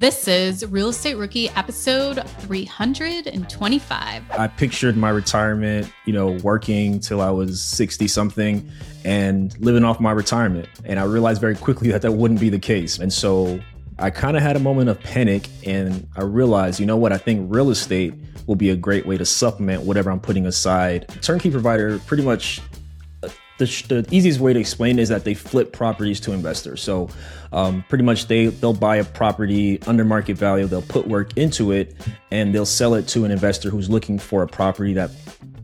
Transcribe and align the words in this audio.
This 0.00 0.26
is 0.26 0.64
Real 0.64 0.88
Estate 0.88 1.18
Rookie 1.18 1.50
episode 1.50 2.26
325. 2.26 4.30
I 4.30 4.48
pictured 4.48 4.96
my 4.96 5.10
retirement, 5.10 5.92
you 6.06 6.14
know, 6.14 6.38
working 6.42 7.00
till 7.00 7.20
I 7.20 7.28
was 7.28 7.60
60 7.60 8.08
something 8.08 8.66
and 9.04 9.54
living 9.60 9.84
off 9.84 10.00
my 10.00 10.12
retirement. 10.12 10.70
And 10.86 10.98
I 10.98 11.04
realized 11.04 11.42
very 11.42 11.54
quickly 11.54 11.90
that 11.90 12.00
that 12.00 12.12
wouldn't 12.12 12.40
be 12.40 12.48
the 12.48 12.58
case. 12.58 12.98
And 12.98 13.12
so 13.12 13.60
I 13.98 14.08
kind 14.08 14.38
of 14.38 14.42
had 14.42 14.56
a 14.56 14.58
moment 14.58 14.88
of 14.88 14.98
panic 15.00 15.50
and 15.66 16.08
I 16.16 16.22
realized, 16.22 16.80
you 16.80 16.86
know 16.86 16.96
what, 16.96 17.12
I 17.12 17.18
think 17.18 17.52
real 17.52 17.68
estate 17.68 18.14
will 18.46 18.56
be 18.56 18.70
a 18.70 18.76
great 18.76 19.04
way 19.04 19.18
to 19.18 19.26
supplement 19.26 19.82
whatever 19.82 20.10
I'm 20.10 20.20
putting 20.20 20.46
aside. 20.46 21.08
Turnkey 21.20 21.50
provider 21.50 21.98
pretty 21.98 22.22
much 22.22 22.62
the, 23.60 24.02
the, 24.02 24.14
easiest 24.14 24.40
way 24.40 24.52
to 24.52 24.58
explain 24.58 24.98
is 24.98 25.08
that 25.10 25.24
they 25.24 25.34
flip 25.34 25.72
properties 25.72 26.18
to 26.20 26.32
investors. 26.32 26.82
So 26.82 27.08
um, 27.52 27.84
pretty 27.88 28.04
much 28.04 28.26
they 28.26 28.46
they'll 28.46 28.72
buy 28.72 28.96
a 28.96 29.04
property 29.04 29.80
under 29.82 30.04
market 30.04 30.36
value, 30.36 30.66
they'll 30.66 30.82
put 30.82 31.06
work 31.06 31.36
into 31.36 31.70
it, 31.72 31.94
and 32.30 32.54
they'll 32.54 32.66
sell 32.66 32.94
it 32.94 33.06
to 33.08 33.24
an 33.24 33.30
investor 33.30 33.70
who's 33.70 33.88
looking 33.88 34.18
for 34.18 34.42
a 34.42 34.48
property 34.48 34.94
that 34.94 35.10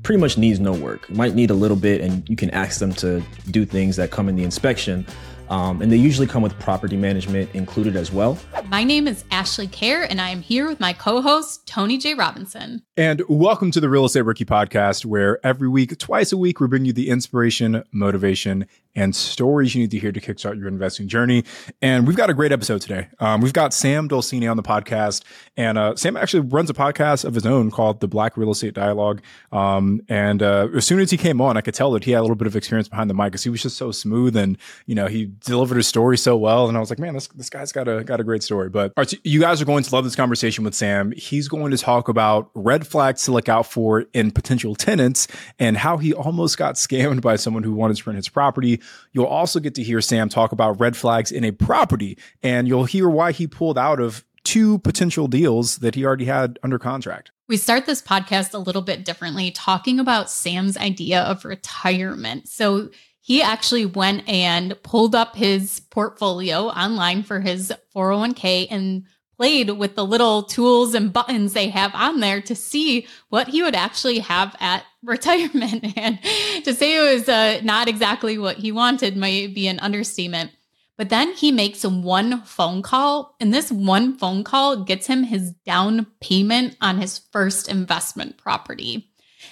pretty 0.02 0.20
much 0.20 0.38
needs 0.38 0.60
no 0.60 0.72
work. 0.72 1.10
Might 1.10 1.34
need 1.34 1.50
a 1.50 1.54
little 1.54 1.76
bit, 1.76 2.00
and 2.00 2.28
you 2.28 2.36
can 2.36 2.50
ask 2.50 2.78
them 2.78 2.92
to 2.94 3.22
do 3.50 3.64
things 3.64 3.96
that 3.96 4.10
come 4.10 4.28
in 4.28 4.36
the 4.36 4.44
inspection. 4.44 5.06
Um, 5.48 5.80
and 5.80 5.90
they 5.90 5.96
usually 5.96 6.26
come 6.26 6.42
with 6.42 6.58
property 6.58 6.96
management 6.96 7.54
included 7.54 7.96
as 7.96 8.12
well. 8.12 8.36
My 8.68 8.82
name 8.84 9.06
is 9.06 9.24
Ashley 9.30 9.68
Kerr, 9.68 10.02
and 10.02 10.20
I 10.20 10.30
am 10.30 10.42
here 10.42 10.68
with 10.68 10.80
my 10.80 10.92
co 10.92 11.22
host, 11.22 11.66
Tony 11.66 11.98
J. 11.98 12.14
Robinson. 12.14 12.82
And 12.98 13.20
welcome 13.28 13.70
to 13.72 13.80
the 13.80 13.90
Real 13.90 14.06
Estate 14.06 14.22
Rookie 14.22 14.46
Podcast, 14.46 15.04
where 15.04 15.38
every 15.44 15.68
week, 15.68 15.98
twice 15.98 16.32
a 16.32 16.38
week, 16.38 16.60
we 16.60 16.66
bring 16.66 16.86
you 16.86 16.94
the 16.94 17.10
inspiration, 17.10 17.84
motivation, 17.92 18.66
and 18.94 19.14
stories 19.14 19.74
you 19.74 19.82
need 19.82 19.90
to 19.90 19.98
hear 19.98 20.10
to 20.10 20.20
kickstart 20.20 20.58
your 20.58 20.66
investing 20.66 21.06
journey. 21.06 21.44
And 21.82 22.06
we've 22.06 22.16
got 22.16 22.30
a 22.30 22.34
great 22.34 22.52
episode 22.52 22.80
today. 22.80 23.08
Um, 23.20 23.42
we've 23.42 23.52
got 23.52 23.74
Sam 23.74 24.08
Dolciné 24.08 24.50
on 24.50 24.56
the 24.56 24.62
podcast, 24.62 25.24
and 25.58 25.76
uh, 25.76 25.94
Sam 25.94 26.16
actually 26.16 26.48
runs 26.48 26.70
a 26.70 26.72
podcast 26.72 27.26
of 27.26 27.34
his 27.34 27.44
own 27.44 27.70
called 27.70 28.00
the 28.00 28.08
Black 28.08 28.38
Real 28.38 28.50
Estate 28.50 28.72
Dialogue. 28.72 29.20
Um, 29.52 30.00
and 30.08 30.42
uh, 30.42 30.68
as 30.74 30.86
soon 30.86 30.98
as 30.98 31.10
he 31.10 31.18
came 31.18 31.42
on, 31.42 31.58
I 31.58 31.60
could 31.60 31.74
tell 31.74 31.90
that 31.92 32.04
he 32.04 32.12
had 32.12 32.20
a 32.20 32.22
little 32.22 32.34
bit 32.34 32.46
of 32.46 32.56
experience 32.56 32.88
behind 32.88 33.10
the 33.10 33.14
mic 33.14 33.26
because 33.26 33.44
he 33.44 33.50
was 33.50 33.60
just 33.60 33.76
so 33.76 33.92
smooth 33.92 34.34
and 34.36 34.56
you 34.86 34.94
know 34.94 35.06
he 35.06 35.30
delivered 35.44 35.76
his 35.76 35.86
story 35.86 36.16
so 36.16 36.34
well. 36.34 36.66
And 36.66 36.78
I 36.78 36.80
was 36.80 36.88
like, 36.88 36.98
man, 36.98 37.12
this 37.12 37.26
this 37.28 37.50
guy's 37.50 37.72
got 37.72 37.88
a 37.88 38.02
got 38.04 38.20
a 38.20 38.24
great 38.24 38.42
story. 38.42 38.70
But 38.70 38.94
so 39.06 39.18
you 39.22 39.40
guys 39.40 39.60
are 39.60 39.66
going 39.66 39.84
to 39.84 39.94
love 39.94 40.04
this 40.04 40.16
conversation 40.16 40.64
with 40.64 40.74
Sam. 40.74 41.12
He's 41.12 41.48
going 41.48 41.70
to 41.72 41.76
talk 41.76 42.08
about 42.08 42.50
red 42.54 42.85
flags 42.86 43.24
to 43.24 43.32
look 43.32 43.48
out 43.48 43.66
for 43.66 44.06
in 44.12 44.30
potential 44.30 44.74
tenants 44.74 45.28
and 45.58 45.76
how 45.76 45.96
he 45.98 46.14
almost 46.14 46.58
got 46.58 46.76
scammed 46.76 47.20
by 47.20 47.36
someone 47.36 47.62
who 47.62 47.74
wanted 47.74 47.96
to 47.96 48.08
rent 48.08 48.16
his 48.16 48.28
property 48.28 48.80
You'll 49.12 49.26
also 49.26 49.60
get 49.60 49.74
to 49.76 49.82
hear 49.82 50.00
Sam 50.00 50.28
talk 50.28 50.52
about 50.52 50.80
red 50.80 50.96
flags 50.96 51.32
in 51.32 51.44
a 51.44 51.50
property, 51.50 52.18
and 52.42 52.68
you'll 52.68 52.84
hear 52.84 53.08
why 53.08 53.32
he 53.32 53.46
pulled 53.46 53.78
out 53.78 54.00
of 54.00 54.24
two 54.44 54.78
potential 54.78 55.26
deals 55.26 55.78
that 55.78 55.94
he 55.94 56.04
already 56.04 56.26
had 56.26 56.58
under 56.62 56.78
contract. 56.78 57.30
We 57.48 57.56
start 57.56 57.86
this 57.86 58.02
podcast 58.02 58.54
a 58.54 58.58
little 58.58 58.82
bit 58.82 59.04
differently, 59.04 59.50
talking 59.50 59.98
about 59.98 60.30
Sam's 60.30 60.76
idea 60.76 61.22
of 61.22 61.44
retirement. 61.44 62.48
So 62.48 62.90
he 63.20 63.42
actually 63.42 63.86
went 63.86 64.28
and 64.28 64.80
pulled 64.82 65.14
up 65.14 65.34
his 65.34 65.80
portfolio 65.90 66.66
online 66.66 67.22
for 67.22 67.40
his 67.40 67.72
401k 67.94 68.68
and 68.70 69.04
played 69.36 69.70
with 69.70 69.94
the 69.94 70.04
little 70.04 70.42
tools 70.42 70.94
and 70.94 71.12
buttons 71.12 71.52
they 71.52 71.68
have 71.68 71.94
on 71.94 72.20
there 72.20 72.40
to 72.40 72.54
see 72.54 73.06
what 73.28 73.48
he 73.48 73.62
would 73.62 73.74
actually 73.74 74.20
have 74.20 74.56
at 74.60 74.84
retirement. 75.02 75.96
And 75.96 76.18
to 76.64 76.74
say 76.74 76.96
it 76.96 77.14
was 77.14 77.28
uh, 77.28 77.60
not 77.62 77.88
exactly 77.88 78.38
what 78.38 78.56
he 78.56 78.72
wanted 78.72 79.16
might 79.16 79.54
be 79.54 79.68
an 79.68 79.78
understatement. 79.80 80.50
But 80.96 81.10
then 81.10 81.34
he 81.34 81.52
makes 81.52 81.84
one 81.84 82.40
phone 82.42 82.80
call, 82.80 83.36
and 83.38 83.52
this 83.52 83.70
one 83.70 84.16
phone 84.16 84.44
call 84.44 84.82
gets 84.82 85.06
him 85.06 85.24
his 85.24 85.52
down 85.66 86.06
payment 86.20 86.76
on 86.80 86.98
his 86.98 87.18
first 87.18 87.68
investment 87.68 88.38
property. 88.38 89.10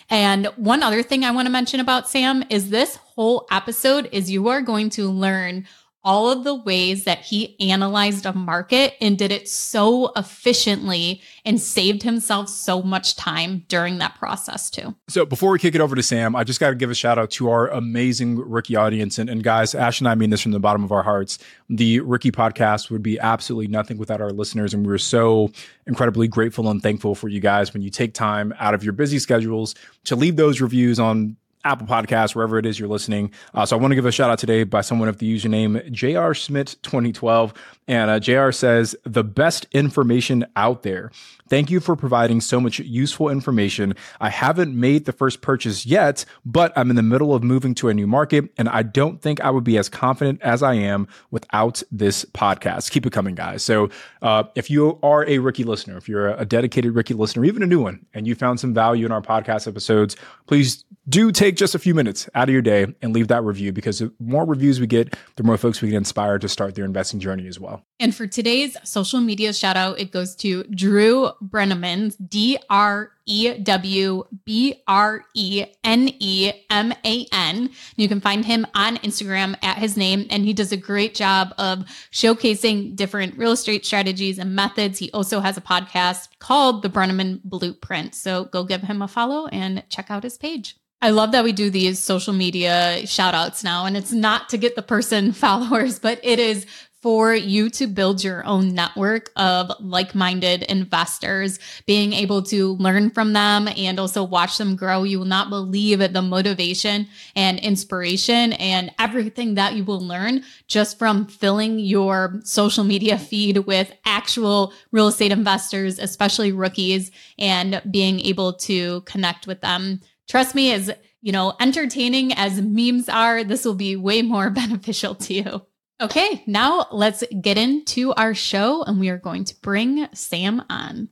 And 0.09 0.47
one 0.57 0.83
other 0.83 1.03
thing 1.03 1.23
I 1.23 1.31
want 1.33 1.47
to 1.47 1.53
mention 1.53 1.81
about 1.81 2.09
Sam 2.09 2.45
is 2.49 2.71
this 2.71 2.97
whole 2.97 3.47
episode 3.51 4.09
is 4.11 4.31
you 4.31 4.49
are 4.49 4.63
going 4.63 4.91
to 4.91 5.11
learn 5.11 5.67
all 6.05 6.31
of 6.31 6.45
the 6.45 6.55
ways 6.55 7.05
that 7.05 7.21
he 7.21 7.59
analyzed 7.71 8.27
a 8.27 8.33
market 8.33 8.95
and 9.01 9.17
did 9.17 9.33
it 9.33 9.49
so 9.49 10.13
efficiently 10.17 11.23
and 11.45 11.61
saved 11.61 12.03
himself 12.03 12.49
so 12.49 12.83
much 12.83 13.17
time 13.17 13.65
during 13.69 13.99
that 13.99 14.15
process 14.17 14.69
too. 14.69 14.95
So 15.09 15.25
before 15.25 15.51
we 15.51 15.59
kick 15.59 15.75
it 15.75 15.81
over 15.81 15.97
to 15.97 16.03
Sam, 16.03 16.37
I 16.37 16.45
just 16.45 16.61
got 16.61 16.71
to 16.71 16.75
give 16.75 16.91
a 16.91 16.95
shout 16.95 17.19
out 17.19 17.31
to 17.33 17.49
our 17.49 17.69
amazing 17.69 18.37
rookie 18.37 18.77
audience. 18.77 19.19
And, 19.19 19.31
and 19.31 19.43
guys, 19.43 19.75
Ash 19.75 20.01
and 20.01 20.09
I 20.09 20.15
mean 20.15 20.31
this 20.31 20.43
from 20.43 20.53
the 20.53 20.61
bottom 20.61 20.85
of 20.85 20.93
our 20.93 21.03
hearts. 21.03 21.39
The 21.71 22.01
rookie 22.01 22.33
podcast 22.33 22.91
would 22.91 23.03
be 23.03 23.19
absolutely 23.19 23.69
nothing 23.69 23.97
without 23.97 24.21
our 24.21 24.31
listeners. 24.31 24.75
And 24.75 24.87
we're 24.87 24.99
so 24.99 25.51
incredibly 25.87 26.29
grateful 26.29 26.69
and 26.71 26.83
thankful 26.83 27.15
for 27.15 27.29
you 27.29 27.41
guys 27.41 27.73
when 27.73 27.83
you 27.83 27.91
take 27.91 28.13
time 28.13 28.53
out 28.59 28.75
of 28.75 28.85
your 28.85 28.93
busy 28.93 29.19
schedules 29.19 29.75
to 30.05 30.17
leave 30.17 30.37
those 30.37 30.61
reviews 30.61 31.01
on 31.01 31.37
Apple 31.65 31.87
Podcasts, 31.87 32.35
wherever 32.35 32.59
it 32.59 32.67
is 32.67 32.79
you're 32.79 32.89
listening. 32.89 33.31
Uh, 33.55 33.65
so 33.67 33.77
I 33.77 33.81
want 33.81 33.93
to 33.93 33.97
give 33.97 34.07
a 34.07 34.13
shout 34.13 34.31
out 34.31 34.39
today 34.39 34.65
by 34.65 34.83
someone 34.83 35.09
of 35.09 35.19
the 35.19 35.35
username 35.35 35.91
JR 35.91 36.35
Smith 36.35 36.81
2012. 36.83 37.55
And 37.89 38.11
uh, 38.11 38.21
JR 38.21 38.51
says, 38.51 38.95
the 39.05 39.25
best 39.25 39.67
information 39.73 40.47
out 40.57 40.83
there. 40.83 41.11
Thank 41.55 41.71
you 41.71 41.79
for 41.79 41.95
providing 41.95 42.41
so 42.41 42.61
much 42.61 42.81
useful 42.81 43.29
information. 43.29 43.95
I 44.21 44.29
haven't 44.29 44.75
made 44.75 45.05
the 45.05 45.13
first 45.13 45.41
purchase 45.41 45.87
yet, 45.87 46.25
but 46.45 46.73
I'm 46.75 46.91
in 46.91 46.97
the 46.97 47.03
middle 47.05 47.33
of 47.33 47.45
moving 47.45 47.77
to 47.77 47.89
a 47.89 47.95
new 47.95 48.09
market, 48.09 48.47
and 48.59 48.69
I 48.69 48.83
don't 48.83 49.23
think 49.23 49.41
I 49.41 49.51
would 49.51 49.63
be 49.63 49.79
as 49.79 49.89
confident 49.89 50.43
as 50.43 50.65
I 50.65 50.75
am 50.75 51.07
without 51.31 51.81
this 51.93 52.25
podcast. 52.25 52.91
Keep 52.91 53.07
it 53.07 53.13
coming, 53.13 53.37
guys. 53.37 53.63
So, 53.63 53.89
uh, 54.21 54.43
if 54.57 54.69
you 54.69 54.99
are 55.05 55.25
a 55.29 55.39
rookie 55.39 55.63
listener, 55.63 55.97
if 55.97 56.09
you're 56.09 56.31
a 56.31 56.45
dedicated 56.45 56.93
rookie 56.97 57.15
listener, 57.15 57.45
even 57.45 57.63
a 57.63 57.67
new 57.67 57.81
one, 57.81 58.05
and 58.15 58.27
you 58.27 58.35
found 58.35 58.59
some 58.59 58.75
value 58.75 59.07
in 59.07 59.13
our 59.13 59.23
podcast 59.23 59.69
episodes, 59.69 60.17
please 60.49 60.85
do 61.09 61.31
take 61.31 61.57
just 61.57 61.75
a 61.75 61.79
few 61.79 61.95
minutes 61.95 62.29
out 62.35 62.49
of 62.49 62.53
your 62.53 62.63
day 62.63 62.87
and 63.03 63.13
leave 63.13 63.29
that 63.29 63.45
review 63.45 63.73
because 63.73 63.99
the 63.99 64.13
more 64.19 64.45
reviews 64.45 64.81
we 64.81 64.87
get, 64.87 65.15
the 65.37 65.43
more 65.43 65.57
folks 65.59 65.83
we 65.83 65.89
can 65.89 65.99
inspire 65.99 66.39
to 66.39 66.49
start 66.49 66.75
their 66.75 66.85
investing 66.85 67.21
journey 67.21 67.47
as 67.47 67.61
well. 67.61 67.85
And 68.01 68.15
for 68.15 68.27
today's 68.27 68.77
social 68.85 69.21
media 69.21 69.53
shout 69.53 69.77
out, 69.77 70.01
it 70.01 70.11
goes 70.11 70.35
to 70.37 70.65
Drew 70.65 71.31
Breneman, 71.49 72.15
D 72.29 72.59
R 72.69 73.11
E 73.27 73.55
W 73.59 74.25
B 74.45 74.83
R 74.87 75.25
E 75.35 75.65
N 75.83 76.11
E 76.19 76.53
M 76.71 76.93
A 77.05 77.27
N. 77.33 77.71
You 77.97 78.09
can 78.09 78.21
find 78.21 78.45
him 78.45 78.67
on 78.75 78.97
Instagram 78.99 79.57
at 79.63 79.79
his 79.79 79.97
name, 79.97 80.27
and 80.31 80.45
he 80.45 80.53
does 80.53 80.73
a 80.73 80.77
great 80.77 81.15
job 81.15 81.55
of 81.59 81.85
showcasing 82.13 82.97
different 82.97 83.39
real 83.39 83.53
estate 83.53 83.87
strategies 83.87 84.39
and 84.39 84.55
methods. 84.55 84.99
He 84.99 85.11
also 85.13 85.41
has 85.41 85.57
a 85.57 85.63
podcast 85.63 86.29
called 86.39 86.83
The 86.83 86.91
Breneman 86.91 87.41
Blueprint. 87.45 88.15
So 88.15 88.45
go 88.45 88.65
give 88.65 88.83
him 88.83 89.03
a 89.03 89.09
follow 89.09 89.47
and 89.47 89.83
check 89.89 90.11
out 90.11 90.23
his 90.23 90.37
page. 90.37 90.77
I 91.05 91.11
love 91.11 91.33
that 91.33 91.45
we 91.45 91.53
do 91.53 91.69
these 91.69 91.99
social 91.99 92.33
media 92.33 93.07
shout 93.07 93.35
outs 93.35 93.63
now. 93.63 93.85
And 93.85 93.95
it's 93.95 94.13
not 94.13 94.49
to 94.49 94.57
get 94.57 94.75
the 94.75 94.81
person 94.81 95.33
followers, 95.35 95.99
but 95.99 96.19
it 96.23 96.39
is 96.39 96.65
for 97.05 97.35
you 97.35 97.69
to 97.69 97.87
build 97.87 98.25
your 98.25 98.43
own 98.47 98.75
network 98.75 99.31
of 99.37 99.71
like 99.79 100.15
minded 100.15 100.63
investors, 100.63 101.59
being 101.85 102.15
able 102.15 102.43
to 102.43 102.77
learn 102.77 103.11
from 103.11 103.35
them 103.35 103.69
and 103.77 104.01
also 104.01 104.25
watch 104.25 104.57
them 104.57 104.75
grow. 104.75 105.03
You 105.03 105.19
will 105.19 105.27
not 105.27 105.51
believe 105.51 105.99
the 105.99 106.23
motivation 106.23 107.07
and 107.37 107.59
inspiration 107.59 108.55
and 108.55 108.91
everything 108.99 109.57
that 109.57 109.75
you 109.75 109.85
will 109.85 110.01
learn 110.01 110.45
just 110.67 110.99
from 110.99 111.27
filling 111.27 111.79
your 111.79 112.41
social 112.43 112.85
media 112.85 113.19
feed 113.19 113.59
with 113.59 113.93
actual 114.07 114.73
real 114.91 115.09
estate 115.09 115.31
investors, 115.31 115.99
especially 115.99 116.53
rookies, 116.53 117.11
and 117.39 117.83
being 117.91 118.19
able 118.21 118.55
to 118.55 119.03
connect 119.03 119.47
with 119.47 119.61
them. 119.61 120.01
Trust 120.27 120.55
me, 120.55 120.73
as 120.73 120.91
you 121.21 121.33
know, 121.33 121.53
entertaining 121.61 122.33
as 122.33 122.63
memes 122.63 123.11
are, 123.11 123.45
this 123.45 123.67
will 123.67 123.75
be 123.75 123.95
way 123.95 124.23
more 124.23 124.49
beneficial 124.63 125.15
to 125.17 125.35
you. 125.35 125.67
Okay, 126.01 126.43
now 126.47 126.87
let's 126.91 127.23
get 127.41 127.57
into 127.57 128.13
our 128.15 128.35
show, 128.35 128.83
and 128.83 128.99
we 128.99 129.11
are 129.11 129.19
going 129.19 129.45
to 129.45 129.55
bring 129.63 130.09
Sam 130.13 130.65
on. 130.69 131.11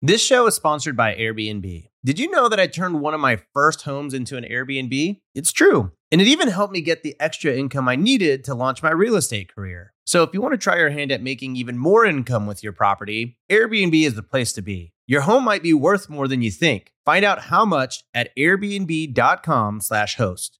This 0.00 0.24
show 0.24 0.46
is 0.46 0.54
sponsored 0.54 0.96
by 0.96 1.16
Airbnb. 1.16 1.88
Did 2.04 2.18
you 2.18 2.30
know 2.30 2.48
that 2.48 2.60
I 2.60 2.68
turned 2.68 3.00
one 3.00 3.12
of 3.12 3.20
my 3.20 3.40
first 3.52 3.82
homes 3.82 4.14
into 4.14 4.36
an 4.36 4.44
Airbnb? 4.44 5.20
It's 5.34 5.52
true. 5.52 5.90
And 6.12 6.20
it 6.20 6.28
even 6.28 6.48
helped 6.48 6.72
me 6.72 6.80
get 6.80 7.02
the 7.02 7.16
extra 7.20 7.52
income 7.52 7.88
I 7.88 7.96
needed 7.96 8.44
to 8.44 8.54
launch 8.54 8.82
my 8.82 8.92
real 8.92 9.16
estate 9.16 9.54
career. 9.54 9.92
So 10.06 10.22
if 10.22 10.30
you 10.32 10.40
want 10.40 10.54
to 10.54 10.58
try 10.58 10.78
your 10.78 10.90
hand 10.90 11.12
at 11.12 11.22
making 11.22 11.56
even 11.56 11.76
more 11.76 12.06
income 12.06 12.46
with 12.46 12.62
your 12.62 12.72
property, 12.72 13.36
Airbnb 13.50 14.06
is 14.06 14.14
the 14.14 14.22
place 14.22 14.52
to 14.54 14.62
be. 14.62 14.94
Your 15.06 15.20
home 15.22 15.44
might 15.44 15.62
be 15.62 15.74
worth 15.74 16.08
more 16.08 16.28
than 16.28 16.40
you 16.40 16.52
think. 16.52 16.92
Find 17.04 17.24
out 17.24 17.42
how 17.42 17.64
much 17.64 18.04
at 18.14 18.30
airbnb.com/host. 18.36 20.59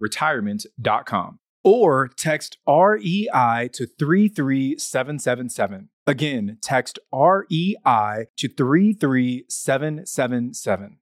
retirement.com 0.00 1.38
or 1.64 2.08
text 2.08 2.58
REI 2.68 3.70
to 3.72 3.86
33777. 3.86 5.88
Again, 6.06 6.58
text 6.60 6.98
REI 7.12 8.26
to 8.36 8.48
33777. 8.48 10.98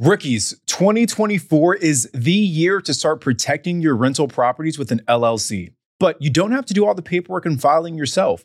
Rookies, 0.00 0.60
2024 0.66 1.74
is 1.76 2.10
the 2.14 2.32
year 2.32 2.80
to 2.80 2.94
start 2.94 3.20
protecting 3.20 3.80
your 3.80 3.96
rental 3.96 4.28
properties 4.28 4.78
with 4.78 4.92
an 4.92 5.00
LLC. 5.08 5.72
But 5.98 6.22
you 6.22 6.30
don't 6.30 6.52
have 6.52 6.66
to 6.66 6.74
do 6.74 6.86
all 6.86 6.94
the 6.94 7.02
paperwork 7.02 7.44
and 7.46 7.60
filing 7.60 7.96
yourself. 7.96 8.44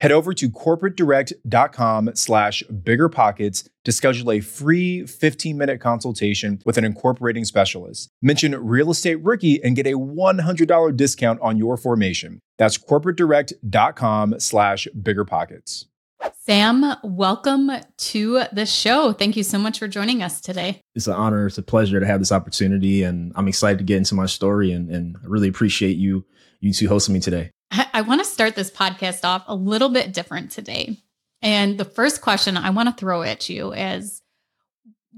Head 0.00 0.12
over 0.12 0.32
to 0.32 0.48
corporatedirect.com 0.48 2.12
slash 2.14 2.62
biggerpockets 2.72 3.68
to 3.84 3.92
schedule 3.92 4.30
a 4.32 4.40
free 4.40 5.02
15-minute 5.02 5.78
consultation 5.78 6.62
with 6.64 6.78
an 6.78 6.84
incorporating 6.84 7.44
specialist. 7.44 8.08
Mention 8.22 8.54
Real 8.64 8.90
Estate 8.90 9.16
Rookie 9.16 9.62
and 9.62 9.76
get 9.76 9.86
a 9.86 9.92
$100 9.92 10.96
discount 10.96 11.38
on 11.42 11.58
your 11.58 11.76
formation. 11.76 12.40
That's 12.56 12.78
corporatedirect.com 12.78 14.40
slash 14.40 14.88
biggerpockets. 14.98 15.84
Sam, 16.46 16.96
welcome 17.04 17.70
to 17.98 18.42
the 18.52 18.64
show. 18.66 19.12
Thank 19.12 19.36
you 19.36 19.42
so 19.42 19.58
much 19.58 19.78
for 19.78 19.88
joining 19.88 20.22
us 20.22 20.40
today. 20.40 20.80
It's 20.94 21.06
an 21.06 21.14
honor. 21.14 21.46
It's 21.46 21.58
a 21.58 21.62
pleasure 21.62 22.00
to 22.00 22.06
have 22.06 22.20
this 22.20 22.32
opportunity. 22.32 23.02
And 23.02 23.32
I'm 23.36 23.48
excited 23.48 23.78
to 23.78 23.84
get 23.84 23.98
into 23.98 24.14
my 24.14 24.26
story 24.26 24.72
and, 24.72 24.90
and 24.90 25.16
I 25.22 25.26
really 25.26 25.48
appreciate 25.48 25.96
you, 25.98 26.24
you 26.60 26.72
two 26.72 26.88
hosting 26.88 27.12
me 27.12 27.20
today. 27.20 27.50
I, 27.70 28.02
want 28.02 28.20
to 28.20 28.24
start 28.24 28.56
this 28.56 28.70
podcast 28.70 29.24
off 29.24 29.44
a 29.46 29.54
little 29.54 29.88
bit 29.88 30.12
different 30.12 30.50
today. 30.50 30.98
And 31.42 31.78
the 31.78 31.84
first 31.84 32.20
question 32.20 32.56
I 32.56 32.70
want 32.70 32.88
to 32.88 32.94
throw 32.94 33.22
at 33.22 33.48
you 33.48 33.72
is 33.72 34.22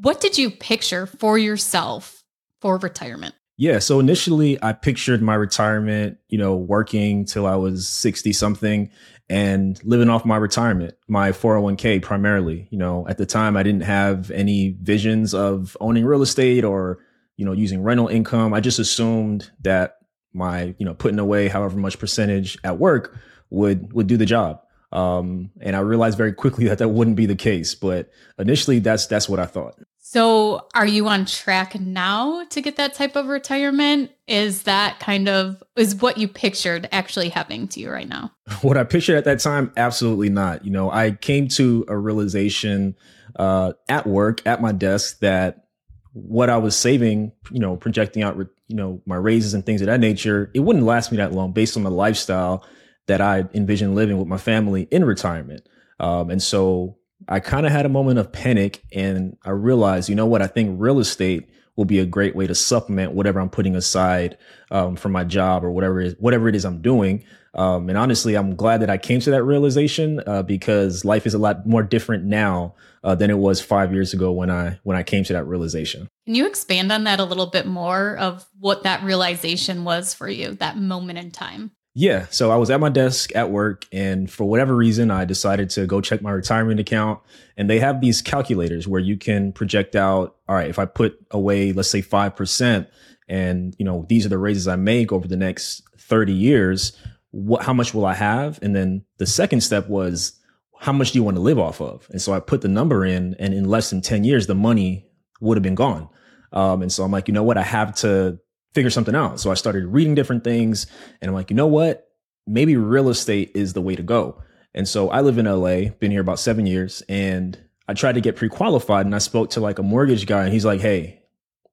what 0.00 0.20
did 0.20 0.38
you 0.38 0.50
picture 0.50 1.06
for 1.06 1.38
yourself 1.38 2.22
for 2.60 2.78
retirement? 2.78 3.34
Yeah. 3.56 3.78
So 3.78 4.00
initially, 4.00 4.58
I 4.62 4.72
pictured 4.72 5.22
my 5.22 5.34
retirement, 5.34 6.18
you 6.28 6.38
know, 6.38 6.56
working 6.56 7.24
till 7.24 7.46
I 7.46 7.56
was 7.56 7.86
60 7.88 8.32
something 8.32 8.90
and 9.28 9.82
living 9.84 10.08
off 10.08 10.24
my 10.24 10.36
retirement, 10.36 10.94
my 11.08 11.32
401k 11.32 12.02
primarily. 12.02 12.68
You 12.70 12.78
know, 12.78 13.06
at 13.08 13.18
the 13.18 13.26
time, 13.26 13.56
I 13.56 13.62
didn't 13.62 13.82
have 13.82 14.30
any 14.30 14.76
visions 14.80 15.34
of 15.34 15.76
owning 15.80 16.04
real 16.04 16.22
estate 16.22 16.64
or, 16.64 16.98
you 17.36 17.44
know, 17.44 17.52
using 17.52 17.82
rental 17.82 18.08
income. 18.08 18.54
I 18.54 18.60
just 18.60 18.78
assumed 18.78 19.50
that 19.60 19.96
my, 20.32 20.74
you 20.78 20.86
know, 20.86 20.94
putting 20.94 21.18
away 21.18 21.48
however 21.48 21.76
much 21.76 21.98
percentage 21.98 22.58
at 22.64 22.78
work 22.78 23.16
would 23.50 23.92
would 23.92 24.06
do 24.06 24.16
the 24.16 24.26
job. 24.26 24.60
Um, 24.92 25.50
and 25.60 25.74
I 25.74 25.80
realized 25.80 26.18
very 26.18 26.32
quickly 26.32 26.64
that 26.68 26.78
that 26.78 26.88
wouldn't 26.88 27.16
be 27.16 27.26
the 27.26 27.36
case. 27.36 27.74
But 27.74 28.10
initially, 28.38 28.78
that's 28.78 29.06
that's 29.06 29.28
what 29.28 29.40
I 29.40 29.46
thought. 29.46 29.78
So, 30.04 30.66
are 30.74 30.86
you 30.86 31.08
on 31.08 31.24
track 31.24 31.80
now 31.80 32.44
to 32.50 32.60
get 32.60 32.76
that 32.76 32.92
type 32.92 33.16
of 33.16 33.28
retirement? 33.28 34.10
Is 34.26 34.64
that 34.64 35.00
kind 35.00 35.28
of 35.28 35.62
is 35.74 35.94
what 35.94 36.18
you 36.18 36.28
pictured 36.28 36.86
actually 36.92 37.30
happening 37.30 37.66
to 37.68 37.80
you 37.80 37.90
right 37.90 38.08
now? 38.08 38.32
What 38.62 38.76
I 38.76 38.84
pictured 38.84 39.16
at 39.16 39.24
that 39.24 39.40
time, 39.40 39.72
absolutely 39.76 40.28
not. 40.28 40.66
You 40.66 40.70
know, 40.70 40.90
I 40.90 41.12
came 41.12 41.48
to 41.48 41.86
a 41.88 41.96
realization 41.96 42.94
uh, 43.36 43.72
at 43.88 44.06
work 44.06 44.46
at 44.46 44.60
my 44.60 44.72
desk 44.72 45.20
that 45.20 45.64
what 46.12 46.50
I 46.50 46.58
was 46.58 46.76
saving, 46.76 47.32
you 47.50 47.60
know, 47.60 47.76
projecting 47.76 48.22
out, 48.22 48.36
you 48.36 48.76
know, 48.76 49.00
my 49.06 49.16
raises 49.16 49.54
and 49.54 49.64
things 49.64 49.80
of 49.80 49.86
that 49.86 50.00
nature, 50.00 50.50
it 50.54 50.60
wouldn't 50.60 50.84
last 50.84 51.10
me 51.10 51.16
that 51.18 51.32
long 51.32 51.52
based 51.52 51.76
on 51.76 51.82
the 51.82 51.90
lifestyle 51.90 52.64
that 53.06 53.20
I 53.20 53.44
envisioned 53.54 53.94
living 53.94 54.18
with 54.18 54.28
my 54.28 54.36
family 54.36 54.88
in 54.90 55.04
retirement. 55.04 55.66
Um, 55.98 56.30
and 56.30 56.42
so 56.42 56.98
I 57.28 57.40
kind 57.40 57.66
of 57.66 57.72
had 57.72 57.86
a 57.86 57.90
moment 57.90 58.18
of 58.18 58.32
panic 58.32 58.82
and 58.92 59.36
I 59.44 59.50
realized, 59.50 60.08
you 60.08 60.14
know 60.14 60.26
what, 60.26 60.42
I 60.42 60.46
think 60.46 60.80
real 60.80 60.98
estate 60.98 61.48
will 61.76 61.84
be 61.84 61.98
a 61.98 62.06
great 62.06 62.36
way 62.36 62.46
to 62.46 62.54
supplement 62.54 63.12
whatever 63.12 63.40
I'm 63.40 63.48
putting 63.48 63.76
aside 63.76 64.36
um, 64.70 64.96
for 64.96 65.08
my 65.08 65.24
job 65.24 65.64
or 65.64 65.70
whatever 65.70 66.00
it 66.00 66.06
is, 66.08 66.14
whatever 66.18 66.48
it 66.48 66.54
is 66.54 66.64
I'm 66.64 66.82
doing. 66.82 67.24
Um, 67.54 67.88
and 67.88 67.98
honestly, 67.98 68.34
I'm 68.34 68.56
glad 68.56 68.80
that 68.80 68.90
I 68.90 68.98
came 68.98 69.20
to 69.20 69.30
that 69.30 69.42
realization 69.42 70.20
uh, 70.26 70.42
because 70.42 71.04
life 71.04 71.26
is 71.26 71.34
a 71.34 71.38
lot 71.38 71.66
more 71.66 71.82
different 71.82 72.24
now 72.24 72.74
uh, 73.04 73.14
than 73.14 73.30
it 73.30 73.38
was 73.38 73.60
five 73.60 73.92
years 73.92 74.14
ago 74.14 74.32
when 74.32 74.50
I 74.50 74.78
when 74.84 74.96
I 74.96 75.02
came 75.02 75.24
to 75.24 75.32
that 75.34 75.44
realization. 75.44 76.08
Can 76.24 76.34
you 76.34 76.46
expand 76.46 76.90
on 76.92 77.04
that 77.04 77.20
a 77.20 77.24
little 77.24 77.46
bit 77.46 77.66
more 77.66 78.16
of 78.16 78.46
what 78.58 78.84
that 78.84 79.02
realization 79.02 79.84
was 79.84 80.14
for 80.14 80.28
you, 80.28 80.54
that 80.54 80.78
moment 80.78 81.18
in 81.18 81.30
time? 81.30 81.72
Yeah. 81.94 82.26
So 82.30 82.50
I 82.50 82.56
was 82.56 82.70
at 82.70 82.80
my 82.80 82.88
desk 82.88 83.34
at 83.36 83.50
work, 83.50 83.86
and 83.92 84.30
for 84.30 84.44
whatever 84.44 84.74
reason, 84.74 85.10
I 85.10 85.26
decided 85.26 85.68
to 85.70 85.86
go 85.86 86.00
check 86.00 86.22
my 86.22 86.30
retirement 86.30 86.80
account. 86.80 87.20
And 87.56 87.68
they 87.68 87.80
have 87.80 88.00
these 88.00 88.22
calculators 88.22 88.88
where 88.88 89.00
you 89.00 89.18
can 89.18 89.52
project 89.52 89.94
out, 89.94 90.36
all 90.48 90.54
right, 90.54 90.70
if 90.70 90.78
I 90.78 90.86
put 90.86 91.18
away, 91.30 91.72
let's 91.72 91.90
say 91.90 92.00
5%, 92.00 92.86
and 93.28 93.74
you 93.78 93.84
know, 93.84 94.06
these 94.08 94.24
are 94.24 94.30
the 94.30 94.38
raises 94.38 94.68
I 94.68 94.76
make 94.76 95.12
over 95.12 95.28
the 95.28 95.36
next 95.36 95.82
30 95.98 96.32
years, 96.32 96.96
what 97.30 97.62
how 97.62 97.72
much 97.72 97.94
will 97.94 98.04
I 98.04 98.14
have? 98.14 98.58
And 98.62 98.74
then 98.74 99.04
the 99.18 99.26
second 99.26 99.62
step 99.62 99.88
was 99.88 100.38
how 100.78 100.92
much 100.92 101.12
do 101.12 101.18
you 101.18 101.22
want 101.22 101.36
to 101.36 101.42
live 101.42 101.58
off 101.58 101.80
of? 101.80 102.08
And 102.10 102.20
so 102.20 102.32
I 102.32 102.40
put 102.40 102.62
the 102.62 102.68
number 102.68 103.04
in, 103.04 103.36
and 103.38 103.54
in 103.54 103.64
less 103.64 103.90
than 103.90 104.00
10 104.00 104.24
years, 104.24 104.46
the 104.46 104.54
money 104.54 105.06
would 105.40 105.56
have 105.56 105.62
been 105.62 105.74
gone. 105.74 106.08
Um, 106.52 106.82
and 106.82 106.92
so 106.92 107.04
I'm 107.04 107.10
like, 107.10 107.28
you 107.28 107.34
know 107.34 107.42
what? 107.42 107.56
I 107.56 107.62
have 107.62 107.94
to 107.96 108.38
figure 108.74 108.90
something 108.90 109.14
out. 109.14 109.40
So 109.40 109.50
I 109.50 109.54
started 109.54 109.86
reading 109.86 110.14
different 110.14 110.44
things 110.44 110.86
and 111.20 111.28
I'm 111.28 111.34
like, 111.34 111.50
you 111.50 111.56
know 111.56 111.66
what? 111.66 112.08
Maybe 112.46 112.76
real 112.76 113.08
estate 113.08 113.52
is 113.54 113.72
the 113.72 113.80
way 113.80 113.94
to 113.96 114.02
go. 114.02 114.42
And 114.74 114.88
so 114.88 115.10
I 115.10 115.20
live 115.20 115.38
in 115.38 115.46
LA, 115.46 115.90
been 115.90 116.10
here 116.10 116.20
about 116.20 116.38
seven 116.38 116.66
years, 116.66 117.02
and 117.08 117.62
I 117.88 117.94
tried 117.94 118.14
to 118.14 118.20
get 118.20 118.36
pre 118.36 118.48
qualified 118.48 119.04
and 119.06 119.14
I 119.14 119.18
spoke 119.18 119.50
to 119.50 119.60
like 119.60 119.78
a 119.78 119.82
mortgage 119.82 120.26
guy 120.26 120.44
and 120.44 120.52
he's 120.52 120.64
like, 120.64 120.80
hey, 120.80 121.22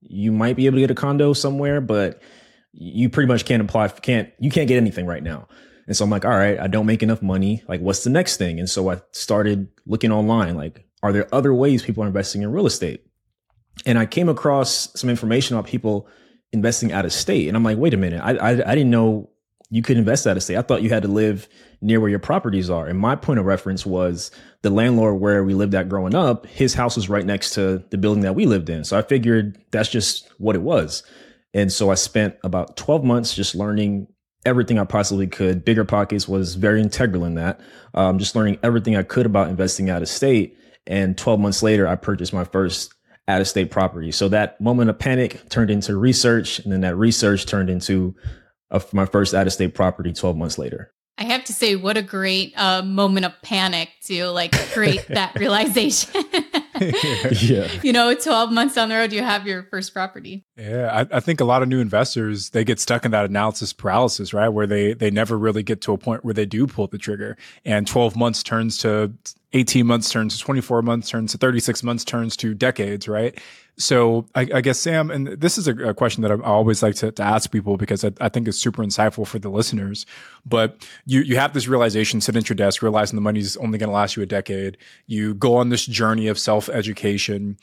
you 0.02 0.32
might 0.32 0.56
be 0.56 0.66
able 0.66 0.76
to 0.76 0.82
get 0.82 0.92
a 0.92 0.96
condo 0.96 1.34
somewhere, 1.34 1.82
but 1.82 2.22
you 2.74 3.10
pretty 3.10 3.28
much 3.28 3.46
can't 3.46 3.62
apply, 3.62 3.88
can't, 3.88 4.32
you 4.40 4.52
can't 4.52 4.68
get 4.68 4.78
anything 4.78 5.06
right 5.06 5.24
now. 5.24 5.48
And 5.88 5.98
so 5.98 6.04
I'm 6.04 6.12
like, 6.12 6.26
all 6.26 6.32
right, 6.32 6.60
I 6.60 6.68
don't 6.68 6.86
make 6.86 7.02
enough 7.02 7.22
money. 7.22 7.64
Like, 7.68 7.82
what's 7.82 8.04
the 8.04 8.12
next 8.12 8.38
thing? 8.38 8.60
And 8.60 8.70
so 8.70 8.92
I 8.92 9.02
started 9.12 9.70
looking 9.88 10.12
online, 10.12 10.56
like, 10.56 10.86
are 11.02 11.12
there 11.12 11.34
other 11.34 11.54
ways 11.54 11.82
people 11.82 12.04
are 12.04 12.08
investing 12.08 12.44
in 12.44 12.52
real 12.52 12.68
estate? 12.68 13.06
And 13.86 13.98
I 13.98 14.06
came 14.06 14.30
across 14.30 14.90
some 15.00 15.10
information 15.10 15.56
about 15.56 15.68
people 15.68 16.08
investing 16.52 16.92
out 16.92 17.06
of 17.06 17.14
state. 17.14 17.48
And 17.48 17.56
I'm 17.56 17.64
like, 17.64 17.78
wait 17.78 17.94
a 17.94 17.98
minute, 17.98 18.22
I, 18.24 18.36
I, 18.36 18.50
I 18.52 18.76
didn't 18.76 18.90
know 18.90 19.30
you 19.72 19.84
could 19.84 19.98
invest 19.98 20.26
out 20.26 20.36
of 20.36 20.44
state. 20.44 20.58
I 20.58 20.64
thought 20.64 20.82
you 20.82 20.90
had 20.90 21.04
to 21.04 21.10
live 21.10 21.48
near 21.82 22.00
where 22.00 22.10
your 22.10 22.20
properties 22.20 22.70
are. 22.70 22.88
And 22.88 22.98
my 22.98 23.16
point 23.16 23.40
of 23.40 23.46
reference 23.46 23.86
was 23.86 24.32
the 24.64 24.70
landlord 24.70 25.22
where 25.22 25.44
we 25.44 25.54
lived 25.54 25.76
at 25.76 25.90
growing 25.90 26.16
up, 26.16 26.48
his 26.48 26.74
house 26.74 26.96
was 26.96 27.08
right 27.08 27.26
next 27.26 27.54
to 27.54 27.84
the 27.92 27.98
building 27.98 28.24
that 28.24 28.36
we 28.36 28.46
lived 28.46 28.70
in. 28.70 28.84
So 28.84 28.98
I 28.98 29.04
figured 29.04 29.62
that's 29.72 29.90
just 29.90 30.28
what 30.40 30.56
it 30.56 30.64
was. 30.64 31.04
And 31.54 31.72
so 31.72 31.92
I 31.92 31.96
spent 31.96 32.36
about 32.44 32.78
12 32.78 33.04
months 33.04 33.36
just 33.36 33.56
learning 33.56 34.08
everything 34.46 34.80
I 34.80 34.86
possibly 34.86 35.28
could. 35.28 35.66
Bigger 35.66 35.86
Pockets 35.86 36.28
was 36.28 36.56
very 36.56 36.82
integral 36.82 37.26
in 37.26 37.36
that. 37.36 37.60
Um, 37.94 38.18
just 38.18 38.36
learning 38.36 38.60
everything 38.64 38.96
I 38.96 39.04
could 39.04 39.26
about 39.26 39.50
investing 39.50 39.90
out 39.90 40.02
of 40.02 40.10
state. 40.10 40.58
And 40.88 41.18
12 41.18 41.40
months 41.40 41.62
later, 41.62 41.88
I 41.88 41.96
purchased 41.96 42.34
my 42.34 42.44
first 42.44 42.94
out 43.30 43.42
of 43.42 43.48
state 43.48 43.70
property. 43.70 44.12
So 44.12 44.28
that 44.30 44.60
moment 44.60 44.90
of 44.90 44.98
panic 44.98 45.48
turned 45.50 45.70
into 45.70 45.96
research, 45.96 46.60
and 46.60 46.74
then 46.74 46.82
that 46.82 46.96
research 46.96 47.46
turned 47.46 47.70
into 47.70 48.16
a, 48.72 48.82
my 48.92 49.06
first 49.06 49.34
out 49.34 49.46
of 49.46 49.54
state 49.54 49.76
property 49.76 50.12
12 50.12 50.36
months 50.36 50.58
later. 50.58 50.92
I 51.20 51.26
have 51.26 51.44
to 51.46 51.54
say, 51.54 51.76
what 51.76 51.96
a 51.96 52.02
great 52.02 52.54
uh, 52.58 52.82
moment 52.82 53.26
of 53.26 53.34
panic 53.44 53.90
to 54.06 54.28
like 54.28 54.54
create 54.72 55.06
that 55.10 55.36
realization. 55.36 56.24
yeah. 57.42 57.68
You 57.84 57.94
know, 57.94 58.14
12 58.14 58.52
months 58.52 58.76
down 58.76 58.90
the 58.90 58.96
road, 58.96 59.12
you 59.12 59.24
have 59.24 59.48
your 59.48 59.64
first 59.64 59.94
property. 59.94 60.46
Yeah, 60.58 61.06
I, 61.12 61.18
I, 61.18 61.20
think 61.20 61.40
a 61.40 61.46
lot 61.46 61.64
of 61.64 61.70
new 61.70 61.80
investors 61.80 62.52
they 62.52 62.64
get 62.64 62.80
stuck 62.80 63.06
in 63.06 63.12
that 63.12 63.26
analysis 63.26 63.74
paralysis, 63.74 64.34
right? 64.34 64.50
Where 64.50 64.68
they 64.68 64.94
they 64.94 65.10
never 65.10 65.38
really 65.38 65.64
get 65.64 65.82
to 65.82 65.94
a 65.94 65.98
point 65.98 66.24
where 66.24 66.34
they 66.34 66.46
do 66.46 66.68
pull 66.68 66.88
the 66.88 66.98
trigger, 66.98 67.38
and 67.66 67.88
12 67.88 68.16
months 68.16 68.44
turns 68.44 68.78
to 68.80 69.14
18 69.54 69.86
months, 69.86 70.10
turns 70.12 70.38
to 70.38 70.44
24 70.44 70.82
months, 70.82 71.10
turns 71.10 71.32
to 71.32 71.38
36 71.38 71.84
months, 71.84 72.04
turns 72.04 72.38
to 72.38 72.54
decades, 72.54 73.08
right? 73.08 73.40
So 73.80 74.26
I, 74.36 74.48
I 74.56 74.62
guess 74.62 74.78
Sam, 74.78 75.10
and 75.10 75.28
this 75.28 75.58
is 75.58 75.68
a, 75.68 75.74
a 75.90 75.94
question 75.94 76.22
that 76.24 76.32
I 76.32 76.36
always 76.44 76.84
like 76.84 76.96
to, 76.96 77.12
to 77.14 77.24
ask 77.24 77.50
people 77.50 77.78
because 77.78 78.04
I, 78.04 78.12
I, 78.20 78.28
think 78.28 78.48
it's 78.48 78.60
super 78.60 78.84
insightful 78.84 79.26
for 79.26 79.40
the 79.40 79.48
listeners. 79.48 80.06
But 80.46 80.86
you 81.06 81.22
you 81.22 81.38
have 81.38 81.54
this 81.54 81.70
realization, 81.70 82.20
sit 82.20 82.36
at 82.36 82.50
your 82.50 82.58
desk, 82.58 82.82
realizing 82.82 83.16
the 83.16 83.22
money's 83.22 83.56
only 83.58 83.78
going 83.78 83.88
to 83.88 83.94
last 83.96 84.18
you 84.18 84.24
a 84.24 84.26
decade. 84.26 84.78
You 85.08 85.34
go 85.34 85.56
on 85.56 85.70
this 85.70 85.86
journey 85.86 86.28
of 86.28 86.38
self 86.38 86.68
education. 86.68 87.58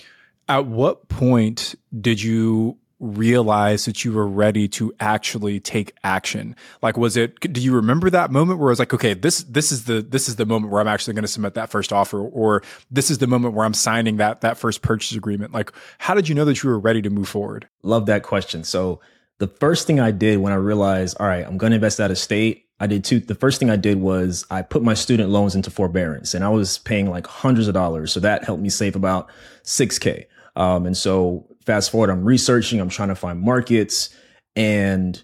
At 0.49 0.67
what 0.67 1.09
point 1.09 1.75
did 2.01 2.23
you 2.23 2.79
realize 2.99 3.85
that 3.85 4.05
you 4.05 4.13
were 4.13 4.27
ready 4.27 4.67
to 4.67 4.91
actually 5.01 5.61
take 5.61 5.93
action 6.03 6.57
like 6.81 6.97
was 6.97 7.15
it 7.15 7.39
do 7.53 7.61
you 7.61 7.75
remember 7.75 8.09
that 8.09 8.31
moment 8.31 8.59
where 8.59 8.69
it 8.69 8.73
was 8.73 8.79
like 8.79 8.95
okay 8.95 9.13
this 9.13 9.43
this 9.45 9.71
is 9.71 9.85
the 9.85 10.01
this 10.01 10.31
is 10.31 10.37
the 10.37 10.47
moment 10.47 10.73
where 10.73 10.81
i'm 10.81 10.89
actually 10.89 11.13
going 11.13 11.23
to 11.23 11.29
submit 11.29 11.53
that 11.53 11.69
first 11.69 11.93
offer 11.93 12.19
or 12.19 12.63
this 12.91 13.11
is 13.11 13.19
the 13.19 13.27
moment 13.27 13.53
where 13.53 13.67
i'm 13.67 13.75
signing 13.75 14.17
that 14.17 14.41
that 14.41 14.57
first 14.57 14.81
purchase 14.81 15.15
agreement 15.15 15.53
like 15.53 15.71
how 15.99 16.15
did 16.15 16.27
you 16.27 16.35
know 16.35 16.47
that 16.47 16.63
you 16.63 16.71
were 16.71 16.79
ready 16.79 17.03
to 17.03 17.11
move 17.11 17.29
forward 17.29 17.69
love 17.83 18.07
that 18.07 18.23
question 18.23 18.65
so 18.65 18.99
the 19.41 19.49
first 19.49 19.87
thing 19.87 20.01
i 20.01 20.11
did 20.11 20.39
when 20.39 20.55
i 20.55 20.57
realized 20.57 21.19
all 21.21 21.27
right 21.27 21.47
i'm 21.47 21.59
going 21.59 21.73
to 21.73 21.77
invest 21.77 22.01
out 22.01 22.11
of 22.11 22.17
state 22.17 22.67
I 22.79 22.87
did 22.87 23.05
two. 23.05 23.21
The 23.21 23.35
first 23.35 23.59
thing 23.59 23.71
I 23.71 23.77
did 23.77 24.01
was 24.03 24.45
I 24.51 24.61
put 24.61 24.83
my 24.83 24.93
student 24.93 25.31
loans 25.31 25.55
into 25.55 25.71
forbearance 25.71 26.35
and 26.35 26.45
I 26.45 26.51
was 26.51 26.77
paying 26.77 27.09
like 27.09 27.27
hundreds 27.27 27.69
of 27.69 27.75
dollars. 27.75 28.13
So 28.13 28.21
that 28.21 28.45
helped 28.45 28.63
me 28.63 28.69
save 28.69 28.95
about 28.95 29.31
6K. 29.65 30.27
Um, 30.57 30.87
and 30.87 30.97
so 30.97 31.47
fast 31.65 31.91
forward, 31.91 32.11
I'm 32.11 32.25
researching, 32.25 32.81
I'm 32.81 32.89
trying 32.89 33.11
to 33.11 33.15
find 33.15 33.41
markets, 33.41 34.11
and 34.57 35.23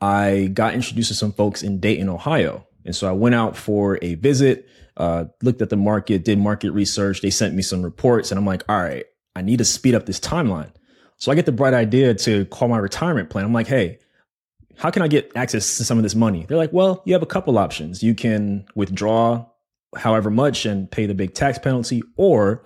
I 0.00 0.50
got 0.52 0.74
introduced 0.74 1.08
to 1.08 1.14
some 1.14 1.32
folks 1.32 1.62
in 1.62 1.80
Dayton, 1.80 2.08
Ohio. 2.08 2.66
And 2.84 2.94
so 2.94 3.08
I 3.08 3.12
went 3.12 3.34
out 3.34 3.56
for 3.56 3.98
a 4.02 4.14
visit, 4.14 4.68
uh, 4.98 5.24
looked 5.42 5.62
at 5.62 5.70
the 5.70 5.76
market, 5.76 6.24
did 6.24 6.38
market 6.38 6.72
research. 6.72 7.22
They 7.22 7.30
sent 7.30 7.54
me 7.54 7.62
some 7.62 7.82
reports, 7.82 8.30
and 8.30 8.38
I'm 8.38 8.44
like, 8.44 8.62
all 8.68 8.78
right, 8.78 9.06
I 9.34 9.42
need 9.42 9.56
to 9.58 9.64
speed 9.64 9.94
up 9.94 10.04
this 10.04 10.20
timeline. 10.20 10.72
So 11.16 11.32
I 11.32 11.34
get 11.34 11.46
the 11.46 11.52
bright 11.52 11.74
idea 11.74 12.12
to 12.14 12.44
call 12.46 12.68
my 12.68 12.78
retirement 12.78 13.30
plan. 13.30 13.46
I'm 13.46 13.54
like, 13.54 13.68
hey, 13.68 13.98
how 14.76 14.90
can 14.90 15.02
I 15.02 15.08
get 15.08 15.32
access 15.34 15.78
to 15.78 15.84
some 15.84 15.96
of 15.96 16.02
this 16.02 16.14
money? 16.14 16.44
They're 16.46 16.58
like, 16.58 16.72
well, 16.72 17.02
you 17.06 17.14
have 17.14 17.22
a 17.22 17.26
couple 17.26 17.56
options. 17.56 18.02
You 18.02 18.14
can 18.14 18.66
withdraw 18.74 19.46
however 19.96 20.30
much 20.30 20.66
and 20.66 20.90
pay 20.90 21.06
the 21.06 21.14
big 21.14 21.32
tax 21.32 21.58
penalty, 21.58 22.02
or 22.16 22.64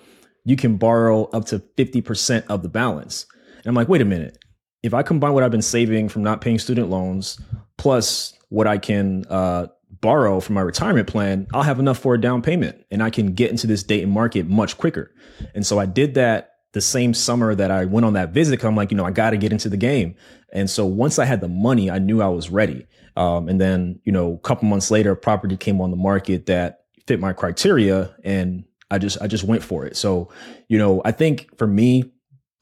you 0.49 0.57
can 0.57 0.79
borrow 0.79 1.25
up 1.27 1.45
to 1.45 1.59
50% 1.59 2.47
of 2.49 2.63
the 2.63 2.71
balance. 2.71 3.27
And 3.59 3.67
I'm 3.67 3.75
like, 3.75 3.87
wait 3.87 4.01
a 4.01 4.07
minute. 4.07 4.39
If 4.83 4.95
I 4.95 5.03
combine 5.03 5.35
what 5.35 5.43
I've 5.45 5.51
been 5.51 5.61
saving 5.61 6.09
from 6.09 6.23
not 6.23 6.41
paying 6.41 6.59
student 6.59 6.89
loans 6.89 7.39
plus 7.77 8.33
what 8.49 8.67
I 8.67 8.79
can 8.79 9.27
uh, 9.29 9.67
borrow 10.01 10.41
from 10.41 10.55
my 10.55 10.63
retirement 10.63 11.07
plan, 11.07 11.49
I'll 11.53 11.65
have 11.65 11.79
enough 11.79 11.99
for 11.99 12.15
a 12.15 12.21
down 12.21 12.41
payment 12.41 12.83
and 12.91 13.03
I 13.03 13.11
can 13.11 13.35
get 13.35 13.51
into 13.51 13.67
this 13.67 13.83
Dayton 13.83 14.09
market 14.09 14.47
much 14.47 14.79
quicker. 14.79 15.13
And 15.55 15.67
so 15.67 15.79
I 15.79 15.85
did 15.85 16.15
that 16.15 16.55
the 16.73 16.81
same 16.81 17.13
summer 17.13 17.55
that 17.55 17.71
I 17.71 17.85
went 17.85 18.07
on 18.07 18.15
that 18.15 18.31
visit. 18.31 18.65
I'm 18.65 18.75
like, 18.75 18.91
you 18.91 18.97
know, 18.97 19.05
I 19.05 19.11
got 19.11 19.31
to 19.31 19.37
get 19.37 19.53
into 19.53 19.69
the 19.69 19.77
game. 19.77 20.15
And 20.55 20.71
so 20.71 20.87
once 20.87 21.19
I 21.19 21.27
had 21.27 21.43
the 21.43 21.49
money, 21.49 21.91
I 21.91 21.99
knew 21.99 22.23
I 22.23 22.29
was 22.29 22.49
ready. 22.49 22.87
Um, 23.17 23.51
and 23.51 23.61
then, 23.61 24.01
you 24.05 24.13
know, 24.13 24.33
a 24.33 24.39
couple 24.39 24.67
months 24.67 24.91
later, 24.91 25.11
a 25.11 25.17
property 25.17 25.59
came 25.59 25.83
on 25.83 25.91
the 25.91 25.97
market 25.99 26.47
that 26.47 26.85
fit 27.07 27.21
my 27.21 27.35
criteria 27.35 28.15
and 28.25 28.65
I 28.91 28.99
just 28.99 29.21
I 29.21 29.27
just 29.27 29.45
went 29.45 29.63
for 29.63 29.87
it. 29.87 29.97
So, 29.97 30.31
you 30.69 30.79
know, 30.79 31.03
I 31.05 31.13
think 31.13 31.57
for 31.59 31.67
me, 31.67 32.13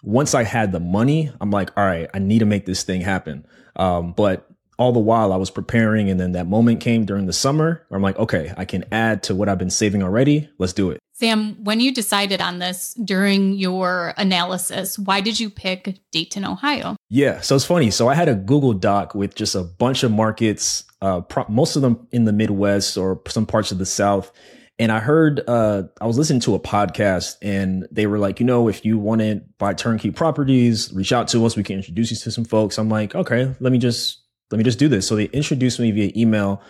once 0.03 0.35
I 0.35 0.45
had 0.45 0.73
the 0.73 0.81
money, 0.81 1.31
I'm 1.41 1.51
like, 1.51 1.77
all 1.77 1.85
right, 1.85 2.09
I 2.15 2.19
need 2.19 2.41
to 2.41 2.47
make 2.47 2.67
this 2.67 2.83
thing 2.83 3.01
happen. 3.01 3.47
Um, 3.77 4.13
but 4.13 4.49
all 4.79 4.93
the 4.93 5.01
while 5.01 5.33
I 5.33 5.37
was 5.37 5.51
preparing, 5.51 6.11
and 6.11 6.21
then 6.21 6.33
that 6.33 6.47
moment 6.47 6.81
came 6.81 7.05
during 7.05 7.27
the 7.27 7.33
summer 7.33 7.85
where 7.89 7.97
I'm 7.97 8.03
like, 8.03 8.19
okay, 8.19 8.53
I 8.57 8.65
can 8.65 8.85
add 8.93 9.23
to 9.25 9.35
what 9.35 9.49
I've 9.49 9.59
been 9.59 9.71
saving 9.71 10.03
already. 10.03 10.49
Let's 10.59 10.73
do 10.73 10.91
it. 10.91 10.99
Sam, 11.15 11.57
when 11.65 11.81
you 11.81 11.95
decided 11.95 12.43
on 12.43 12.59
this 12.59 12.93
during 13.03 13.55
your 13.55 14.13
analysis, 14.19 14.99
why 14.99 15.23
did 15.23 15.41
you 15.41 15.49
pick 15.49 15.99
Dayton, 16.13 16.45
Ohio? 16.45 16.95
Yeah, 17.09 17.41
so 17.41 17.57
it's 17.57 17.65
funny. 17.65 17.91
So 17.91 18.07
I 18.07 18.15
had 18.15 18.29
a 18.29 18.35
Google 18.35 18.75
Doc 18.75 19.15
with 19.15 19.35
just 19.35 19.55
a 19.55 19.63
bunch 19.63 20.03
of 20.03 20.13
markets, 20.13 20.85
uh, 21.01 21.23
pro- 21.23 21.47
most 21.49 21.75
of 21.75 21.81
them 21.81 22.07
in 22.13 22.25
the 22.27 22.35
Midwest 22.35 22.99
or 22.99 23.23
some 23.29 23.47
parts 23.47 23.73
of 23.73 23.79
the 23.79 23.87
South. 23.87 24.31
And 24.79 24.93
I 24.93 25.01
heard, 25.01 25.41
uh, 25.49 25.85
I 26.01 26.07
was 26.07 26.19
listening 26.19 26.41
to 26.41 26.55
a 26.55 26.61
podcast 26.61 27.37
and 27.41 27.89
they 27.91 28.07
were 28.07 28.19
like, 28.19 28.41
you 28.41 28.47
know, 28.47 28.69
if 28.69 28.85
you 28.85 28.99
want 28.99 29.23
to 29.23 29.41
buy 29.59 29.73
turnkey 29.73 30.11
properties, 30.11 30.93
reach 30.93 31.13
out 31.13 31.29
to 31.29 31.45
us. 31.47 31.57
We 31.57 31.63
can 31.63 31.77
introduce 31.77 32.11
you 32.11 32.17
to 32.19 32.31
some 32.31 32.45
folks. 32.45 32.77
I'm 32.77 32.91
like, 32.91 33.15
okay, 33.15 33.55
let 33.59 33.73
me 33.73 33.79
just, 33.79 34.21
let 34.51 34.59
me 34.59 34.65
just 34.65 34.79
do 34.79 34.89
this. 34.89 35.07
So 35.07 35.17
they 35.17 35.25
introduced 35.27 35.81
me 35.81 35.93
via 35.93 36.13
email 36.15 36.61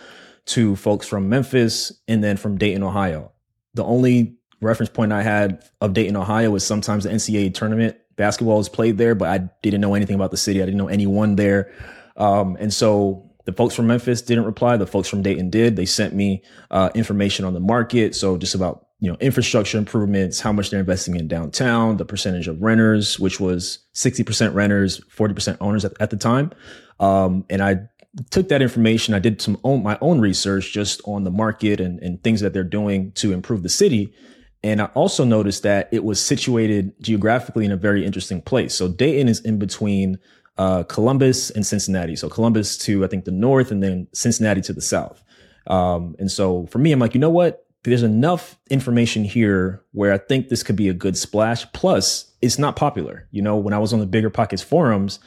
to 0.47 0.77
folks 0.77 1.05
from 1.05 1.27
Memphis 1.27 1.91
and 2.07 2.23
then 2.23 2.37
from 2.37 2.57
Dayton, 2.57 2.81
Ohio. 2.81 3.33
The 3.73 3.83
only 3.83 4.37
reference 4.61 4.89
point 4.89 5.11
I 5.11 5.21
had 5.21 5.63
of 5.81 5.93
Dayton, 5.93 6.15
Ohio 6.15 6.51
was 6.51 6.65
sometimes 6.65 7.03
the 7.03 7.09
NCAA 7.09 7.53
tournament 7.53 7.97
basketball 8.15 8.57
was 8.57 8.69
played 8.69 8.97
there, 8.97 9.15
but 9.15 9.29
I 9.29 9.49
didn't 9.61 9.81
know 9.81 9.93
anything 9.93 10.15
about 10.15 10.31
the 10.31 10.37
city. 10.37 10.61
I 10.61 10.65
didn't 10.65 10.77
know 10.77 10.87
anyone 10.87 11.35
there. 11.35 11.71
Um, 12.15 12.57
and 12.59 12.73
so 12.73 13.26
the 13.47 13.53
folks 13.53 13.73
from 13.73 13.87
Memphis 13.87 14.21
didn't 14.21 14.43
reply. 14.43 14.75
The 14.75 14.85
folks 14.85 15.07
from 15.07 15.21
Dayton 15.21 15.49
did. 15.49 15.77
They 15.77 15.85
sent 15.85 16.13
me 16.13 16.43
uh, 16.69 16.89
information 16.93 17.45
on 17.45 17.53
the 17.53 17.61
market. 17.61 18.13
So 18.13 18.37
just 18.37 18.53
about 18.53 18.87
you 18.99 19.09
know 19.09 19.17
infrastructure 19.21 19.77
improvements, 19.77 20.41
how 20.41 20.51
much 20.51 20.69
they're 20.69 20.81
investing 20.81 21.15
in 21.15 21.29
downtown, 21.29 21.95
the 21.95 22.03
percentage 22.03 22.49
of 22.49 22.61
renters, 22.61 23.17
which 23.17 23.39
was 23.39 23.79
60% 23.93 24.53
renters, 24.53 24.99
40% 24.99 25.57
owners 25.61 25.85
at, 25.85 25.93
at 26.01 26.09
the 26.09 26.17
time. 26.17 26.51
Um, 26.99 27.45
and 27.49 27.63
I 27.63 27.87
took 28.31 28.49
that 28.49 28.61
information. 28.61 29.13
I 29.13 29.19
did 29.19 29.41
some 29.41 29.57
own, 29.63 29.81
my 29.81 29.97
own 30.01 30.19
research 30.19 30.73
just 30.73 31.01
on 31.05 31.23
the 31.23 31.31
market 31.31 31.79
and, 31.79 31.99
and 32.01 32.21
things 32.21 32.41
that 32.41 32.51
they're 32.51 32.65
doing 32.65 33.13
to 33.13 33.31
improve 33.31 33.63
the 33.63 33.69
city. 33.69 34.13
And 34.61 34.81
I 34.81 34.85
also 34.87 35.23
noticed 35.23 35.63
that 35.63 35.87
it 35.93 36.03
was 36.03 36.19
situated 36.19 36.93
geographically 37.01 37.63
in 37.63 37.71
a 37.71 37.77
very 37.77 38.05
interesting 38.05 38.41
place. 38.41 38.75
So 38.75 38.89
Dayton 38.89 39.29
is 39.29 39.39
in 39.39 39.57
between 39.57 40.17
uh, 40.57 40.83
Columbus 40.83 41.49
and 41.51 41.65
Cincinnati. 41.65 42.15
So 42.15 42.29
Columbus 42.29 42.77
to 42.79 43.03
I 43.05 43.07
think 43.07 43.25
the 43.25 43.31
north, 43.31 43.71
and 43.71 43.81
then 43.83 44.07
Cincinnati 44.13 44.61
to 44.61 44.73
the 44.73 44.81
south. 44.81 45.23
Um, 45.67 46.15
and 46.19 46.31
so 46.31 46.65
for 46.67 46.79
me, 46.79 46.91
I'm 46.91 46.99
like, 46.99 47.13
you 47.13 47.19
know 47.19 47.29
what? 47.29 47.65
There's 47.83 48.03
enough 48.03 48.59
information 48.69 49.23
here 49.23 49.83
where 49.91 50.11
I 50.11 50.17
think 50.17 50.49
this 50.49 50.63
could 50.63 50.75
be 50.75 50.89
a 50.89 50.93
good 50.93 51.17
splash. 51.17 51.71
Plus, 51.73 52.33
it's 52.41 52.59
not 52.59 52.75
popular. 52.75 53.27
You 53.31 53.41
know, 53.41 53.57
when 53.57 53.73
I 53.73 53.77
was 53.77 53.93
on 53.93 53.99
the 53.99 54.05
Bigger 54.05 54.29
Pockets 54.29 54.61
forums, 54.61 55.19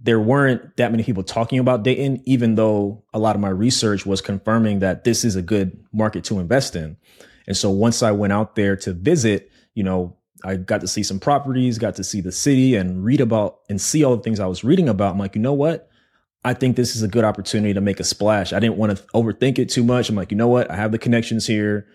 there 0.00 0.20
weren't 0.20 0.76
that 0.76 0.90
many 0.90 1.02
people 1.02 1.22
talking 1.22 1.58
about 1.58 1.82
Dayton, 1.82 2.20
even 2.26 2.56
though 2.56 3.04
a 3.14 3.18
lot 3.18 3.36
of 3.36 3.40
my 3.40 3.48
research 3.48 4.04
was 4.04 4.20
confirming 4.20 4.80
that 4.80 5.04
this 5.04 5.24
is 5.24 5.34
a 5.34 5.42
good 5.42 5.82
market 5.92 6.24
to 6.24 6.40
invest 6.40 6.76
in. 6.76 6.96
And 7.46 7.56
so 7.56 7.70
once 7.70 8.02
I 8.02 8.10
went 8.12 8.32
out 8.32 8.54
there 8.54 8.76
to 8.76 8.92
visit, 8.92 9.50
you 9.74 9.82
know, 9.82 10.16
I 10.44 10.56
got 10.56 10.82
to 10.82 10.88
see 10.88 11.02
some 11.02 11.18
properties, 11.18 11.78
got 11.78 11.96
to 11.96 12.04
see 12.04 12.20
the 12.20 12.32
city 12.32 12.74
and 12.76 13.04
read 13.04 13.20
about 13.20 13.60
and 13.68 13.80
see 13.80 14.04
all 14.04 14.16
the 14.16 14.22
things 14.22 14.40
I 14.40 14.46
was 14.46 14.62
reading 14.62 14.88
about. 14.88 15.12
I'm 15.12 15.18
like, 15.18 15.34
you 15.34 15.40
know 15.40 15.54
what? 15.54 15.88
I 16.44 16.52
think 16.52 16.76
this 16.76 16.94
is 16.94 17.02
a 17.02 17.08
good 17.08 17.24
opportunity 17.24 17.72
to 17.72 17.80
make 17.80 18.00
a 18.00 18.04
splash. 18.04 18.52
I 18.52 18.60
didn't 18.60 18.76
want 18.76 18.96
to 18.96 19.02
overthink 19.14 19.58
it 19.58 19.70
too 19.70 19.82
much. 19.82 20.10
I'm 20.10 20.14
like, 20.14 20.30
you 20.30 20.36
know 20.36 20.48
what? 20.48 20.70
I 20.70 20.76
have 20.76 20.92
the 20.92 20.98
connections 20.98 21.46
here. 21.46 21.86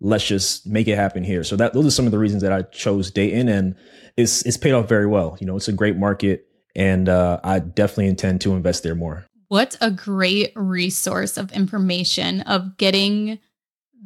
Let's 0.00 0.26
just 0.26 0.66
make 0.66 0.86
it 0.86 0.96
happen 0.96 1.24
here. 1.24 1.42
So 1.42 1.56
that 1.56 1.72
those 1.72 1.86
are 1.86 1.90
some 1.90 2.04
of 2.04 2.12
the 2.12 2.18
reasons 2.18 2.42
that 2.42 2.52
I 2.52 2.62
chose 2.62 3.10
Dayton, 3.10 3.48
and 3.48 3.74
it's 4.18 4.44
it's 4.44 4.58
paid 4.58 4.72
off 4.72 4.86
very 4.86 5.06
well. 5.06 5.38
You 5.40 5.46
know, 5.46 5.56
it's 5.56 5.68
a 5.68 5.72
great 5.72 5.96
market, 5.96 6.46
and 6.74 7.08
uh, 7.08 7.40
I 7.42 7.60
definitely 7.60 8.08
intend 8.08 8.42
to 8.42 8.54
invest 8.54 8.82
there 8.82 8.94
more. 8.94 9.24
What 9.48 9.76
a 9.80 9.90
great 9.90 10.52
resource 10.54 11.38
of 11.38 11.50
information 11.52 12.42
of 12.42 12.76
getting 12.76 13.38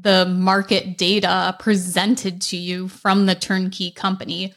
the 0.02 0.26
market 0.26 0.96
data 0.96 1.54
presented 1.58 2.40
to 2.40 2.56
you 2.56 2.88
from 2.88 3.26
the 3.26 3.34
turnkey 3.34 3.90
company. 3.90 4.54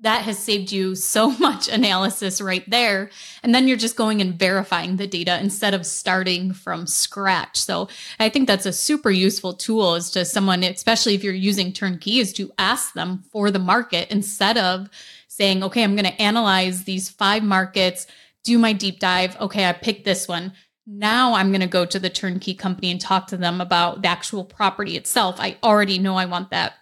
That 0.00 0.22
has 0.22 0.38
saved 0.38 0.72
you 0.72 0.94
so 0.94 1.30
much 1.38 1.68
analysis 1.68 2.40
right 2.40 2.68
there. 2.68 3.10
And 3.42 3.54
then 3.54 3.68
you're 3.68 3.76
just 3.76 3.96
going 3.96 4.20
and 4.20 4.38
verifying 4.38 4.96
the 4.96 5.06
data 5.06 5.38
instead 5.40 5.74
of 5.74 5.86
starting 5.86 6.52
from 6.52 6.86
scratch. 6.86 7.58
So 7.58 7.88
I 8.18 8.30
think 8.30 8.46
that's 8.46 8.66
a 8.66 8.72
super 8.72 9.10
useful 9.10 9.52
tool 9.52 9.94
is 9.94 10.10
to 10.12 10.24
someone, 10.24 10.64
especially 10.64 11.14
if 11.14 11.22
you're 11.22 11.34
using 11.34 11.72
turnkey, 11.72 12.18
is 12.18 12.32
to 12.34 12.50
ask 12.58 12.94
them 12.94 13.22
for 13.30 13.50
the 13.50 13.58
market 13.58 14.10
instead 14.10 14.56
of 14.56 14.88
saying, 15.28 15.62
okay, 15.62 15.84
I'm 15.84 15.94
going 15.94 16.04
to 16.10 16.22
analyze 16.22 16.84
these 16.84 17.08
five 17.08 17.42
markets, 17.42 18.06
do 18.42 18.58
my 18.58 18.72
deep 18.72 18.98
dive. 18.98 19.38
Okay, 19.40 19.68
I 19.68 19.72
picked 19.72 20.04
this 20.04 20.26
one 20.26 20.52
now 20.90 21.34
I'm 21.34 21.50
going 21.50 21.60
to 21.60 21.68
go 21.68 21.86
to 21.86 21.98
the 21.98 22.10
turnkey 22.10 22.54
company 22.54 22.90
and 22.90 23.00
talk 23.00 23.28
to 23.28 23.36
them 23.36 23.60
about 23.60 24.02
the 24.02 24.08
actual 24.08 24.44
property 24.44 24.96
itself. 24.96 25.36
I 25.38 25.56
already 25.62 25.98
know 25.98 26.16
I 26.16 26.24
want 26.24 26.50
that 26.50 26.74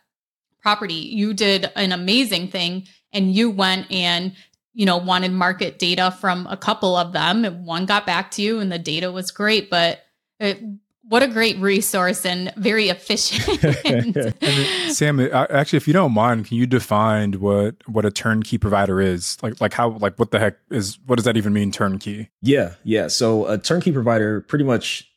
property. 0.63 0.95
You 0.95 1.35
did 1.35 1.71
an 1.77 1.93
amazing 1.93 2.49
thing 2.49 2.87
and 3.13 3.35
you 3.35 3.51
went 3.51 3.91
and 3.91 4.33
you 4.73 4.87
know 4.87 4.97
wanted 4.97 5.33
market 5.33 5.79
data 5.79 6.11
from 6.21 6.47
a 6.47 6.57
couple 6.57 6.97
of 6.97 7.13
them 7.13 7.45
and 7.45 7.67
one 7.67 7.85
got 7.85 8.07
back 8.07 8.31
to 8.33 8.43
you 8.43 8.61
and 8.61 8.71
the 8.71 8.79
data 8.79 9.11
was 9.11 9.31
great 9.31 9.71
but 9.71 10.05
it, 10.39 10.63
what 11.09 11.23
a 11.23 11.29
great 11.29 11.59
resource 11.59 12.27
and 12.27 12.53
very 12.57 12.89
efficient. 12.89 13.43
Sam, 14.93 15.21
actually, 15.21 15.79
if 15.79 15.87
you 15.87 15.95
don't 15.95 16.13
mind, 16.13 16.47
can 16.47 16.57
you 16.57 16.67
define 16.67 17.35
what 17.35 17.77
what 17.87 18.05
a 18.05 18.11
turnkey 18.11 18.59
provider 18.59 19.01
is? 19.01 19.39
Like, 19.43 19.61
like 19.61 19.73
how, 19.73 19.91
like, 19.91 20.19
what 20.19 20.31
the 20.31 20.39
heck 20.39 20.59
is? 20.71 20.99
What 21.07 21.17
does 21.17 21.25
that 21.25 21.37
even 21.37 21.53
mean, 21.53 21.73
turnkey? 21.73 22.29
Yeah, 22.43 22.75
yeah. 22.85 23.09
So 23.09 23.47
a 23.47 23.57
turnkey 23.57 23.91
provider, 23.91 24.43
pretty 24.43 24.65
much, 24.65 25.11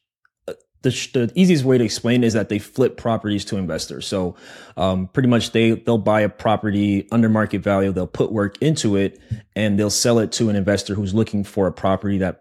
uh, 0.48 0.54
the, 0.82 0.90
the 1.14 1.32
easiest 1.36 1.66
way 1.66 1.78
to 1.78 1.84
explain 1.84 2.24
is 2.24 2.34
that 2.34 2.48
they 2.48 2.60
flip 2.60 2.96
properties 2.96 3.44
to 3.46 3.58
investors. 3.58 4.08
So, 4.08 4.36
um, 4.78 5.08
pretty 5.08 5.28
much, 5.28 5.52
they 5.52 5.72
they'll 5.72 5.98
buy 5.98 6.22
a 6.22 6.30
property 6.30 7.08
under 7.12 7.28
market 7.28 7.62
value, 7.62 7.92
they'll 7.92 8.08
put 8.08 8.32
work 8.32 8.58
into 8.62 8.96
it, 8.96 9.20
and 9.58 9.78
they'll 9.78 9.90
sell 9.90 10.20
it 10.20 10.32
to 10.34 10.50
an 10.50 10.56
investor 10.56 10.96
who's 10.96 11.14
looking 11.14 11.44
for 11.44 11.68
a 11.68 11.74
property 11.74 12.18
that 12.20 12.41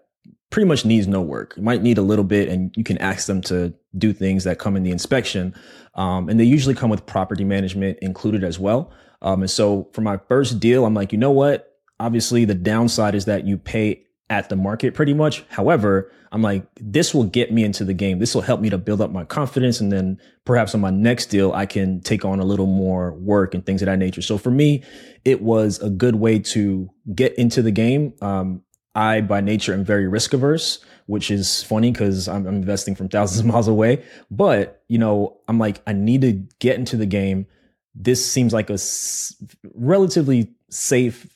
pretty 0.51 0.67
much 0.67 0.85
needs 0.85 1.07
no 1.07 1.21
work. 1.21 1.55
You 1.57 1.63
might 1.63 1.83
need 1.83 1.99
a 1.99 2.03
little 2.03 2.25
bit, 2.25 2.49
and 2.49 2.75
you 2.77 2.85
can 2.85 2.99
ask 2.99 3.27
them 3.27 3.41
to 3.43 3.73
do 3.97 4.13
things 4.13 4.45
that 4.45 4.59
come 4.59 4.77
in 4.77 4.83
the 4.83 4.91
inspection. 4.91 5.55
Um, 5.95 6.29
and 6.29 6.39
they 6.39 6.45
usually 6.45 6.75
come 6.75 6.91
with 6.91 7.07
property 7.07 7.45
management 7.45 7.99
included 8.01 8.45
as 8.45 8.59
well. 8.59 8.93
Um, 9.23 9.43
and 9.43 9.51
so 9.51 9.89
for 9.93 10.01
my 10.01 10.19
first 10.29 10.61
deal, 10.61 10.85
I'm 10.85 10.95
like, 10.95 11.13
you 11.13 11.19
know 11.19 11.31
what? 11.31 11.79
Obviously, 11.99 12.45
the 12.45 12.55
downside 12.55 13.15
is 13.15 13.27
that 13.27 13.47
you 13.47 13.59
pay 13.59 14.05
at 14.31 14.49
the 14.49 14.57
market 14.57 14.95
pretty 14.95 15.13
much. 15.13 15.45
However, 15.49 16.11
I'm 16.33 16.41
like, 16.41 16.65
this 16.81 17.13
will 17.13 17.25
get 17.25 17.53
me 17.53 17.65
into 17.65 17.85
the 17.85 17.93
game. 17.93 18.21
This 18.21 18.33
will 18.35 18.43
help 18.43 18.61
me 18.61 18.71
to 18.71 18.79
build 18.79 19.01
up 19.01 19.11
my 19.11 19.25
confidence. 19.25 19.81
And 19.81 19.91
then 19.93 20.21
perhaps 20.45 20.73
on 20.73 20.81
my 20.81 20.91
next 20.91 21.27
deal, 21.27 21.53
I 21.53 21.67
can 21.67 22.01
take 22.01 22.25
on 22.25 22.39
a 22.39 22.45
little 22.45 22.67
more 22.67 23.13
work 23.15 23.55
and 23.55 23.67
things 23.67 23.83
of 23.83 23.87
that 23.87 23.99
nature. 23.99 24.23
So 24.23 24.39
for 24.39 24.53
me, 24.53 24.85
it 25.25 25.43
was 25.43 25.81
a 25.81 25.91
good 25.91 26.15
way 26.15 26.39
to 26.39 26.89
get 27.13 27.37
into 27.37 27.61
the 27.61 27.73
game. 27.73 28.15
Um, 28.23 28.63
I, 28.95 29.21
by 29.21 29.41
nature, 29.41 29.73
am 29.73 29.85
very 29.85 30.09
risk 30.09 30.33
averse, 30.33 30.85
which 31.07 31.31
is 31.31 31.63
funny 31.63 31.93
because 31.93 32.29
I'm, 32.29 32.47
I'm, 32.47 32.57
investing 32.57 32.95
from 32.95 33.09
thousands 33.09 33.41
of 33.41 33.47
miles 33.47 33.69
away. 33.69 34.05
But, 34.31 34.83
you 34.89 34.99
know, 34.99 35.39
I'm 35.49 35.59
like, 35.59 35.81
I 35.87 35.93
need 35.93 36.23
to 36.23 36.33
get 36.59 36.77
into 36.77 36.97
the 36.97 37.07
game. 37.07 37.47
This 37.95 38.25
seems 38.25 38.53
like 38.53 38.71
a 38.71 38.75
s- 38.75 39.35
relatively 39.75 40.53
safe 40.71 41.27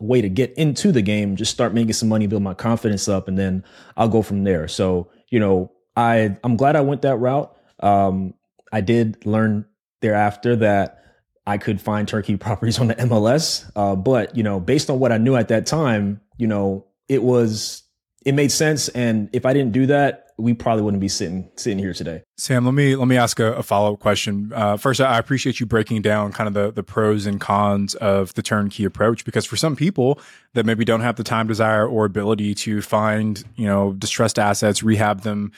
way 0.00 0.20
to 0.20 0.28
get 0.28 0.52
into 0.54 0.92
the 0.92 1.02
game. 1.02 1.36
Just 1.36 1.52
start 1.52 1.74
making 1.74 1.92
some 1.92 2.08
money, 2.08 2.26
build 2.26 2.42
my 2.42 2.54
confidence 2.54 3.08
up, 3.08 3.28
and 3.28 3.38
then 3.38 3.64
I'll 3.96 4.08
go 4.08 4.22
from 4.22 4.44
there. 4.44 4.68
So, 4.68 5.08
you 5.30 5.40
know, 5.40 5.72
I, 5.96 6.36
I'm 6.44 6.56
glad 6.56 6.76
I 6.76 6.80
went 6.80 7.02
that 7.02 7.16
route. 7.16 7.54
Um, 7.80 8.34
I 8.72 8.80
did 8.80 9.24
learn 9.24 9.64
thereafter 10.02 10.56
that 10.56 11.02
I 11.46 11.58
could 11.58 11.80
find 11.80 12.06
turnkey 12.06 12.36
properties 12.36 12.78
on 12.78 12.88
the 12.88 12.94
MLS. 12.96 13.70
Uh, 13.76 13.94
but, 13.94 14.36
you 14.36 14.42
know, 14.42 14.58
based 14.58 14.90
on 14.90 14.98
what 14.98 15.12
I 15.12 15.18
knew 15.18 15.36
at 15.36 15.48
that 15.48 15.66
time, 15.66 16.20
you 16.36 16.46
know, 16.46 16.84
it 17.08 17.22
was 17.22 17.82
it 18.24 18.34
made 18.34 18.50
sense 18.50 18.88
and 18.88 19.28
if 19.32 19.46
i 19.46 19.52
didn't 19.52 19.72
do 19.72 19.86
that 19.86 20.26
we 20.38 20.52
probably 20.52 20.82
wouldn't 20.82 21.00
be 21.00 21.08
sitting 21.08 21.50
sitting 21.56 21.78
here 21.78 21.94
today. 21.94 22.22
Sam 22.36 22.64
let 22.66 22.74
me 22.74 22.94
let 22.94 23.08
me 23.08 23.16
ask 23.16 23.40
a, 23.40 23.54
a 23.54 23.62
follow-up 23.62 24.00
question. 24.00 24.52
Uh, 24.54 24.76
first 24.76 25.00
i 25.00 25.18
appreciate 25.18 25.60
you 25.60 25.66
breaking 25.66 26.02
down 26.02 26.32
kind 26.32 26.46
of 26.48 26.54
the, 26.54 26.70
the 26.72 26.82
pros 26.82 27.26
and 27.26 27.40
cons 27.40 27.94
of 27.96 28.34
the 28.34 28.42
turnkey 28.42 28.84
approach 28.84 29.24
because 29.24 29.46
for 29.46 29.56
some 29.56 29.76
people 29.76 30.20
that 30.52 30.66
maybe 30.66 30.84
don't 30.84 31.00
have 31.00 31.16
the 31.16 31.24
time 31.24 31.46
desire 31.46 31.86
or 31.86 32.04
ability 32.04 32.54
to 32.54 32.82
find 32.82 33.44
you 33.56 33.66
know 33.66 33.92
distressed 33.94 34.38
assets 34.38 34.82
rehab 34.82 35.22
them 35.22 35.52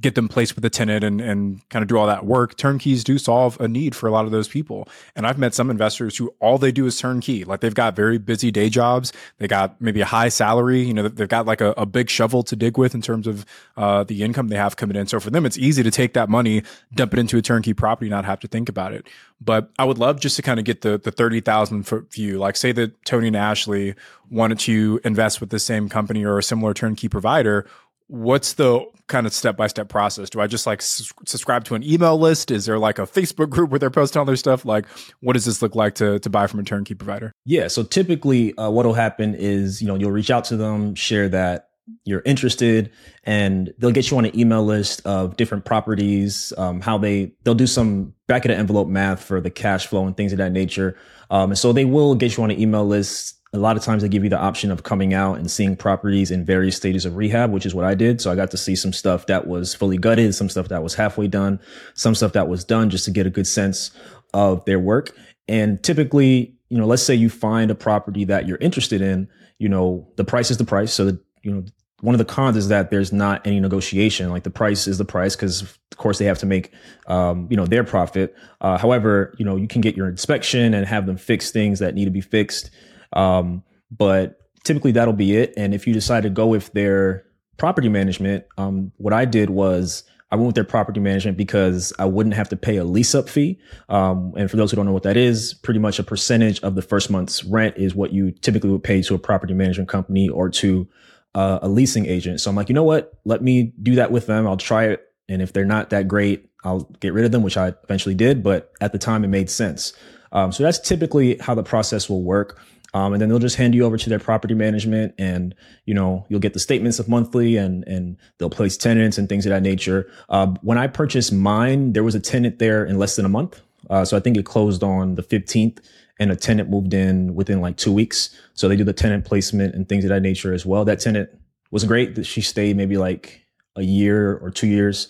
get 0.00 0.16
them 0.16 0.28
placed 0.28 0.56
with 0.56 0.64
a 0.64 0.70
tenant 0.70 1.04
and, 1.04 1.20
and 1.20 1.68
kind 1.68 1.82
of 1.82 1.88
do 1.88 1.96
all 1.96 2.06
that 2.06 2.26
work. 2.26 2.56
Turnkeys 2.56 3.04
do 3.04 3.16
solve 3.16 3.60
a 3.60 3.68
need 3.68 3.94
for 3.94 4.08
a 4.08 4.10
lot 4.10 4.24
of 4.24 4.32
those 4.32 4.48
people. 4.48 4.88
And 5.14 5.26
I've 5.26 5.38
met 5.38 5.54
some 5.54 5.70
investors 5.70 6.16
who 6.16 6.34
all 6.40 6.58
they 6.58 6.72
do 6.72 6.86
is 6.86 6.98
turnkey. 6.98 7.44
Like 7.44 7.60
they've 7.60 7.74
got 7.74 7.94
very 7.94 8.18
busy 8.18 8.50
day 8.50 8.68
jobs. 8.68 9.12
They 9.38 9.46
got 9.46 9.80
maybe 9.80 10.00
a 10.00 10.06
high 10.06 10.30
salary. 10.30 10.82
You 10.82 10.94
know, 10.94 11.08
they've 11.08 11.28
got 11.28 11.46
like 11.46 11.60
a, 11.60 11.74
a 11.76 11.86
big 11.86 12.10
shovel 12.10 12.42
to 12.44 12.56
dig 12.56 12.76
with 12.76 12.94
in 12.94 13.02
terms 13.02 13.26
of 13.26 13.46
uh, 13.76 14.04
the 14.04 14.24
income 14.24 14.48
they 14.48 14.56
have 14.56 14.76
coming 14.76 14.96
in. 14.96 15.06
So 15.06 15.20
for 15.20 15.30
them, 15.30 15.46
it's 15.46 15.58
easy 15.58 15.82
to 15.82 15.90
take 15.90 16.14
that 16.14 16.28
money, 16.28 16.62
dump 16.94 17.12
it 17.12 17.20
into 17.20 17.38
a 17.38 17.42
turnkey 17.42 17.72
property, 17.72 18.10
not 18.10 18.24
have 18.24 18.40
to 18.40 18.48
think 18.48 18.68
about 18.68 18.92
it. 18.92 19.06
But 19.40 19.70
I 19.78 19.84
would 19.84 19.98
love 19.98 20.20
just 20.20 20.36
to 20.36 20.42
kind 20.42 20.58
of 20.58 20.64
get 20.64 20.80
the 20.80 20.98
the 20.98 21.10
thirty 21.10 21.40
thousand 21.40 21.84
foot 21.84 22.10
view. 22.10 22.38
Like 22.38 22.56
say 22.56 22.72
that 22.72 23.04
Tony 23.04 23.26
and 23.26 23.36
Ashley 23.36 23.94
wanted 24.30 24.58
to 24.60 25.00
invest 25.04 25.40
with 25.40 25.50
the 25.50 25.58
same 25.58 25.88
company 25.88 26.24
or 26.24 26.38
a 26.38 26.42
similar 26.42 26.72
turnkey 26.72 27.08
provider 27.08 27.66
what's 28.08 28.54
the 28.54 28.84
kind 29.06 29.26
of 29.26 29.32
step 29.32 29.56
by 29.56 29.66
step 29.66 29.88
process? 29.88 30.30
Do 30.30 30.40
I 30.40 30.46
just 30.46 30.66
like 30.66 30.80
s- 30.80 31.12
subscribe 31.26 31.64
to 31.64 31.74
an 31.74 31.82
email 31.82 32.18
list? 32.18 32.50
Is 32.50 32.66
there 32.66 32.78
like 32.78 32.98
a 32.98 33.02
Facebook 33.02 33.50
group 33.50 33.70
where 33.70 33.78
they're 33.78 33.90
posting 33.90 34.18
all 34.18 34.24
their 34.24 34.36
stuff? 34.36 34.64
Like, 34.64 34.86
what 35.20 35.34
does 35.34 35.44
this 35.44 35.62
look 35.62 35.74
like 35.74 35.94
to 35.96 36.18
to 36.18 36.30
buy 36.30 36.46
from 36.46 36.60
a 36.60 36.64
turnkey 36.64 36.94
provider? 36.94 37.32
Yeah. 37.44 37.68
So 37.68 37.82
typically, 37.82 38.56
uh, 38.56 38.70
what 38.70 38.86
will 38.86 38.94
happen 38.94 39.34
is 39.34 39.80
you 39.80 39.88
know 39.88 39.94
you'll 39.94 40.12
reach 40.12 40.30
out 40.30 40.44
to 40.46 40.56
them, 40.56 40.94
share 40.94 41.28
that 41.28 41.70
you're 42.04 42.22
interested, 42.24 42.90
and 43.24 43.72
they'll 43.78 43.90
get 43.90 44.10
you 44.10 44.16
on 44.16 44.24
an 44.24 44.38
email 44.38 44.64
list 44.64 45.02
of 45.04 45.36
different 45.36 45.64
properties. 45.64 46.52
Um, 46.56 46.80
how 46.80 46.98
they 46.98 47.32
they'll 47.44 47.54
do 47.54 47.66
some 47.66 48.14
back 48.26 48.44
of 48.44 48.48
the 48.48 48.56
envelope 48.56 48.88
math 48.88 49.22
for 49.22 49.40
the 49.40 49.50
cash 49.50 49.86
flow 49.86 50.06
and 50.06 50.16
things 50.16 50.32
of 50.32 50.38
that 50.38 50.52
nature. 50.52 50.96
Um, 51.30 51.50
and 51.50 51.58
so 51.58 51.72
they 51.72 51.84
will 51.84 52.14
get 52.14 52.36
you 52.36 52.42
on 52.42 52.50
an 52.50 52.60
email 52.60 52.86
list 52.86 53.38
a 53.54 53.58
lot 53.58 53.76
of 53.76 53.84
times 53.84 54.02
they 54.02 54.08
give 54.08 54.24
you 54.24 54.30
the 54.30 54.38
option 54.38 54.72
of 54.72 54.82
coming 54.82 55.14
out 55.14 55.38
and 55.38 55.48
seeing 55.48 55.76
properties 55.76 56.32
in 56.32 56.44
various 56.44 56.76
stages 56.76 57.04
of 57.04 57.16
rehab, 57.16 57.52
which 57.52 57.64
is 57.64 57.72
what 57.72 57.84
I 57.84 57.94
did. 57.94 58.20
So 58.20 58.32
I 58.32 58.34
got 58.34 58.50
to 58.50 58.56
see 58.56 58.74
some 58.74 58.92
stuff 58.92 59.26
that 59.26 59.46
was 59.46 59.74
fully 59.74 59.96
gutted, 59.96 60.34
some 60.34 60.48
stuff 60.48 60.68
that 60.68 60.82
was 60.82 60.94
halfway 60.94 61.28
done, 61.28 61.60
some 61.94 62.16
stuff 62.16 62.32
that 62.32 62.48
was 62.48 62.64
done 62.64 62.90
just 62.90 63.04
to 63.04 63.12
get 63.12 63.26
a 63.26 63.30
good 63.30 63.46
sense 63.46 63.92
of 64.34 64.64
their 64.64 64.80
work. 64.80 65.16
And 65.46 65.80
typically, 65.84 66.56
you 66.68 66.78
know, 66.78 66.86
let's 66.86 67.04
say 67.04 67.14
you 67.14 67.30
find 67.30 67.70
a 67.70 67.76
property 67.76 68.24
that 68.24 68.48
you're 68.48 68.58
interested 68.58 69.00
in, 69.00 69.28
you 69.58 69.68
know, 69.68 70.08
the 70.16 70.24
price 70.24 70.50
is 70.50 70.56
the 70.56 70.64
price. 70.64 70.92
So, 70.92 71.04
that, 71.04 71.20
you 71.42 71.52
know, 71.52 71.64
one 72.00 72.14
of 72.14 72.18
the 72.18 72.24
cons 72.24 72.56
is 72.56 72.68
that 72.68 72.90
there's 72.90 73.12
not 73.12 73.46
any 73.46 73.60
negotiation. 73.60 74.30
Like 74.30 74.42
the 74.42 74.50
price 74.50 74.88
is 74.88 74.98
the 74.98 75.04
price 75.04 75.36
because, 75.36 75.62
of 75.62 75.78
course, 75.96 76.18
they 76.18 76.24
have 76.24 76.40
to 76.40 76.46
make, 76.46 76.72
um, 77.06 77.46
you 77.50 77.56
know, 77.56 77.66
their 77.66 77.84
profit. 77.84 78.34
Uh, 78.60 78.78
however, 78.78 79.32
you 79.38 79.44
know, 79.44 79.54
you 79.54 79.68
can 79.68 79.80
get 79.80 79.96
your 79.96 80.08
inspection 80.08 80.74
and 80.74 80.86
have 80.86 81.06
them 81.06 81.16
fix 81.16 81.52
things 81.52 81.78
that 81.78 81.94
need 81.94 82.06
to 82.06 82.10
be 82.10 82.20
fixed. 82.20 82.70
Um, 83.14 83.62
but 83.90 84.40
typically 84.64 84.92
that'll 84.92 85.14
be 85.14 85.36
it. 85.36 85.54
And 85.56 85.72
if 85.72 85.86
you 85.86 85.94
decide 85.94 86.24
to 86.24 86.30
go 86.30 86.46
with 86.46 86.72
their 86.72 87.24
property 87.56 87.88
management, 87.88 88.44
um, 88.58 88.92
what 88.96 89.12
I 89.12 89.24
did 89.24 89.50
was 89.50 90.04
I 90.30 90.36
went 90.36 90.46
with 90.46 90.54
their 90.56 90.64
property 90.64 90.98
management 90.98 91.36
because 91.36 91.92
I 91.98 92.06
wouldn't 92.06 92.34
have 92.34 92.48
to 92.48 92.56
pay 92.56 92.76
a 92.76 92.84
lease 92.84 93.14
up 93.14 93.28
fee. 93.28 93.60
Um, 93.88 94.32
and 94.36 94.50
for 94.50 94.56
those 94.56 94.72
who 94.72 94.76
don't 94.76 94.86
know 94.86 94.92
what 94.92 95.04
that 95.04 95.16
is, 95.16 95.54
pretty 95.54 95.78
much 95.78 96.00
a 96.00 96.02
percentage 96.02 96.60
of 96.62 96.74
the 96.74 96.82
first 96.82 97.08
month's 97.08 97.44
rent 97.44 97.76
is 97.76 97.94
what 97.94 98.12
you 98.12 98.32
typically 98.32 98.70
would 98.70 98.82
pay 98.82 99.00
to 99.02 99.14
a 99.14 99.18
property 99.18 99.54
management 99.54 99.88
company 99.88 100.28
or 100.28 100.50
to 100.50 100.88
uh, 101.36 101.60
a 101.62 101.68
leasing 101.68 102.06
agent. 102.06 102.40
So 102.40 102.50
I'm 102.50 102.56
like, 102.56 102.68
you 102.68 102.74
know 102.74 102.84
what? 102.84 103.12
Let 103.24 103.42
me 103.42 103.74
do 103.80 103.94
that 103.96 104.10
with 104.10 104.26
them. 104.26 104.46
I'll 104.46 104.56
try 104.56 104.86
it. 104.86 105.04
And 105.28 105.40
if 105.40 105.52
they're 105.52 105.64
not 105.64 105.90
that 105.90 106.08
great, 106.08 106.50
I'll 106.64 106.90
get 107.00 107.12
rid 107.12 107.24
of 107.24 107.32
them, 107.32 107.42
which 107.42 107.56
I 107.56 107.74
eventually 107.84 108.14
did. 108.14 108.42
But 108.42 108.72
at 108.80 108.92
the 108.92 108.98
time, 108.98 109.24
it 109.24 109.28
made 109.28 109.50
sense. 109.50 109.92
Um, 110.32 110.50
so 110.50 110.64
that's 110.64 110.80
typically 110.80 111.36
how 111.38 111.54
the 111.54 111.62
process 111.62 112.08
will 112.08 112.22
work. 112.22 112.60
Um, 112.94 113.12
and 113.12 113.20
then 113.20 113.28
they'll 113.28 113.40
just 113.40 113.56
hand 113.56 113.74
you 113.74 113.84
over 113.84 113.98
to 113.98 114.08
their 114.08 114.20
property 114.20 114.54
management 114.54 115.14
and, 115.18 115.54
you 115.84 115.92
know, 115.92 116.24
you'll 116.28 116.40
get 116.40 116.52
the 116.52 116.60
statements 116.60 117.00
of 117.00 117.08
monthly 117.08 117.56
and, 117.56 117.82
and 117.88 118.16
they'll 118.38 118.48
place 118.48 118.76
tenants 118.76 119.18
and 119.18 119.28
things 119.28 119.44
of 119.44 119.50
that 119.50 119.62
nature. 119.62 120.08
Uh, 120.28 120.46
when 120.62 120.78
I 120.78 120.86
purchased 120.86 121.32
mine, 121.32 121.92
there 121.92 122.04
was 122.04 122.14
a 122.14 122.20
tenant 122.20 122.60
there 122.60 122.84
in 122.84 122.96
less 122.96 123.16
than 123.16 123.24
a 123.24 123.28
month. 123.28 123.60
Uh, 123.90 124.04
so 124.04 124.16
I 124.16 124.20
think 124.20 124.36
it 124.36 124.46
closed 124.46 124.84
on 124.84 125.16
the 125.16 125.24
15th 125.24 125.80
and 126.20 126.30
a 126.30 126.36
tenant 126.36 126.70
moved 126.70 126.94
in 126.94 127.34
within 127.34 127.60
like 127.60 127.76
two 127.76 127.92
weeks. 127.92 128.38
So 128.54 128.68
they 128.68 128.76
do 128.76 128.84
the 128.84 128.92
tenant 128.92 129.24
placement 129.24 129.74
and 129.74 129.88
things 129.88 130.04
of 130.04 130.10
that 130.10 130.22
nature 130.22 130.54
as 130.54 130.64
well. 130.64 130.84
That 130.84 131.00
tenant 131.00 131.30
was 131.72 131.82
great. 131.82 132.14
That 132.14 132.24
she 132.24 132.40
stayed 132.40 132.76
maybe 132.76 132.96
like 132.96 133.42
a 133.74 133.82
year 133.82 134.36
or 134.38 134.50
two 134.50 134.68
years, 134.68 135.08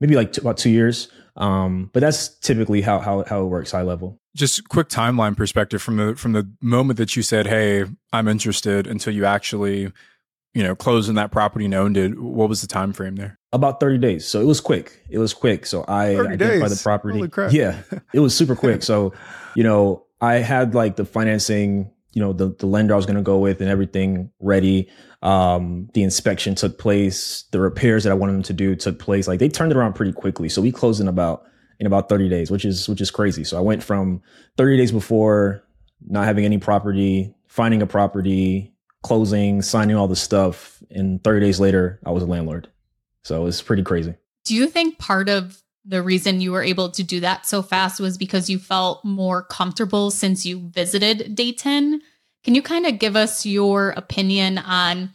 maybe 0.00 0.14
like 0.14 0.36
about 0.36 0.58
two 0.58 0.70
years. 0.70 1.08
Um, 1.36 1.90
but 1.92 2.00
that's 2.00 2.28
typically 2.28 2.82
how, 2.82 2.98
how, 2.98 3.24
how 3.26 3.42
it 3.42 3.46
works 3.46 3.72
high 3.72 3.82
level. 3.82 4.20
Just 4.34 4.68
quick 4.68 4.88
timeline 4.88 5.36
perspective 5.36 5.82
from 5.82 5.96
the 5.96 6.16
from 6.16 6.32
the 6.32 6.50
moment 6.60 6.96
that 6.98 7.16
you 7.16 7.22
said 7.22 7.46
hey 7.46 7.84
i'm 8.14 8.28
interested 8.28 8.86
until 8.86 9.12
you 9.12 9.26
actually 9.26 9.92
you 10.54 10.62
know 10.62 10.74
closed 10.74 11.10
in 11.10 11.16
that 11.16 11.30
property 11.30 11.66
and 11.66 11.74
owned 11.74 11.98
it 11.98 12.18
what 12.18 12.48
was 12.48 12.62
the 12.62 12.66
time 12.66 12.92
frame 12.94 13.16
there? 13.16 13.38
About 13.52 13.80
30 13.80 13.98
days. 13.98 14.26
So 14.26 14.40
it 14.40 14.46
was 14.46 14.62
quick. 14.62 15.02
It 15.10 15.18
was 15.18 15.34
quick. 15.34 15.66
So 15.66 15.84
i 15.84 16.18
identified 16.18 16.70
the 16.70 16.80
property. 16.82 17.54
Yeah. 17.54 17.82
It 18.14 18.20
was 18.20 18.34
super 18.34 18.56
quick. 18.56 18.82
So 18.82 19.12
you 19.54 19.62
know 19.62 20.06
i 20.20 20.34
had 20.34 20.74
like 20.74 20.96
the 20.96 21.04
financing 21.04 21.90
you 22.12 22.20
know 22.20 22.32
the, 22.32 22.54
the 22.58 22.66
lender 22.66 22.94
i 22.94 22.96
was 22.96 23.06
going 23.06 23.16
to 23.16 23.22
go 23.22 23.38
with 23.38 23.60
and 23.60 23.70
everything 23.70 24.30
ready 24.40 24.88
um 25.22 25.88
the 25.94 26.02
inspection 26.02 26.54
took 26.54 26.78
place 26.78 27.44
the 27.52 27.60
repairs 27.60 28.04
that 28.04 28.10
i 28.10 28.14
wanted 28.14 28.32
them 28.32 28.42
to 28.42 28.52
do 28.52 28.74
took 28.76 28.98
place 28.98 29.26
like 29.26 29.38
they 29.38 29.48
turned 29.48 29.72
it 29.72 29.78
around 29.78 29.94
pretty 29.94 30.12
quickly 30.12 30.48
so 30.48 30.60
we 30.60 30.72
closed 30.72 31.00
in 31.00 31.08
about 31.08 31.44
in 31.82 31.86
about 31.86 32.08
30 32.08 32.28
days, 32.28 32.48
which 32.48 32.64
is 32.64 32.88
which 32.88 33.00
is 33.00 33.10
crazy. 33.10 33.42
So 33.42 33.58
I 33.58 33.60
went 33.60 33.82
from 33.82 34.22
30 34.56 34.76
days 34.76 34.92
before 34.92 35.64
not 36.06 36.24
having 36.24 36.44
any 36.44 36.58
property, 36.58 37.34
finding 37.48 37.82
a 37.82 37.86
property, 37.86 38.72
closing, 39.02 39.62
signing 39.62 39.96
all 39.96 40.08
the 40.08 40.16
stuff, 40.16 40.82
and 40.90 41.22
30 41.24 41.44
days 41.44 41.60
later 41.60 42.00
I 42.04 42.10
was 42.10 42.22
a 42.22 42.26
landlord. 42.26 42.68
So 43.22 43.46
it's 43.46 43.62
pretty 43.62 43.82
crazy. 43.82 44.14
Do 44.44 44.54
you 44.54 44.68
think 44.68 44.98
part 44.98 45.28
of 45.28 45.61
the 45.84 46.02
reason 46.02 46.40
you 46.40 46.52
were 46.52 46.62
able 46.62 46.90
to 46.90 47.02
do 47.02 47.20
that 47.20 47.46
so 47.46 47.62
fast 47.62 48.00
was 48.00 48.16
because 48.16 48.48
you 48.48 48.58
felt 48.58 49.04
more 49.04 49.42
comfortable 49.42 50.10
since 50.10 50.46
you 50.46 50.68
visited 50.68 51.34
Dayton. 51.34 52.00
Can 52.44 52.54
you 52.54 52.62
kind 52.62 52.86
of 52.86 52.98
give 52.98 53.16
us 53.16 53.44
your 53.44 53.90
opinion 53.90 54.58
on 54.58 55.10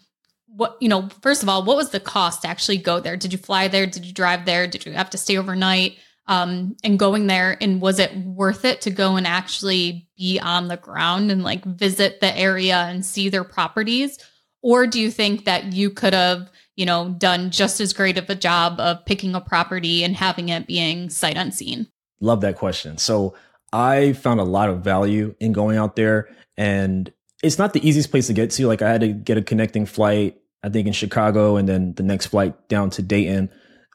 what, 0.48 0.78
you 0.82 0.90
know, 0.90 1.10
first 1.22 1.44
of 1.44 1.50
all, 1.50 1.64
what 1.64 1.78
was 1.78 1.92
the 1.92 2.00
cost 2.00 2.42
to 2.42 2.48
actually 2.48 2.78
go 2.78 3.00
there? 3.00 3.16
Did 3.16 3.32
you 3.32 3.38
fly 3.38 3.68
there? 3.68 3.86
Did 3.86 4.06
you 4.06 4.14
drive 4.14 4.46
there? 4.46 4.68
Did 4.68 4.86
you 4.86 4.92
have 4.94 5.10
to 5.12 5.18
stay 5.18 5.38
overnight? 5.38 5.98
Um, 6.30 6.76
and 6.84 7.00
going 7.00 7.28
there, 7.28 7.58
and 7.62 7.80
was 7.80 8.00
it 8.00 8.14
worth 8.18 8.66
it 8.66 8.82
to 8.82 8.90
go 8.90 9.16
and 9.16 9.26
actually 9.26 10.10
be 10.18 10.42
on 10.42 10.68
the 10.68 10.76
ground 10.76 11.32
and 11.32 11.42
like 11.42 11.64
visit 11.64 12.20
the 12.20 12.38
area 12.38 12.76
and 12.76 13.06
see 13.06 13.30
their 13.30 13.46
properties? 13.46 14.18
Or 14.62 14.88
do 14.88 15.00
you 15.00 15.10
think 15.10 15.46
that 15.46 15.72
you 15.72 15.90
could 15.90 16.14
have, 16.14 16.52
you 16.78 16.86
know, 16.86 17.10
done 17.10 17.50
just 17.50 17.82
as 17.82 17.92
great 17.92 18.18
of 18.18 18.30
a 18.30 18.36
job 18.36 18.80
of 18.80 19.04
picking 19.06 19.36
a 19.36 19.42
property 19.42 20.04
and 20.04 20.16
having 20.16 20.48
it 20.50 20.68
being 20.68 21.10
sight 21.10 21.36
unseen? 21.36 21.88
Love 22.22 22.42
that 22.42 22.56
question. 22.56 22.98
So 22.98 23.36
I 23.74 24.14
found 24.14 24.40
a 24.40 24.46
lot 24.46 24.70
of 24.70 24.82
value 24.82 25.36
in 25.40 25.52
going 25.52 25.78
out 25.78 25.96
there 25.96 26.30
and 26.56 27.12
it's 27.44 27.58
not 27.58 27.74
the 27.74 27.88
easiest 27.88 28.12
place 28.12 28.28
to 28.28 28.34
get 28.34 28.52
to. 28.52 28.68
Like 28.68 28.82
I 28.82 28.90
had 28.90 29.02
to 29.02 29.10
get 29.10 29.38
a 29.38 29.42
connecting 29.42 29.86
flight, 29.86 30.38
I 30.64 30.70
think 30.70 30.88
in 30.88 30.94
Chicago 30.94 31.58
and 31.58 31.68
then 31.68 31.94
the 31.96 32.04
next 32.04 32.28
flight 32.28 32.70
down 32.70 32.92
to 32.92 33.02
Dayton 33.02 33.50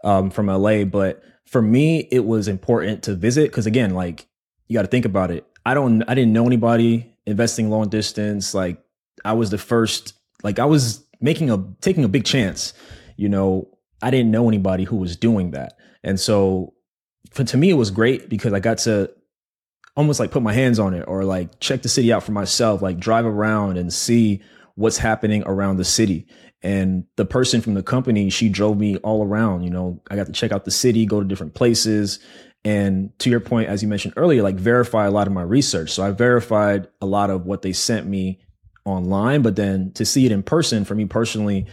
um, 0.04 0.30
from 0.30 0.46
LA. 0.46 0.84
But 0.84 1.22
for 1.46 1.62
me, 1.62 2.08
it 2.10 2.24
was 2.24 2.48
important 2.48 3.04
to 3.04 3.14
visit 3.14 3.50
because 3.50 3.66
again, 3.66 3.94
like 3.94 4.26
you 4.66 4.74
got 4.74 4.82
to 4.82 4.88
think 4.88 5.04
about 5.04 5.30
it. 5.30 5.46
I 5.64 5.74
don't, 5.74 6.02
I 6.02 6.14
didn't 6.14 6.32
know 6.32 6.46
anybody 6.46 7.14
investing 7.26 7.70
long 7.70 7.88
distance. 7.88 8.54
Like 8.54 8.82
I 9.24 9.34
was 9.34 9.50
the 9.50 9.58
first 9.58 10.14
like 10.42 10.58
I 10.58 10.64
was 10.64 11.04
making 11.22 11.50
a 11.50 11.64
taking 11.80 12.04
a 12.04 12.08
big 12.08 12.24
chance. 12.24 12.74
You 13.16 13.28
know, 13.28 13.68
I 14.02 14.10
didn't 14.10 14.30
know 14.30 14.48
anybody 14.48 14.84
who 14.84 14.96
was 14.96 15.16
doing 15.16 15.52
that. 15.52 15.74
And 16.02 16.18
so 16.20 16.74
for, 17.30 17.44
to 17.44 17.56
me 17.56 17.70
it 17.70 17.74
was 17.74 17.90
great 17.90 18.28
because 18.28 18.52
I 18.52 18.60
got 18.60 18.78
to 18.78 19.10
almost 19.96 20.20
like 20.20 20.30
put 20.30 20.42
my 20.42 20.52
hands 20.52 20.78
on 20.78 20.94
it 20.94 21.04
or 21.06 21.24
like 21.24 21.60
check 21.60 21.82
the 21.82 21.88
city 21.88 22.12
out 22.12 22.22
for 22.22 22.32
myself, 22.32 22.82
like 22.82 22.98
drive 22.98 23.24
around 23.24 23.76
and 23.78 23.92
see 23.92 24.42
what's 24.74 24.98
happening 24.98 25.42
around 25.46 25.76
the 25.76 25.84
city. 25.84 26.26
And 26.62 27.04
the 27.16 27.24
person 27.24 27.60
from 27.60 27.74
the 27.74 27.82
company, 27.82 28.30
she 28.30 28.48
drove 28.48 28.78
me 28.78 28.96
all 28.98 29.24
around, 29.24 29.64
you 29.64 29.70
know, 29.70 30.00
I 30.10 30.16
got 30.16 30.26
to 30.26 30.32
check 30.32 30.52
out 30.52 30.64
the 30.64 30.70
city, 30.70 31.06
go 31.06 31.20
to 31.20 31.26
different 31.26 31.54
places. 31.54 32.20
And 32.64 33.16
to 33.18 33.28
your 33.28 33.40
point, 33.40 33.68
as 33.68 33.82
you 33.82 33.88
mentioned 33.88 34.14
earlier, 34.16 34.42
like 34.42 34.54
verify 34.54 35.06
a 35.06 35.10
lot 35.10 35.26
of 35.26 35.32
my 35.32 35.42
research. 35.42 35.90
So 35.90 36.04
I 36.04 36.12
verified 36.12 36.88
a 37.00 37.06
lot 37.06 37.30
of 37.30 37.44
what 37.44 37.62
they 37.62 37.72
sent 37.72 38.06
me 38.06 38.40
online, 38.84 39.42
but 39.42 39.56
then 39.56 39.92
to 39.92 40.04
see 40.04 40.26
it 40.26 40.32
in 40.32 40.42
person 40.42 40.84
for 40.84 40.94
me 40.94 41.04
personally, 41.04 41.66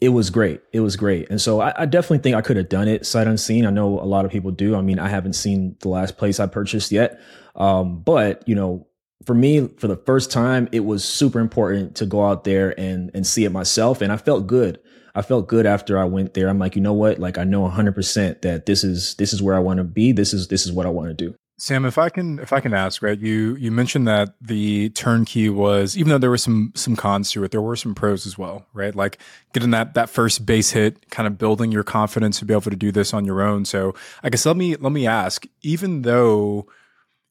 it 0.00 0.10
was 0.10 0.30
great. 0.30 0.60
It 0.72 0.80
was 0.80 0.96
great. 0.96 1.28
And 1.28 1.40
so 1.40 1.60
I, 1.60 1.82
I 1.82 1.86
definitely 1.86 2.18
think 2.18 2.36
I 2.36 2.40
could 2.40 2.56
have 2.56 2.68
done 2.68 2.86
it 2.86 3.04
sight 3.04 3.26
unseen. 3.26 3.66
I 3.66 3.70
know 3.70 4.00
a 4.00 4.06
lot 4.06 4.24
of 4.24 4.30
people 4.30 4.50
do. 4.50 4.76
I 4.76 4.80
mean, 4.80 4.98
I 4.98 5.08
haven't 5.08 5.32
seen 5.32 5.76
the 5.80 5.88
last 5.88 6.16
place 6.16 6.38
I 6.38 6.46
purchased 6.46 6.92
yet. 6.92 7.20
Um, 7.56 8.00
but 8.00 8.46
you 8.48 8.54
know, 8.54 8.86
for 9.26 9.34
me, 9.34 9.68
for 9.78 9.88
the 9.88 9.96
first 9.96 10.30
time, 10.30 10.68
it 10.70 10.80
was 10.80 11.04
super 11.04 11.40
important 11.40 11.96
to 11.96 12.06
go 12.06 12.24
out 12.24 12.44
there 12.44 12.78
and 12.78 13.10
and 13.12 13.26
see 13.26 13.44
it 13.44 13.50
myself. 13.50 14.00
And 14.00 14.12
I 14.12 14.16
felt 14.16 14.46
good. 14.46 14.78
I 15.14 15.22
felt 15.22 15.48
good 15.48 15.66
after 15.66 15.98
I 15.98 16.04
went 16.04 16.34
there. 16.34 16.48
I'm 16.48 16.60
like, 16.60 16.76
you 16.76 16.82
know 16.82 16.92
what? 16.92 17.18
Like 17.18 17.38
I 17.38 17.44
know 17.44 17.68
100% 17.68 18.42
that 18.42 18.66
this 18.66 18.84
is 18.84 19.16
this 19.16 19.32
is 19.32 19.42
where 19.42 19.56
I 19.56 19.58
want 19.58 19.78
to 19.78 19.84
be. 19.84 20.12
This 20.12 20.32
is 20.32 20.46
this 20.46 20.64
is 20.64 20.70
what 20.70 20.86
I 20.86 20.90
want 20.90 21.08
to 21.08 21.14
do. 21.14 21.34
Sam, 21.60 21.84
if 21.84 21.98
I 21.98 22.08
can, 22.08 22.38
if 22.38 22.52
I 22.52 22.60
can 22.60 22.72
ask, 22.72 23.02
right? 23.02 23.18
You 23.18 23.56
you 23.56 23.72
mentioned 23.72 24.06
that 24.06 24.34
the 24.40 24.90
turnkey 24.90 25.48
was, 25.48 25.96
even 25.96 26.08
though 26.08 26.18
there 26.18 26.30
were 26.30 26.38
some 26.38 26.72
some 26.76 26.94
cons 26.94 27.32
to 27.32 27.42
it, 27.42 27.50
there 27.50 27.60
were 27.60 27.74
some 27.74 27.96
pros 27.96 28.26
as 28.26 28.38
well, 28.38 28.64
right? 28.72 28.94
Like 28.94 29.18
getting 29.52 29.72
that 29.72 29.94
that 29.94 30.08
first 30.08 30.46
base 30.46 30.70
hit, 30.70 31.10
kind 31.10 31.26
of 31.26 31.36
building 31.36 31.72
your 31.72 31.82
confidence 31.82 32.38
to 32.38 32.44
be 32.44 32.54
able 32.54 32.62
to 32.62 32.76
do 32.76 32.92
this 32.92 33.12
on 33.12 33.24
your 33.24 33.42
own. 33.42 33.64
So, 33.64 33.96
I 34.22 34.30
guess 34.30 34.46
let 34.46 34.56
me 34.56 34.76
let 34.76 34.92
me 34.92 35.08
ask, 35.08 35.46
even 35.62 36.02
though 36.02 36.68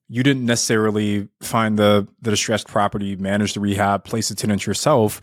you 0.09 0.23
didn't 0.23 0.45
necessarily 0.45 1.29
find 1.39 1.79
the 1.79 2.05
the 2.21 2.31
distressed 2.31 2.67
property, 2.67 3.15
manage 3.15 3.53
the 3.53 3.61
rehab, 3.61 4.03
place 4.03 4.27
the 4.27 4.35
tenant 4.35 4.65
yourself, 4.67 5.21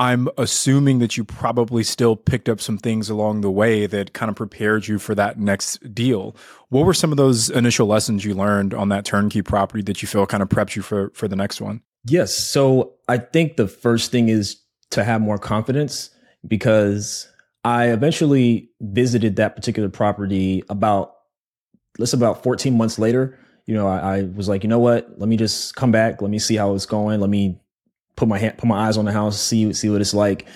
I'm 0.00 0.28
assuming 0.38 0.98
that 1.00 1.18
you 1.18 1.24
probably 1.24 1.84
still 1.84 2.16
picked 2.16 2.48
up 2.48 2.58
some 2.58 2.78
things 2.78 3.10
along 3.10 3.42
the 3.42 3.50
way 3.50 3.84
that 3.84 4.14
kind 4.14 4.30
of 4.30 4.34
prepared 4.34 4.88
you 4.88 4.98
for 4.98 5.14
that 5.14 5.38
next 5.38 5.94
deal. 5.94 6.34
What 6.70 6.86
were 6.86 6.94
some 6.94 7.10
of 7.10 7.18
those 7.18 7.50
initial 7.50 7.86
lessons 7.86 8.24
you 8.24 8.32
learned 8.32 8.72
on 8.72 8.88
that 8.88 9.04
turnkey 9.04 9.42
property 9.42 9.82
that 9.82 10.00
you 10.00 10.08
feel 10.08 10.24
kind 10.24 10.42
of 10.42 10.48
prepped 10.48 10.74
you 10.74 10.80
for 10.80 11.10
for 11.10 11.28
the 11.28 11.36
next 11.36 11.60
one? 11.60 11.82
Yes. 12.06 12.34
So 12.34 12.94
I 13.08 13.18
think 13.18 13.58
the 13.58 13.68
first 13.68 14.10
thing 14.10 14.30
is 14.30 14.56
to 14.92 15.04
have 15.04 15.20
more 15.20 15.36
confidence 15.36 16.08
because 16.48 17.28
I 17.62 17.88
eventually 17.88 18.70
visited 18.80 19.36
that 19.36 19.54
particular 19.54 19.90
property 19.90 20.64
about 20.70 21.12
let's 21.98 22.14
about 22.14 22.42
14 22.42 22.74
months 22.74 22.98
later. 22.98 23.38
You 23.66 23.74
know, 23.74 23.86
I, 23.86 24.16
I 24.16 24.22
was 24.22 24.48
like, 24.48 24.62
you 24.62 24.70
know 24.70 24.78
what? 24.78 25.18
Let 25.18 25.28
me 25.28 25.36
just 25.36 25.76
come 25.76 25.92
back. 25.92 26.22
Let 26.22 26.30
me 26.30 26.38
see 26.38 26.56
how 26.56 26.74
it's 26.74 26.86
going. 26.86 27.20
Let 27.20 27.28
me 27.28 27.60
put 28.20 28.28
my 28.28 28.38
hand, 28.38 28.58
put 28.58 28.66
my 28.68 28.86
eyes 28.86 28.98
on 28.98 29.06
the 29.06 29.12
house, 29.12 29.40
see 29.40 29.72
see 29.72 29.88
what 29.88 30.00
it's 30.00 30.14
like. 30.14 30.46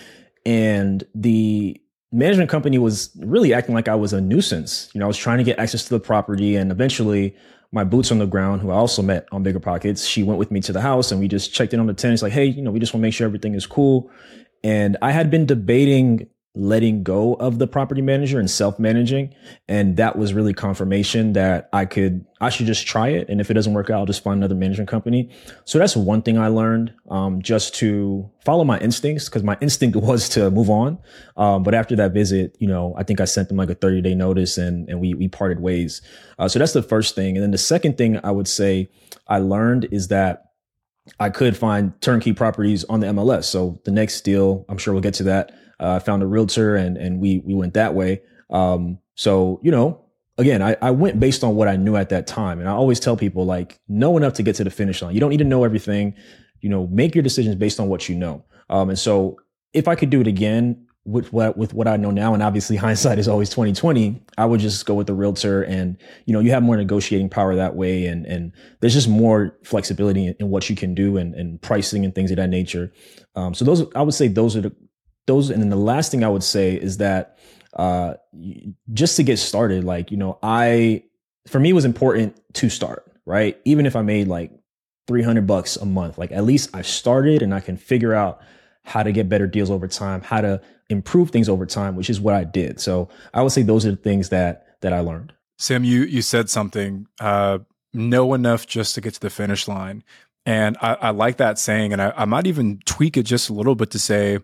And 0.47 1.03
the 1.15 1.81
management 2.13 2.51
company 2.51 2.79
was 2.79 3.11
really 3.19 3.55
acting 3.55 3.75
like 3.75 3.89
I 3.89 3.95
was 3.95 4.13
a 4.13 4.21
nuisance. 4.21 4.91
You 4.93 5.01
know, 5.01 5.07
I 5.07 5.09
was 5.09 5.17
trying 5.17 5.39
to 5.39 5.45
get 5.45 5.59
access 5.59 5.83
to 5.85 5.91
the 5.91 5.99
property, 5.99 6.55
and 6.57 6.71
eventually, 6.71 7.35
my 7.73 7.83
boots 7.83 8.13
on 8.13 8.19
the 8.19 8.27
ground, 8.27 8.61
who 8.61 8.71
I 8.71 8.75
also 8.75 9.03
met 9.03 9.27
on 9.33 9.43
Bigger 9.43 9.61
Pockets, 9.61 10.07
she 10.07 10.23
went 10.23 10.39
with 10.39 10.51
me 10.51 10.61
to 10.61 10.73
the 10.73 10.83
house, 10.83 11.11
and 11.11 11.21
we 11.21 11.27
just 11.27 11.55
checked 11.55 11.73
in 11.73 11.81
on 11.81 11.87
the 11.87 11.95
tenants, 11.95 12.23
like, 12.23 12.33
hey, 12.33 12.45
you 12.45 12.63
know, 12.63 12.71
we 12.71 12.79
just 12.79 12.93
want 12.93 13.01
to 13.01 13.07
make 13.07 13.15
sure 13.15 13.27
everything 13.27 13.55
is 13.55 13.67
cool. 13.67 14.11
And 14.63 14.99
I 15.01 15.11
had 15.11 15.31
been 15.31 15.47
debating 15.47 16.29
letting 16.57 17.03
go 17.03 17.35
of 17.35 17.59
the 17.59 17.67
property 17.67 18.01
manager 18.01 18.39
and 18.39 18.49
self-managing. 18.49 19.35
And 19.69 19.97
that 19.97 20.17
was 20.17 20.33
really 20.33 20.55
confirmation 20.55 21.33
that 21.33 21.69
i 21.73 21.85
could 21.85 22.25
i 22.41 22.49
should 22.49 22.67
just 22.67 22.87
try 22.87 23.09
it. 23.09 23.29
And 23.29 23.41
if 23.41 23.51
it 23.51 23.55
doesn't 23.55 23.75
work 23.75 23.91
out 23.91 23.99
i'll 23.99 24.07
just 24.07 24.23
find 24.23 24.39
another 24.39 24.55
management 24.55 24.89
company. 24.89 25.31
So 25.65 25.79
that's 25.79 25.97
one 25.97 26.23
thing 26.23 26.39
i 26.39 26.47
learned 26.47 26.95
um, 27.11 27.43
just 27.43 27.75
to 27.77 28.31
follow 28.45 28.63
my 28.63 28.79
instincts 28.79 29.29
because 29.29 29.43
my 29.43 29.57
instinct 29.61 29.97
was 30.01 30.29
to 30.31 30.51
move 30.51 30.71
on. 30.71 30.99
Um, 31.37 31.65
but 31.65 31.75
after 31.75 31.97
that 31.97 32.13
visit 32.13 32.57
you 32.61 32.69
know 32.69 32.95
i 32.97 33.03
think 33.03 33.21
i 33.21 33.25
sent 33.25 33.49
them 33.49 33.57
like 33.57 33.71
a 33.71 33.75
30 33.75 34.01
day 34.03 34.15
notice 34.15 34.57
and 34.57 34.89
and 34.89 35.01
we 35.01 35.15
we 35.15 35.27
parted 35.27 35.61
ways. 35.61 36.03
Uh, 36.39 36.47
so 36.47 36.61
that's 36.61 36.73
the 36.73 36.83
first 36.83 37.17
thing. 37.17 37.37
And 37.37 37.43
then 37.43 37.51
the 37.51 37.59
second 37.59 37.99
thing 37.99 38.21
i 38.23 38.31
would 38.31 38.49
say 38.49 38.89
i 39.27 39.39
learned 39.39 39.89
is 39.91 40.09
that 40.09 40.43
I 41.21 41.29
could 41.29 41.55
find 41.55 42.01
turnkey 42.01 42.33
properties 42.33 42.83
on 42.85 43.01
the 43.01 43.09
MLS. 43.09 43.45
So 43.45 43.79
the 43.85 43.91
next 43.91 44.23
deal, 44.23 44.65
I'm 44.71 44.79
sure 44.79 44.95
we'll 44.95 45.03
get 45.03 45.13
to 45.15 45.25
that 45.25 45.53
uh, 45.81 45.99
found 46.01 46.23
a 46.23 46.27
realtor 46.27 46.77
and 46.77 46.97
and 46.97 47.21
we 47.21 47.39
we 47.45 47.55
went 47.55 47.75
that 47.75 47.95
way. 47.95 48.23
Um, 48.51 48.99
so 49.15 49.61
you 49.63 49.71
know, 49.71 50.05
again, 50.39 50.63
I, 50.63 50.77
I 50.81 50.91
went 50.91 51.21
based 51.21 51.45
on 51.45 51.55
what 51.57 51.69
I 51.69 51.77
knew 51.77 51.97
at 51.97 52.09
that 52.11 52.27
time, 52.27 52.61
and 52.61 52.69
I 52.69 52.73
always 52.73 53.01
tell 53.01 53.17
people 53.17 53.45
like 53.45 53.79
know 53.89 54.17
enough 54.17 54.35
to 54.35 54.43
get 54.43 54.57
to 54.57 54.65
the 54.65 54.71
finish 54.71 55.03
line. 55.03 55.15
You 55.15 55.21
don't 55.21 55.31
need 55.31 55.39
to 55.39 55.45
know 55.45 55.65
everything. 55.65 56.15
You 56.61 56.71
know, 56.71 56.87
make 56.87 57.15
your 57.15 57.23
decisions 57.23 57.57
based 57.57 57.79
on 57.79 57.89
what 57.89 58.09
you 58.09 58.15
know. 58.15 58.45
Um, 58.71 58.89
and 58.89 58.99
so 58.99 59.39
if 59.73 59.89
I 59.89 59.95
could 59.95 60.11
do 60.11 60.21
it 60.21 60.27
again 60.27 60.87
with 61.05 61.33
what 61.33 61.57
with 61.59 61.75
what 61.75 61.87
I 61.87 61.97
know 61.97 62.11
now, 62.11 62.35
and 62.35 62.43
obviously 62.43 62.77
hindsight 62.87 63.19
is 63.19 63.29
always 63.29 63.51
twenty 63.51 63.73
twenty, 63.73 64.23
I 64.39 64.47
would 64.47 64.61
just 64.61 64.87
go 64.87 64.95
with 64.95 65.07
the 65.07 65.15
realtor, 65.15 65.63
and 65.63 65.97
you 66.25 66.33
know, 66.33 66.41
you 66.41 66.51
have 66.51 66.63
more 66.63 66.77
negotiating 66.77 67.29
power 67.29 67.55
that 67.57 67.77
way, 67.77 68.07
and 68.07 68.27
and 68.27 68.53
there's 68.81 68.95
just 68.95 69.09
more 69.09 69.57
flexibility 69.65 70.29
in, 70.29 70.37
in 70.41 70.51
what 70.51 70.71
you 70.71 70.77
can 70.77 70.95
do 70.95 71.17
and, 71.17 71.35
and 71.35 71.61
pricing 71.61 72.05
and 72.05 72.15
things 72.15 72.31
of 72.31 72.39
that 72.39 72.49
nature. 72.49 72.93
Um, 73.37 73.53
so 73.53 73.65
those, 73.65 73.85
I 73.95 74.03
would 74.03 74.15
say, 74.15 74.29
those 74.29 74.57
are 74.57 74.63
the 74.63 74.73
those 75.27 75.51
and 75.51 75.63
then 75.63 75.71
the 75.71 75.77
last 75.77 76.11
thing 76.11 76.23
i 76.25 76.29
would 76.29 76.43
say 76.43 76.75
is 76.75 76.99
that 76.99 77.39
uh 77.75 78.15
just 78.93 79.17
to 79.17 79.23
get 79.23 79.39
started 79.39 79.85
like 79.85 80.11
you 80.11 80.17
know 80.17 80.39
i 80.43 81.03
for 81.49 81.59
me 81.61 81.73
was 81.73 81.85
important 81.85 82.39
to 82.55 82.69
start 82.69 83.11
right? 83.27 83.59
Even 83.65 83.87
if 83.87 83.97
i 83.97 84.03
made 84.03 84.29
like 84.29 84.53
300 85.07 85.47
bucks 85.47 85.77
a 85.77 85.85
month 85.85 86.17
like 86.19 86.33
at 86.33 86.45
least 86.45 86.75
i 86.75 86.81
started 86.81 87.43
and 87.43 87.55
i 87.55 87.61
can 87.61 87.77
figure 87.77 88.15
out 88.15 88.41
how 88.85 89.03
to 89.03 89.13
get 89.13 89.29
better 89.29 89.47
deals 89.47 89.71
over 89.71 89.87
time 89.87 90.23
how 90.23 90.41
to 90.41 90.61
improve 90.89 91.31
things 91.31 91.49
over 91.49 91.67
time 91.67 91.97
which 91.97 92.11
is 92.11 92.21
what 92.21 92.35
i 92.35 92.45
did. 92.45 92.81
So 92.81 93.09
i 93.33 93.43
would 93.43 93.53
say 93.53 93.63
those 93.63 93.85
are 93.87 93.91
the 93.91 93.97
things 93.97 94.31
that 94.31 94.79
that 94.81 94.93
i 94.93 95.01
learned. 95.01 95.33
Sam 95.59 95.85
you 95.85 96.03
you 96.03 96.23
said 96.23 96.51
something 96.51 97.07
uh 97.21 97.59
know 97.93 98.35
enough 98.35 98.67
just 98.67 98.95
to 98.95 99.01
get 99.01 99.15
to 99.15 99.21
the 99.21 99.31
finish 99.31 99.69
line. 99.69 100.03
And 100.47 100.77
i, 100.81 100.95
I 100.95 101.11
like 101.11 101.37
that 101.39 101.59
saying 101.59 101.93
and 101.93 102.01
I, 102.01 102.13
I 102.17 102.25
might 102.25 102.47
even 102.47 102.81
tweak 102.85 103.17
it 103.17 103.25
just 103.25 103.51
a 103.51 103.55
little 103.55 103.75
bit 103.75 103.91
to 103.93 103.99
say 103.99 104.39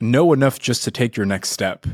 know 0.00 0.32
enough 0.32 0.58
just 0.58 0.84
to 0.84 0.90
take 0.90 1.16
your 1.16 1.26
next 1.26 1.50
step 1.50 1.86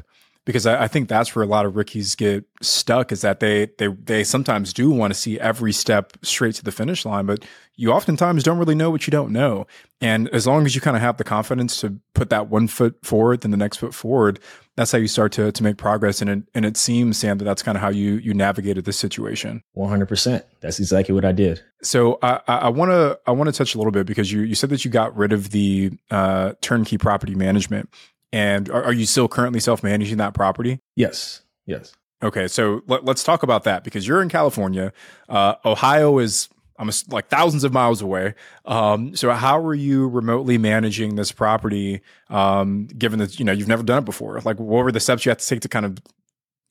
because 0.46 0.64
I, 0.64 0.84
I, 0.84 0.88
think 0.88 1.08
that's 1.08 1.34
where 1.34 1.42
a 1.42 1.48
lot 1.48 1.66
of 1.66 1.76
rookies 1.76 2.14
get 2.14 2.44
stuck 2.62 3.12
is 3.12 3.20
that 3.20 3.40
they 3.40 3.68
they 3.76 3.88
they 3.88 4.24
sometimes 4.24 4.72
do 4.72 4.90
want 4.90 5.12
to 5.12 5.18
see 5.18 5.38
every 5.38 5.72
step 5.72 6.16
straight 6.22 6.54
to 6.54 6.64
the 6.64 6.72
finish 6.72 7.04
line, 7.04 7.26
but 7.26 7.44
you 7.74 7.92
oftentimes 7.92 8.42
don't 8.42 8.56
really 8.56 8.74
know 8.74 8.90
what 8.90 9.06
you 9.06 9.10
don't 9.10 9.32
know. 9.32 9.66
And 10.00 10.28
as 10.28 10.46
long 10.46 10.64
as 10.64 10.74
you 10.74 10.80
kind 10.80 10.96
of 10.96 11.02
have 11.02 11.18
the 11.18 11.24
confidence 11.24 11.80
to 11.80 11.98
put 12.14 12.30
that 12.30 12.48
one 12.48 12.68
foot 12.68 12.96
forward, 13.04 13.42
then 13.42 13.50
the 13.50 13.56
next 13.56 13.78
foot 13.78 13.92
forward, 13.92 14.38
that's 14.76 14.92
how 14.92 14.98
you 14.98 15.08
start 15.08 15.32
to 15.32 15.50
to 15.50 15.62
make 15.62 15.76
progress. 15.76 16.22
And 16.22 16.30
it 16.30 16.42
and 16.54 16.64
it 16.64 16.76
seems 16.76 17.18
Sam 17.18 17.38
that 17.38 17.44
that's 17.44 17.62
kind 17.62 17.76
of 17.76 17.82
how 17.82 17.90
you 17.90 18.14
you 18.14 18.32
navigated 18.32 18.84
this 18.84 18.98
situation. 18.98 19.62
One 19.72 19.90
hundred 19.90 20.06
percent. 20.06 20.44
That's 20.60 20.78
exactly 20.78 21.14
what 21.14 21.24
I 21.24 21.32
did. 21.32 21.60
So 21.82 22.18
I 22.22 22.68
want 22.68 22.92
to 22.92 23.18
I 23.26 23.32
want 23.32 23.48
to 23.48 23.52
touch 23.52 23.74
a 23.74 23.78
little 23.78 23.90
bit 23.90 24.06
because 24.06 24.30
you 24.30 24.42
you 24.42 24.54
said 24.54 24.70
that 24.70 24.84
you 24.84 24.92
got 24.92 25.16
rid 25.16 25.32
of 25.32 25.50
the 25.50 25.90
uh, 26.10 26.52
turnkey 26.60 26.98
property 26.98 27.34
management 27.34 27.90
and 28.32 28.68
are, 28.70 28.84
are 28.84 28.92
you 28.92 29.06
still 29.06 29.28
currently 29.28 29.60
self 29.60 29.82
managing 29.82 30.18
that 30.18 30.34
property? 30.34 30.80
Yes. 30.94 31.42
Yes. 31.66 31.94
Okay, 32.22 32.48
so 32.48 32.80
let, 32.86 33.06
us 33.06 33.22
talk 33.22 33.42
about 33.42 33.64
that 33.64 33.84
because 33.84 34.08
you're 34.08 34.22
in 34.22 34.30
California. 34.30 34.92
Uh, 35.28 35.54
Ohio 35.66 36.18
is 36.18 36.48
almost 36.78 37.12
like 37.12 37.28
thousands 37.28 37.64
of 37.64 37.72
miles 37.72 38.00
away. 38.00 38.34
Um, 38.64 39.14
so 39.14 39.30
how 39.32 39.58
are 39.60 39.74
you 39.74 40.08
remotely 40.08 40.58
managing 40.58 41.16
this 41.16 41.32
property, 41.32 42.00
um, 42.30 42.86
given 42.86 43.18
that 43.18 43.38
you 43.38 43.44
know 43.44 43.52
you've 43.52 43.68
never 43.68 43.82
done 43.82 43.98
it 43.98 44.04
before? 44.06 44.40
Like, 44.44 44.58
what 44.58 44.84
were 44.84 44.92
the 44.92 45.00
steps 45.00 45.24
you 45.24 45.30
had 45.30 45.38
to 45.40 45.46
take 45.46 45.60
to 45.60 45.68
kind 45.68 45.84
of 45.84 45.98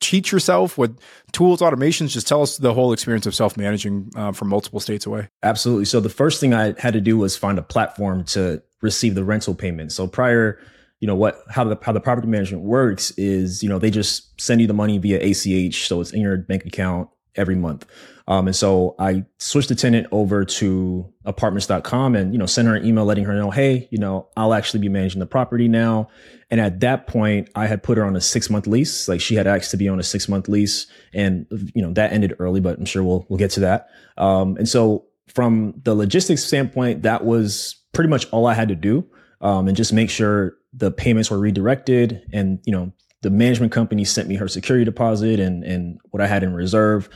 teach 0.01 0.31
yourself? 0.31 0.77
What 0.77 0.93
tools, 1.31 1.61
automations? 1.61 2.09
Just 2.09 2.27
tell 2.27 2.41
us 2.41 2.57
the 2.57 2.73
whole 2.73 2.91
experience 2.91 3.25
of 3.25 3.35
self 3.35 3.55
managing 3.55 4.11
uh, 4.15 4.31
from 4.31 4.49
multiple 4.49 4.79
states 4.79 5.05
away. 5.05 5.29
Absolutely. 5.43 5.85
So 5.85 5.99
the 5.99 6.09
first 6.09 6.39
thing 6.39 6.53
I 6.53 6.73
had 6.79 6.93
to 6.93 7.01
do 7.01 7.17
was 7.17 7.37
find 7.37 7.59
a 7.59 7.63
platform 7.63 8.23
to 8.25 8.63
receive 8.81 9.15
the 9.15 9.23
rental 9.23 9.53
payment. 9.53 9.91
So 9.91 10.07
prior 10.07 10.59
you 11.05 11.07
know 11.07 11.15
what 11.15 11.43
how 11.51 11.63
the 11.63 11.77
how 11.83 11.91
the 11.91 11.99
property 11.99 12.27
management 12.27 12.63
works 12.63 13.11
is 13.11 13.61
you 13.61 13.69
know 13.69 13.77
they 13.77 13.91
just 13.91 14.41
send 14.41 14.59
you 14.59 14.65
the 14.65 14.73
money 14.73 14.97
via 14.97 15.19
ACH 15.19 15.87
so 15.87 16.01
it's 16.01 16.09
in 16.09 16.19
your 16.19 16.35
bank 16.35 16.65
account 16.65 17.07
every 17.35 17.55
month. 17.55 17.85
Um, 18.27 18.47
and 18.47 18.55
so 18.55 18.95
I 18.97 19.23
switched 19.37 19.69
the 19.69 19.75
tenant 19.75 20.07
over 20.11 20.45
to 20.45 21.13
apartments.com 21.25 22.15
and, 22.15 22.33
you 22.33 22.39
know, 22.39 22.47
sent 22.47 22.67
her 22.67 22.73
an 22.73 22.83
email 22.83 23.05
letting 23.05 23.25
her 23.25 23.35
know, 23.35 23.51
Hey, 23.51 23.87
you 23.91 23.99
know, 23.99 24.29
I'll 24.35 24.55
actually 24.55 24.79
be 24.79 24.89
managing 24.89 25.19
the 25.19 25.27
property 25.27 25.67
now. 25.67 26.07
And 26.49 26.59
at 26.59 26.79
that 26.79 27.05
point, 27.05 27.51
I 27.53 27.67
had 27.67 27.83
put 27.83 27.99
her 27.99 28.03
on 28.03 28.15
a 28.15 28.21
six 28.21 28.49
month 28.49 28.65
lease. 28.65 29.07
Like 29.07 29.21
she 29.21 29.35
had 29.35 29.45
asked 29.45 29.69
to 29.71 29.77
be 29.77 29.87
on 29.87 29.99
a 29.99 30.03
six 30.03 30.27
month 30.27 30.47
lease 30.47 30.87
and, 31.13 31.45
you 31.75 31.83
know, 31.83 31.93
that 31.93 32.13
ended 32.13 32.33
early, 32.39 32.61
but 32.61 32.79
I'm 32.79 32.85
sure 32.85 33.03
we'll, 33.03 33.27
we'll 33.29 33.37
get 33.37 33.51
to 33.51 33.59
that. 33.59 33.89
Um, 34.17 34.57
and 34.57 34.67
so 34.67 35.05
from 35.27 35.79
the 35.83 35.93
logistics 35.93 36.43
standpoint, 36.43 37.03
that 37.03 37.25
was 37.25 37.75
pretty 37.93 38.09
much 38.09 38.25
all 38.31 38.47
I 38.47 38.55
had 38.55 38.69
to 38.69 38.75
do. 38.75 39.07
Um, 39.41 39.67
and 39.67 39.75
just 39.75 39.93
make 39.93 40.09
sure 40.09 40.57
the 40.73 40.91
payments 40.91 41.29
were 41.29 41.39
redirected 41.39 42.23
and, 42.33 42.59
you 42.65 42.71
know, 42.71 42.91
the 43.21 43.29
management 43.29 43.71
company 43.71 44.05
sent 44.05 44.27
me 44.27 44.35
her 44.35 44.47
security 44.47 44.85
deposit 44.85 45.39
and, 45.39 45.63
and 45.63 45.99
what 46.11 46.21
I 46.21 46.27
had 46.27 46.43
in 46.43 46.53
reserve. 46.53 47.09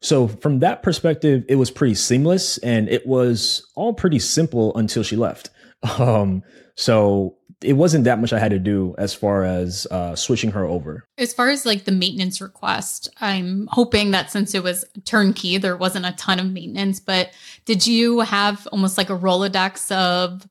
So 0.00 0.28
from 0.28 0.58
that 0.58 0.82
perspective, 0.82 1.44
it 1.48 1.56
was 1.56 1.70
pretty 1.70 1.94
seamless 1.94 2.58
and 2.58 2.88
it 2.88 3.06
was 3.06 3.66
all 3.74 3.94
pretty 3.94 4.18
simple 4.18 4.76
until 4.76 5.02
she 5.02 5.16
left. 5.16 5.50
Um, 5.98 6.42
so 6.76 7.36
it 7.62 7.74
wasn't 7.74 8.04
that 8.04 8.20
much 8.20 8.32
I 8.32 8.38
had 8.38 8.50
to 8.50 8.58
do 8.58 8.94
as 8.98 9.14
far 9.14 9.44
as 9.44 9.86
uh, 9.90 10.14
switching 10.14 10.50
her 10.52 10.64
over. 10.64 11.06
As 11.18 11.32
far 11.32 11.48
as 11.48 11.66
like 11.66 11.84
the 11.84 11.92
maintenance 11.92 12.40
request, 12.40 13.08
I'm 13.20 13.68
hoping 13.70 14.10
that 14.10 14.30
since 14.30 14.54
it 14.54 14.62
was 14.62 14.84
turnkey, 15.04 15.58
there 15.58 15.76
wasn't 15.76 16.06
a 16.06 16.12
ton 16.12 16.38
of 16.38 16.50
maintenance. 16.50 17.00
But 17.00 17.30
did 17.64 17.86
you 17.86 18.20
have 18.20 18.66
almost 18.72 18.98
like 18.98 19.10
a 19.10 19.18
Rolodex 19.18 19.90
of 19.92 20.46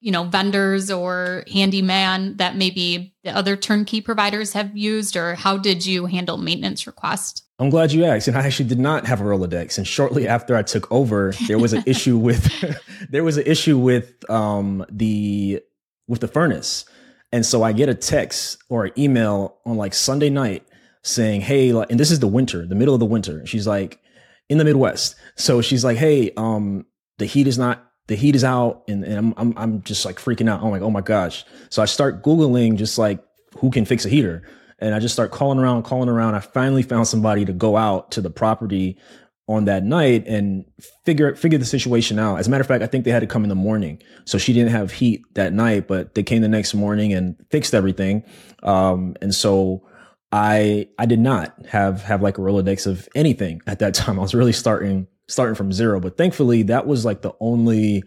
you 0.00 0.10
know 0.10 0.24
vendors 0.24 0.90
or 0.90 1.44
handyman 1.52 2.36
that 2.36 2.56
maybe 2.56 3.14
the 3.22 3.30
other 3.30 3.56
turnkey 3.56 4.00
providers 4.00 4.54
have 4.54 4.76
used 4.76 5.16
or 5.16 5.34
how 5.34 5.56
did 5.56 5.84
you 5.84 6.06
handle 6.06 6.38
maintenance 6.38 6.86
requests? 6.86 7.42
I'm 7.58 7.70
glad 7.70 7.92
you 7.92 8.04
asked 8.04 8.26
and 8.26 8.36
i 8.36 8.40
actually 8.40 8.68
did 8.68 8.80
not 8.80 9.06
have 9.06 9.20
a 9.20 9.24
rolodex 9.24 9.76
and 9.76 9.86
shortly 9.86 10.26
after 10.26 10.56
i 10.56 10.62
took 10.62 10.90
over 10.90 11.34
there 11.46 11.58
was 11.58 11.74
an 11.74 11.82
issue 11.86 12.16
with 12.16 12.50
there 13.10 13.22
was 13.22 13.36
an 13.36 13.46
issue 13.46 13.78
with 13.78 14.28
um 14.30 14.84
the 14.90 15.60
with 16.08 16.20
the 16.20 16.28
furnace. 16.28 16.84
And 17.32 17.46
so 17.46 17.62
i 17.62 17.72
get 17.72 17.88
a 17.88 17.94
text 17.94 18.58
or 18.68 18.86
an 18.86 18.92
email 18.98 19.58
on 19.66 19.76
like 19.76 19.94
sunday 19.94 20.30
night 20.30 20.66
saying 21.02 21.42
hey 21.42 21.70
and 21.70 22.00
this 22.00 22.10
is 22.10 22.20
the 22.20 22.26
winter 22.26 22.66
the 22.66 22.74
middle 22.74 22.94
of 22.94 23.00
the 23.00 23.06
winter 23.06 23.46
she's 23.46 23.66
like 23.66 24.00
in 24.48 24.58
the 24.58 24.64
midwest. 24.64 25.14
So 25.36 25.60
she's 25.60 25.84
like 25.84 25.98
hey 25.98 26.32
um 26.36 26.86
the 27.18 27.26
heat 27.26 27.46
is 27.46 27.58
not 27.58 27.89
the 28.10 28.16
heat 28.16 28.34
is 28.34 28.42
out 28.42 28.82
and, 28.88 29.04
and 29.04 29.16
I'm, 29.16 29.34
I'm, 29.36 29.54
I'm 29.56 29.82
just 29.82 30.04
like 30.04 30.16
freaking 30.16 30.50
out. 30.50 30.60
I'm 30.64 30.70
like, 30.72 30.82
oh 30.82 30.90
my 30.90 31.00
gosh. 31.00 31.44
So 31.68 31.80
I 31.80 31.84
start 31.84 32.24
Googling 32.24 32.74
just 32.74 32.98
like 32.98 33.22
who 33.58 33.70
can 33.70 33.84
fix 33.84 34.04
a 34.04 34.08
heater. 34.08 34.42
And 34.80 34.96
I 34.96 34.98
just 34.98 35.14
start 35.14 35.30
calling 35.30 35.60
around, 35.60 35.84
calling 35.84 36.08
around. 36.08 36.34
I 36.34 36.40
finally 36.40 36.82
found 36.82 37.06
somebody 37.06 37.44
to 37.44 37.52
go 37.52 37.76
out 37.76 38.10
to 38.12 38.20
the 38.20 38.28
property 38.28 38.98
on 39.46 39.66
that 39.66 39.84
night 39.84 40.26
and 40.26 40.64
figure 41.04 41.36
figure 41.36 41.58
the 41.58 41.64
situation 41.64 42.18
out. 42.18 42.40
As 42.40 42.48
a 42.48 42.50
matter 42.50 42.62
of 42.62 42.66
fact, 42.66 42.82
I 42.82 42.88
think 42.88 43.04
they 43.04 43.12
had 43.12 43.20
to 43.20 43.28
come 43.28 43.44
in 43.44 43.48
the 43.48 43.54
morning, 43.54 44.02
so 44.24 44.38
she 44.38 44.52
didn't 44.52 44.72
have 44.72 44.90
heat 44.90 45.22
that 45.34 45.52
night. 45.52 45.86
But 45.86 46.14
they 46.16 46.24
came 46.24 46.42
the 46.42 46.48
next 46.48 46.74
morning 46.74 47.12
and 47.12 47.36
fixed 47.50 47.74
everything. 47.74 48.24
Um, 48.64 49.14
and 49.20 49.32
so 49.32 49.86
I 50.32 50.88
I 50.98 51.06
did 51.06 51.20
not 51.20 51.54
have 51.66 52.02
have 52.02 52.22
like 52.22 52.38
a 52.38 52.40
rolodex 52.40 52.86
of 52.86 53.08
anything 53.14 53.60
at 53.66 53.80
that 53.80 53.94
time. 54.02 54.18
I 54.18 54.22
was 54.22 54.34
really 54.34 54.52
starting 54.52 55.06
starting 55.30 55.54
from 55.54 55.72
zero. 55.72 56.00
But 56.00 56.16
thankfully, 56.16 56.64
that 56.64 56.86
was 56.86 57.04
like 57.04 57.22
the 57.22 57.32
only 57.40 58.02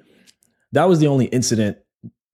that 0.71 0.89
was 0.89 0.99
the 0.99 1.07
only 1.07 1.25
incident 1.25 1.77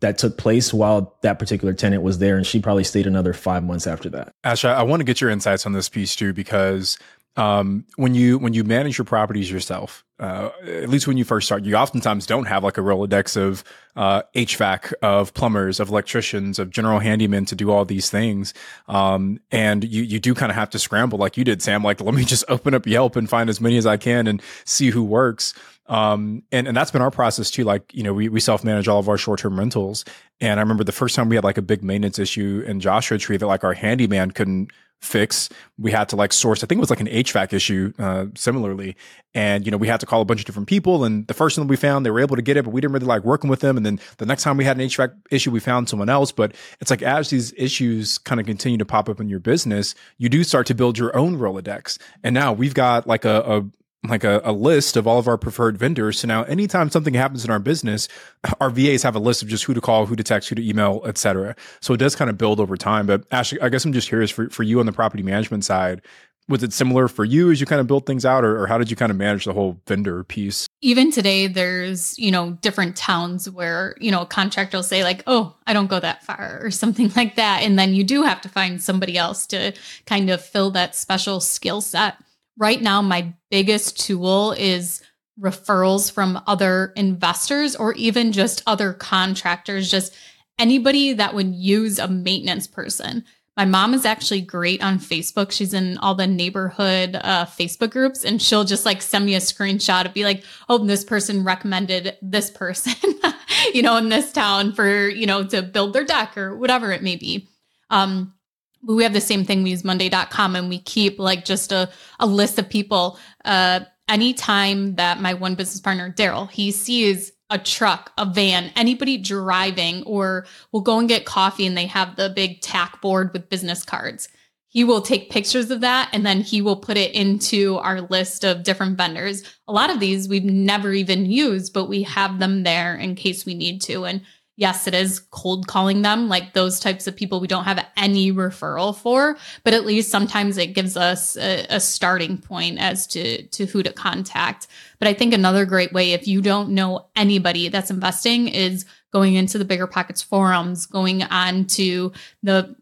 that 0.02 0.18
took 0.18 0.38
place 0.38 0.74
while 0.74 1.18
that 1.24 1.40
particular 1.40 1.74
tenant 1.74 2.04
was 2.04 2.20
there, 2.20 2.38
and 2.38 2.48
she 2.48 2.60
probably 2.60 2.86
stayed 2.86 3.06
another 3.06 3.34
five 3.34 3.64
months 3.64 3.86
after 3.86 4.10
that. 4.10 4.34
Ash, 4.44 4.64
I 4.64 4.84
want 4.84 5.02
to 5.02 5.04
get 5.04 5.20
your 5.20 5.30
insights 5.30 5.66
on 5.66 5.74
this 5.74 5.90
piece 5.90 6.16
too, 6.16 6.34
because 6.34 6.98
um, 7.36 7.86
when 7.98 8.16
you 8.16 8.38
when 8.38 8.54
you 8.54 8.64
manage 8.64 8.98
your 8.98 9.06
properties 9.06 9.52
yourself, 9.52 10.06
uh, 10.20 10.50
at 10.66 10.90
least 10.90 11.08
when 11.08 11.18
you 11.18 11.24
first 11.24 11.48
start, 11.48 11.64
you 11.64 11.76
oftentimes 11.76 12.26
don't 12.26 12.46
have 12.46 12.64
like 12.64 12.78
a 12.78 12.82
rolodex 12.82 13.38
of 13.38 13.64
uh, 13.96 14.22
HVAC, 14.36 14.94
of 15.02 15.34
plumbers, 15.34 15.80
of 15.80 15.90
electricians, 15.90 16.60
of 16.60 16.70
general 16.70 17.00
handymen 17.00 17.48
to 17.48 17.56
do 17.56 17.72
all 17.72 17.86
these 17.86 18.10
things, 18.10 18.54
um, 18.88 19.40
and 19.52 19.84
you 19.84 20.04
you 20.04 20.20
do 20.20 20.34
kind 20.34 20.52
of 20.52 20.56
have 20.56 20.70
to 20.72 20.80
scramble 20.80 21.18
like 21.18 21.38
you 21.38 21.44
did, 21.44 21.62
Sam. 21.62 21.84
Like, 21.84 22.02
let 22.02 22.14
me 22.14 22.26
just 22.26 22.44
open 22.50 22.74
up 22.74 22.86
Yelp 22.86 23.16
and 23.16 23.30
find 23.30 23.50
as 23.50 23.62
many 23.62 23.78
as 23.78 23.86
I 23.86 23.98
can 23.98 24.28
and 24.28 24.42
see 24.66 24.90
who 24.90 25.04
works. 25.04 25.54
Um, 25.90 26.44
and, 26.52 26.68
and 26.68 26.78
that's 26.78 26.92
been 26.92 27.02
our 27.02 27.10
process 27.10 27.50
too. 27.50 27.64
Like, 27.64 27.94
you 27.94 28.04
know, 28.04 28.14
we, 28.14 28.30
we 28.30 28.40
self 28.40 28.64
manage 28.64 28.88
all 28.88 29.00
of 29.00 29.10
our 29.10 29.18
short 29.18 29.40
term 29.40 29.58
rentals. 29.58 30.06
And 30.40 30.60
I 30.60 30.64
remember 30.64 30.84
the 30.84 30.92
first 30.92 31.16
time 31.16 31.30
we 31.30 31.36
had 31.36 31.44
like 31.44 31.58
a 31.58 31.64
big 31.64 31.84
maintenance 31.84 32.20
issue 32.20 32.64
in 32.66 32.80
Joshua 32.80 33.18
Tree 33.18 33.38
that 33.38 33.48
like 33.48 33.64
our 33.64 33.74
handyman 33.74 34.32
couldn't 34.32 34.72
fix. 35.02 35.50
We 35.78 35.92
had 35.92 36.10
to 36.10 36.16
like 36.16 36.34
source, 36.34 36.64
I 36.64 36.68
think 36.68 36.78
it 36.78 36.82
was 36.82 36.90
like 36.90 37.00
an 37.00 37.08
HVAC 37.08 37.54
issue, 37.54 37.94
uh, 38.00 38.26
similarly. 38.36 38.96
And, 39.34 39.66
you 39.66 39.72
know, 39.72 39.78
we 39.78 39.88
had 39.88 40.00
to 40.02 40.06
call 40.06 40.22
a 40.22 40.26
bunch 40.26 40.42
of 40.42 40.46
different 40.46 40.68
people. 40.68 41.04
And 41.06 41.26
the 41.28 41.34
first 41.34 41.58
one 41.58 41.68
we 41.68 41.76
found, 41.76 42.06
they 42.06 42.12
were 42.12 42.20
able 42.20 42.36
to 42.36 42.42
get 42.42 42.58
it, 42.58 42.66
but 42.66 42.72
we 42.72 42.82
didn't 42.82 42.94
really 42.94 43.06
like 43.06 43.24
working 43.24 43.50
with 43.50 43.62
them. 43.62 43.78
And 43.78 43.86
then 43.86 44.00
the 44.18 44.26
next 44.26 44.44
time 44.44 44.58
we 44.58 44.66
had 44.66 44.78
an 44.78 44.88
HVAC 44.88 45.14
issue, 45.32 45.52
we 45.52 45.60
found 45.60 45.88
someone 45.88 46.10
else. 46.10 46.32
But 46.32 46.54
it's 46.82 46.90
like 46.90 47.02
as 47.02 47.30
these 47.30 47.54
issues 47.56 48.18
kind 48.18 48.42
of 48.42 48.48
continue 48.48 48.78
to 48.78 48.86
pop 48.86 49.08
up 49.08 49.20
in 49.20 49.30
your 49.30 49.40
business, 49.40 49.96
you 50.18 50.30
do 50.30 50.44
start 50.44 50.68
to 50.68 50.76
build 50.76 50.98
your 50.98 51.16
own 51.16 51.38
Rolodex. 51.38 51.98
And 52.24 52.34
now 52.34 52.52
we've 52.52 52.74
got 52.74 53.08
like 53.08 53.24
a, 53.24 53.42
a 53.42 53.66
like 54.08 54.24
a, 54.24 54.42
a, 54.46 54.54
list 54.54 54.96
of 54.96 55.08
all 55.08 55.20
of 55.20 55.28
our 55.28 55.38
preferred 55.38 55.78
vendors. 55.78 56.20
So 56.20 56.28
now 56.28 56.44
anytime 56.44 56.90
something 56.90 57.14
happens 57.14 57.44
in 57.44 57.52
our 57.52 57.60
business, 57.60 58.08
our 58.62 58.70
VAs 58.70 59.04
have 59.04 59.16
a 59.16 59.20
list 59.20 59.42
of 59.42 59.50
just 59.50 59.66
who 59.66 59.74
to 59.74 59.82
call, 59.82 60.06
who 60.06 60.16
to 60.16 60.24
text, 60.24 60.50
who 60.50 60.56
to 60.56 60.68
email, 60.68 61.02
etc. 61.06 61.56
So 61.82 61.94
it 61.94 61.98
does 61.98 62.16
kind 62.16 62.30
of 62.30 62.38
build 62.38 62.60
over 62.60 62.78
time. 62.78 63.08
But 63.08 63.26
Ashley, 63.32 63.60
I 63.62 63.70
guess 63.70 63.84
I'm 63.84 63.94
just 63.94 64.08
curious 64.08 64.32
for, 64.32 64.50
for 64.50 64.64
you 64.64 64.80
on 64.80 64.86
the 64.86 64.94
property 64.94 65.24
management 65.24 65.66
side, 65.66 66.02
was 66.50 66.64
it 66.64 66.74
similar 66.74 67.08
for 67.08 67.24
you 67.24 67.52
as 67.52 67.60
you 67.62 67.68
kind 67.68 67.80
of 67.80 67.86
built 67.86 68.08
things 68.08 68.26
out 68.26 68.44
or, 68.44 68.64
or, 68.64 68.68
how 68.68 68.80
did 68.80 68.90
you 68.90 68.98
kind 68.98 69.12
of 69.12 69.18
manage 69.18 69.46
the 69.46 69.54
whole 69.54 69.80
vendor 69.88 70.24
piece 70.24 70.68
even 70.82 71.12
today 71.12 71.48
there's 71.48 72.18
you 72.18 72.32
know 72.32 72.52
different 72.62 72.96
towns 72.96 73.50
where 73.50 73.96
you 74.00 74.10
know 74.10 74.22
a 74.22 74.26
contractor 74.26 74.78
will 74.78 74.84
say 74.84 75.04
like 75.04 75.22
oh 75.28 75.56
i 75.68 75.74
don't 75.74 75.88
go 75.88 76.00
that 76.00 76.24
far 76.24 76.60
or 76.62 76.72
something 76.72 77.12
like 77.16 77.36
that 77.36 77.62
and 77.62 77.78
then 77.78 77.94
you 77.94 78.04
do 78.04 78.24
have 78.24 78.42
to 78.42 78.50
find 78.50 78.82
somebody 78.82 79.18
else 79.18 79.46
to 79.46 79.72
kind 80.08 80.30
of 80.30 80.44
fill 80.44 80.72
that 80.72 80.96
special 80.96 81.40
skill 81.40 81.82
set 81.82 82.16
right 82.60 82.82
now, 82.82 83.02
my 83.02 83.34
biggest 83.50 84.00
tool 84.00 84.52
is 84.52 85.02
referrals 85.40 86.12
from 86.12 86.42
other 86.46 86.94
investors 86.96 87.76
or 87.76 87.94
even 87.94 88.32
just 88.32 88.62
other 88.68 88.94
contractors, 88.94 89.90
just 89.90 90.14
anybody 90.60 91.14
that 91.14 91.34
would 91.34 91.56
use 91.56 91.98
a 91.98 92.08
maintenance 92.08 92.68
person. 92.68 93.24
My 93.56 93.66
mom 93.66 93.94
is 93.94 94.06
actually 94.06 94.42
great 94.42 94.84
on 94.84 95.00
Facebook. 95.00 95.52
She's 95.52 95.74
in 95.74 95.98
all 95.98 96.16
the 96.16 96.28
neighborhood 96.28 97.16
uh, 97.16 97.46
Facebook 97.46 97.92
groups, 97.92 98.24
and 98.24 98.42
she'll 98.42 98.64
just 98.64 98.86
like 98.86 99.02
send 99.02 99.26
me 99.26 99.36
a 99.36 99.40
screenshot 99.40 100.06
of 100.06 100.14
be 100.14 100.24
like, 100.24 100.44
"Oh, 100.70 100.78
this 100.78 101.04
person 101.04 101.44
recommended 101.44 102.16
this 102.22 102.50
person, 102.52 102.94
you 103.74 103.82
know, 103.82 103.98
in 103.98 104.08
this 104.08 104.32
town 104.32 104.72
for 104.74 105.10
you 105.10 105.26
know 105.26 105.44
to 105.48 105.62
build 105.62 105.92
their 105.92 106.06
deck 106.06 106.38
or 106.38 106.56
whatever 106.56 106.94
it 106.94 107.04
may 107.04 107.18
be." 107.18 107.50
Um, 107.90 108.34
we 108.82 109.04
have 109.04 109.14
the 109.14 109.22
same 109.22 109.46
thing. 109.46 109.64
We 109.64 109.72
use 109.72 109.84
Monday.com 109.84 110.56
and 110.56 110.70
we 110.70 110.80
keep 110.80 111.20
like 111.20 111.46
just 111.46 111.72
a, 111.72 111.90
a 112.20 112.26
list 112.26 112.60
of 112.60 112.70
people. 112.70 113.20
Uh, 113.46 113.82
anytime 114.08 114.96
that 114.96 115.22
my 115.22 115.34
one 115.34 115.56
business 115.56 115.82
partner, 115.82 116.12
Daryl, 116.12 116.50
he 116.50 116.72
sees 116.72 117.32
a 117.50 117.58
truck, 117.58 118.12
a 118.18 118.26
van, 118.26 118.72
anybody 118.76 119.18
driving, 119.18 120.04
or 120.04 120.46
we'll 120.72 120.82
go 120.82 121.00
and 121.00 121.10
get 121.10 121.26
coffee 121.26 121.66
and 121.66 121.78
they 121.78 121.88
have 121.88 122.16
the 122.16 122.30
big 122.30 122.62
tack 122.62 123.02
board 123.02 123.32
with 123.34 123.50
business 123.50 123.84
cards. 123.84 124.30
He 124.68 124.84
will 124.84 125.02
take 125.02 125.32
pictures 125.32 125.72
of 125.72 125.82
that 125.82 126.10
and 126.14 126.24
then 126.24 126.42
he 126.42 126.62
will 126.62 126.76
put 126.76 126.96
it 126.96 127.16
into 127.16 127.78
our 127.78 128.02
list 128.02 128.44
of 128.44 128.64
different 128.64 128.98
vendors. 128.98 129.42
A 129.68 129.74
lot 129.74 129.90
of 129.90 130.00
these 130.00 130.30
we've 130.30 130.44
never 130.44 130.94
even 130.94 131.26
used, 131.26 131.74
but 131.74 131.86
we 131.86 132.04
have 132.04 132.38
them 132.38 132.62
there 132.62 132.96
in 132.96 133.16
case 133.16 133.48
we 133.48 133.56
need 133.56 133.82
to. 133.84 134.06
And 134.06 134.22
yes, 134.60 134.88
it 134.88 134.94
is 134.94 135.22
cold 135.32 135.68
calling 135.68 136.02
them, 136.02 136.28
like 136.28 136.52
those 136.52 136.82
types 136.82 137.08
of 137.08 137.16
people 137.16 137.40
we 137.40 137.48
don't 137.48 137.64
have 137.64 137.88
any 137.96 138.30
referral 138.30 138.94
for, 138.96 139.38
but 139.64 139.74
at 139.74 139.86
least 139.86 140.12
sometimes 140.12 140.58
it 140.58 140.74
gives 140.74 140.98
us 140.98 141.38
a, 141.38 141.66
a, 141.70 141.80
starting 141.80 142.38
point 142.38 142.78
as 142.78 143.08
to, 143.08 143.42
to 143.48 143.66
who 143.66 143.82
to 143.82 143.94
contact. 143.94 144.68
But 145.00 145.08
I 145.08 145.14
think 145.14 145.34
another 145.34 145.66
great 145.66 145.94
way, 145.94 146.12
if 146.12 146.28
you 146.28 146.42
don't 146.42 146.72
know 146.72 147.08
anybody 147.16 147.70
that's 147.70 147.90
investing, 147.90 148.50
is 148.50 148.86
going 149.14 149.36
into 149.36 149.58
the 149.58 149.64
Bigger 149.64 149.88
Pockets 149.88 150.22
forums, 150.22 150.86
going 150.86 151.24
on 151.24 151.64
to 151.68 152.12
the 152.44 152.76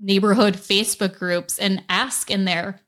neighborhood 0.00 0.54
Facebook 0.54 1.16
groups 1.16 1.56
and 1.60 1.84
ask 1.88 2.32
in 2.32 2.46
there, 2.46 2.80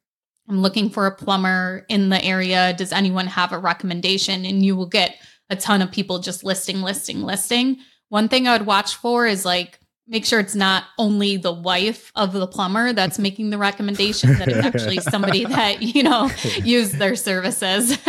I'm 0.49 0.61
looking 0.61 0.90
for 0.90 1.07
a 1.07 1.14
plumber 1.14 1.87
in 1.88 2.09
the 2.09 2.23
area. 2.23 2.75
Does 2.77 2.92
anyone 2.92 3.29
have 3.29 3.53
a 3.53 3.59
recommendation? 3.59 4.44
And 4.44 4.64
you 4.64 4.75
will 4.75 4.87
get 4.87 5.18
a 5.51 5.57
ton 5.57 5.83
of 5.83 5.92
people 5.92 6.18
just 6.18 6.42
listing, 6.42 6.83
listing, 6.83 7.23
listing. 7.23 7.79
One 8.09 8.29
thing 8.29 8.47
I 8.47 8.57
would 8.57 8.67
watch 8.67 8.97
for 8.97 9.27
is 9.27 9.45
like, 9.45 9.81
make 10.07 10.27
sure 10.27 10.38
it's 10.38 10.55
not 10.55 10.85
only 10.99 11.38
the 11.38 11.53
wife 11.53 12.12
of 12.14 12.33
the 12.33 12.47
plumber 12.47 12.93
that's 12.93 13.19
making 13.19 13.49
the 13.51 13.57
recommendation 13.57 14.35
that 14.35 14.49
it's 14.49 14.67
actually 14.67 14.99
somebody 15.11 15.47
that 15.47 15.81
you 15.81 16.03
know 16.03 16.31
used 16.62 16.97
their 16.97 17.17
services. 17.17 17.99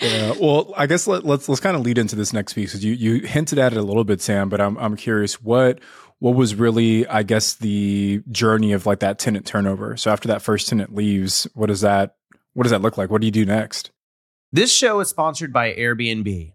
Yeah 0.00 0.34
well 0.40 0.72
i 0.76 0.86
guess 0.86 1.08
let, 1.08 1.18
us 1.18 1.24
let's, 1.24 1.48
let's 1.48 1.60
kind 1.60 1.74
of 1.74 1.82
lead 1.82 1.98
into 1.98 2.14
this 2.14 2.32
next 2.32 2.52
piece 2.52 2.70
because 2.70 2.84
you 2.84 2.92
you 2.92 3.26
hinted 3.26 3.58
at 3.58 3.72
it 3.72 3.78
a 3.78 3.82
little 3.82 4.04
bit 4.04 4.20
sam 4.20 4.48
but 4.48 4.60
i'm, 4.60 4.78
I'm 4.78 4.94
curious 4.94 5.42
what 5.42 5.80
what 6.20 6.36
was 6.36 6.54
really 6.54 7.04
i 7.08 7.24
guess 7.24 7.54
the 7.54 8.22
journey 8.30 8.72
of 8.72 8.86
like 8.86 9.00
that 9.00 9.18
tenant 9.18 9.44
turnover? 9.44 9.96
So 9.96 10.12
after 10.12 10.28
that 10.28 10.40
first 10.40 10.68
tenant 10.68 10.94
leaves 10.94 11.48
what 11.54 11.66
does 11.66 11.80
that 11.80 12.14
what 12.58 12.64
does 12.64 12.72
that 12.72 12.82
look 12.82 12.98
like? 12.98 13.08
What 13.08 13.20
do 13.20 13.26
you 13.26 13.30
do 13.30 13.46
next? 13.46 13.92
This 14.50 14.72
show 14.72 14.98
is 14.98 15.08
sponsored 15.08 15.52
by 15.52 15.74
Airbnb. 15.74 16.54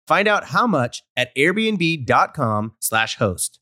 Find 0.07 0.27
out 0.27 0.45
how 0.45 0.67
much 0.67 1.03
at 1.15 1.35
airbnb.com/slash 1.35 3.17
host. 3.17 3.59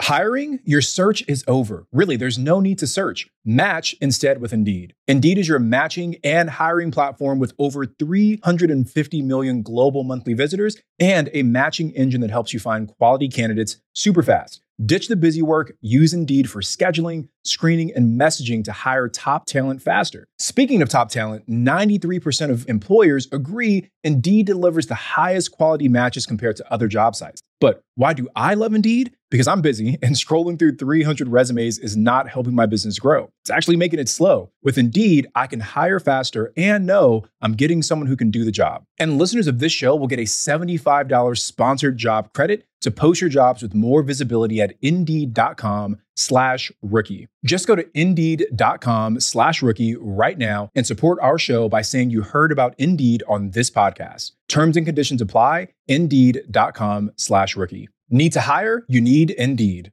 Hiring? 0.00 0.60
Your 0.64 0.82
search 0.82 1.22
is 1.28 1.44
over. 1.46 1.86
Really, 1.92 2.16
there's 2.16 2.38
no 2.38 2.60
need 2.60 2.78
to 2.78 2.86
search. 2.86 3.28
Match 3.46 3.94
instead 4.00 4.40
with 4.40 4.54
Indeed. 4.54 4.94
Indeed 5.06 5.36
is 5.36 5.48
your 5.48 5.58
matching 5.58 6.16
and 6.24 6.48
hiring 6.48 6.90
platform 6.90 7.38
with 7.38 7.52
over 7.58 7.84
350 7.84 9.20
million 9.20 9.62
global 9.62 10.02
monthly 10.02 10.32
visitors 10.32 10.78
and 10.98 11.28
a 11.34 11.42
matching 11.42 11.90
engine 11.90 12.22
that 12.22 12.30
helps 12.30 12.54
you 12.54 12.58
find 12.60 12.88
quality 12.88 13.28
candidates 13.28 13.76
super 13.92 14.22
fast. 14.22 14.62
Ditch 14.84 15.08
the 15.08 15.14
busy 15.14 15.42
work, 15.42 15.74
use 15.82 16.12
Indeed 16.14 16.50
for 16.50 16.60
scheduling, 16.60 17.28
screening, 17.44 17.92
and 17.94 18.18
messaging 18.18 18.64
to 18.64 18.72
hire 18.72 19.08
top 19.08 19.46
talent 19.46 19.82
faster. 19.82 20.26
Speaking 20.38 20.82
of 20.82 20.88
top 20.88 21.10
talent, 21.10 21.46
93% 21.46 22.50
of 22.50 22.68
employers 22.68 23.28
agree 23.30 23.90
Indeed 24.02 24.46
delivers 24.46 24.86
the 24.86 24.94
highest 24.94 25.52
quality 25.52 25.88
matches 25.88 26.26
compared 26.26 26.56
to 26.56 26.72
other 26.72 26.88
job 26.88 27.14
sites. 27.14 27.40
But 27.60 27.82
why 27.94 28.14
do 28.14 28.28
I 28.34 28.54
love 28.54 28.74
Indeed? 28.74 29.14
Because 29.30 29.46
I'm 29.46 29.62
busy 29.62 29.96
and 30.02 30.16
scrolling 30.16 30.58
through 30.58 30.76
300 30.76 31.28
resumes 31.28 31.78
is 31.78 31.96
not 31.96 32.28
helping 32.28 32.54
my 32.54 32.66
business 32.66 32.98
grow. 32.98 33.30
It's 33.44 33.50
actually 33.50 33.76
making 33.76 34.00
it 34.00 34.08
slow. 34.08 34.52
With 34.62 34.78
Indeed, 34.78 35.26
I 35.34 35.46
can 35.46 35.60
hire 35.60 36.00
faster 36.00 36.50
and 36.56 36.86
know 36.86 37.26
I'm 37.42 37.52
getting 37.52 37.82
someone 37.82 38.06
who 38.06 38.16
can 38.16 38.30
do 38.30 38.42
the 38.42 38.50
job. 38.50 38.84
And 38.98 39.18
listeners 39.18 39.46
of 39.46 39.58
this 39.58 39.70
show 39.70 39.94
will 39.94 40.06
get 40.06 40.18
a 40.18 40.22
$75 40.22 41.36
sponsored 41.36 41.98
job 41.98 42.32
credit 42.32 42.64
to 42.80 42.90
post 42.90 43.20
your 43.20 43.28
jobs 43.28 43.60
with 43.60 43.74
more 43.74 44.02
visibility 44.02 44.62
at 44.62 44.72
indeed.com 44.80 45.98
slash 46.16 46.72
rookie. 46.80 47.28
Just 47.44 47.66
go 47.66 47.76
to 47.76 47.86
indeed.com 47.92 49.20
slash 49.20 49.60
rookie 49.60 49.94
right 49.96 50.38
now 50.38 50.70
and 50.74 50.86
support 50.86 51.18
our 51.20 51.38
show 51.38 51.68
by 51.68 51.82
saying 51.82 52.08
you 52.08 52.22
heard 52.22 52.50
about 52.50 52.74
Indeed 52.78 53.22
on 53.28 53.50
this 53.50 53.70
podcast. 53.70 54.32
Terms 54.48 54.78
and 54.78 54.86
conditions 54.86 55.20
apply. 55.20 55.68
Indeed.com 55.86 57.12
slash 57.16 57.56
rookie. 57.56 57.90
Need 58.08 58.32
to 58.32 58.40
hire? 58.40 58.86
You 58.88 59.02
need 59.02 59.32
Indeed. 59.32 59.92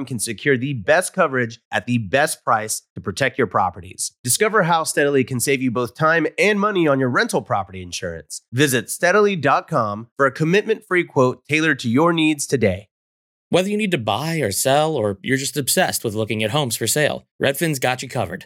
can 0.05 0.19
secure 0.19 0.57
the 0.57 0.73
best 0.73 1.13
coverage 1.13 1.59
at 1.71 1.85
the 1.85 1.97
best 1.97 2.43
price 2.43 2.83
to 2.95 3.01
protect 3.01 3.37
your 3.37 3.47
properties. 3.47 4.11
Discover 4.23 4.63
how 4.63 4.83
Steadily 4.83 5.23
can 5.23 5.39
save 5.39 5.61
you 5.61 5.71
both 5.71 5.95
time 5.95 6.27
and 6.37 6.59
money 6.59 6.87
on 6.87 6.99
your 6.99 7.09
rental 7.09 7.41
property 7.41 7.81
insurance. 7.81 8.41
Visit 8.51 8.89
steadily.com 8.89 10.09
for 10.17 10.25
a 10.25 10.31
commitment 10.31 10.83
free 10.85 11.03
quote 11.03 11.43
tailored 11.47 11.79
to 11.79 11.89
your 11.89 12.13
needs 12.13 12.45
today. 12.45 12.87
Whether 13.49 13.69
you 13.69 13.75
need 13.75 13.91
to 13.91 13.97
buy 13.97 14.37
or 14.37 14.51
sell, 14.51 14.95
or 14.95 15.19
you're 15.21 15.35
just 15.35 15.57
obsessed 15.57 16.05
with 16.05 16.15
looking 16.15 16.41
at 16.41 16.51
homes 16.51 16.77
for 16.77 16.87
sale, 16.87 17.25
Redfin's 17.41 17.79
got 17.79 18.01
you 18.01 18.07
covered. 18.07 18.45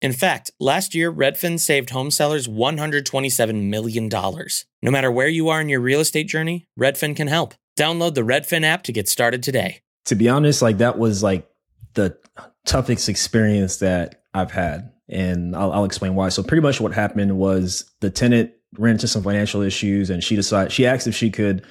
In 0.00 0.12
fact, 0.12 0.50
last 0.60 0.94
year, 0.94 1.12
Redfin 1.12 1.58
saved 1.58 1.90
home 1.90 2.10
sellers 2.10 2.46
$127 2.46 3.68
million. 3.68 4.08
No 4.08 4.90
matter 4.90 5.10
where 5.10 5.28
you 5.28 5.48
are 5.48 5.60
in 5.60 5.68
your 5.68 5.80
real 5.80 6.00
estate 6.00 6.28
journey, 6.28 6.66
Redfin 6.78 7.16
can 7.16 7.26
help. 7.26 7.54
Download 7.76 8.14
the 8.14 8.20
Redfin 8.22 8.64
app 8.64 8.84
to 8.84 8.92
get 8.92 9.08
started 9.08 9.42
today. 9.42 9.80
To 10.06 10.14
be 10.14 10.28
honest, 10.28 10.62
like 10.62 10.78
that 10.78 10.98
was 10.98 11.22
like 11.22 11.48
the 11.94 12.16
toughest 12.64 13.08
experience 13.08 13.78
that 13.78 14.22
I've 14.34 14.52
had 14.52 14.92
and 15.08 15.56
I'll, 15.56 15.72
I'll, 15.72 15.84
explain 15.84 16.14
why. 16.14 16.28
So 16.28 16.42
pretty 16.42 16.60
much 16.60 16.80
what 16.80 16.92
happened 16.92 17.36
was 17.36 17.90
the 18.00 18.10
tenant 18.10 18.52
ran 18.76 18.92
into 18.92 19.08
some 19.08 19.22
financial 19.22 19.62
issues, 19.62 20.10
and 20.10 20.22
she 20.22 20.36
decided 20.36 20.72
she 20.72 20.86
asked 20.86 21.06
if 21.06 21.14
she 21.14 21.30
could 21.30 21.64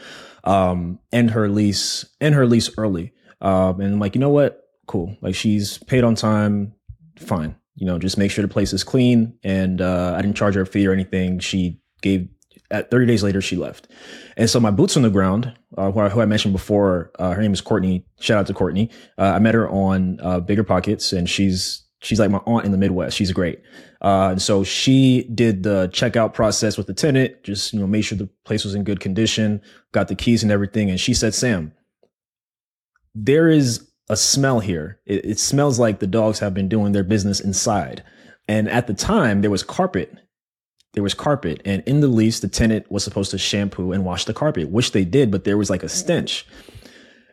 um, 0.43 0.99
end 1.11 1.31
her 1.31 1.49
lease 1.49 2.05
end 2.19 2.35
her 2.35 2.47
lease 2.47 2.69
early. 2.77 3.13
Um, 3.41 3.79
and 3.79 3.93
I'm 3.93 3.99
like, 3.99 4.15
you 4.15 4.21
know 4.21 4.29
what, 4.29 4.63
cool. 4.87 5.15
Like 5.21 5.35
she's 5.35 5.77
paid 5.79 6.03
on 6.03 6.15
time, 6.15 6.73
fine. 7.17 7.55
You 7.77 7.85
know, 7.85 7.99
just 7.99 8.17
make 8.17 8.31
sure 8.31 8.41
the 8.41 8.47
place 8.47 8.73
is 8.73 8.83
clean. 8.83 9.37
And 9.43 9.81
uh, 9.81 10.15
I 10.17 10.21
didn't 10.21 10.35
charge 10.35 10.55
her 10.55 10.61
a 10.61 10.65
fee 10.65 10.87
or 10.87 10.91
anything. 10.91 11.39
She 11.39 11.79
gave 12.01 12.27
at 12.71 12.91
30 12.91 13.05
days 13.05 13.23
later, 13.23 13.39
she 13.39 13.55
left. 13.55 13.87
And 14.35 14.49
so 14.49 14.59
my 14.59 14.71
boots 14.71 14.97
on 14.97 15.03
the 15.03 15.09
ground, 15.09 15.53
uh, 15.77 15.91
who, 15.91 15.99
I, 15.99 16.09
who 16.09 16.21
I 16.21 16.25
mentioned 16.25 16.53
before, 16.53 17.11
uh, 17.19 17.31
her 17.31 17.41
name 17.41 17.53
is 17.53 17.61
Courtney. 17.61 18.03
Shout 18.19 18.39
out 18.39 18.47
to 18.47 18.53
Courtney. 18.53 18.89
Uh, 19.17 19.31
I 19.35 19.39
met 19.39 19.53
her 19.53 19.69
on 19.69 20.19
uh, 20.21 20.39
Bigger 20.39 20.63
Pockets, 20.63 21.13
and 21.13 21.29
she's 21.29 21.83
she's 22.01 22.19
like 22.19 22.29
my 22.29 22.41
aunt 22.45 22.65
in 22.65 22.71
the 22.71 22.77
Midwest. 22.77 23.15
She's 23.15 23.31
great. 23.31 23.61
Uh, 24.01 24.29
and 24.31 24.41
so 24.41 24.63
she 24.63 25.23
did 25.33 25.63
the 25.63 25.89
checkout 25.93 26.33
process 26.33 26.77
with 26.77 26.87
the 26.87 26.93
tenant, 26.93 27.43
just 27.43 27.73
you 27.73 27.79
know 27.79 27.87
made 27.87 28.01
sure 28.01 28.17
the 28.17 28.29
place 28.43 28.65
was 28.65 28.75
in 28.75 28.83
good 28.83 28.99
condition, 28.99 29.61
got 29.93 30.07
the 30.07 30.15
keys 30.15 30.43
and 30.43 30.51
everything. 30.51 30.89
And 30.89 30.99
she 30.99 31.13
said, 31.13 31.33
"Sam, 31.33 31.73
there 33.15 33.47
is 33.47 33.87
a 34.09 34.17
smell 34.17 34.59
here. 34.59 34.99
It, 35.05 35.25
it 35.25 35.39
smells 35.39 35.79
like 35.79 35.99
the 35.99 36.07
dogs 36.07 36.39
have 36.39 36.53
been 36.53 36.69
doing 36.69 36.91
their 36.91 37.03
business 37.03 37.39
inside." 37.39 38.03
And 38.47 38.69
at 38.69 38.87
the 38.87 38.93
time, 38.93 39.41
there 39.41 39.51
was 39.51 39.63
carpet. 39.63 40.13
There 40.93 41.03
was 41.03 41.13
carpet. 41.13 41.61
And 41.65 41.83
in 41.85 41.99
the 41.99 42.07
lease 42.07 42.39
the 42.39 42.47
tenant 42.47 42.89
was 42.91 43.03
supposed 43.03 43.31
to 43.31 43.37
shampoo 43.37 43.91
and 43.91 44.05
wash 44.05 44.25
the 44.25 44.33
carpet 44.33 44.69
which 44.69 44.93
they 44.93 45.05
did 45.05 45.29
but 45.29 45.43
there 45.43 45.57
was 45.57 45.69
like 45.69 45.83
a 45.83 45.89
stench. 45.89 46.45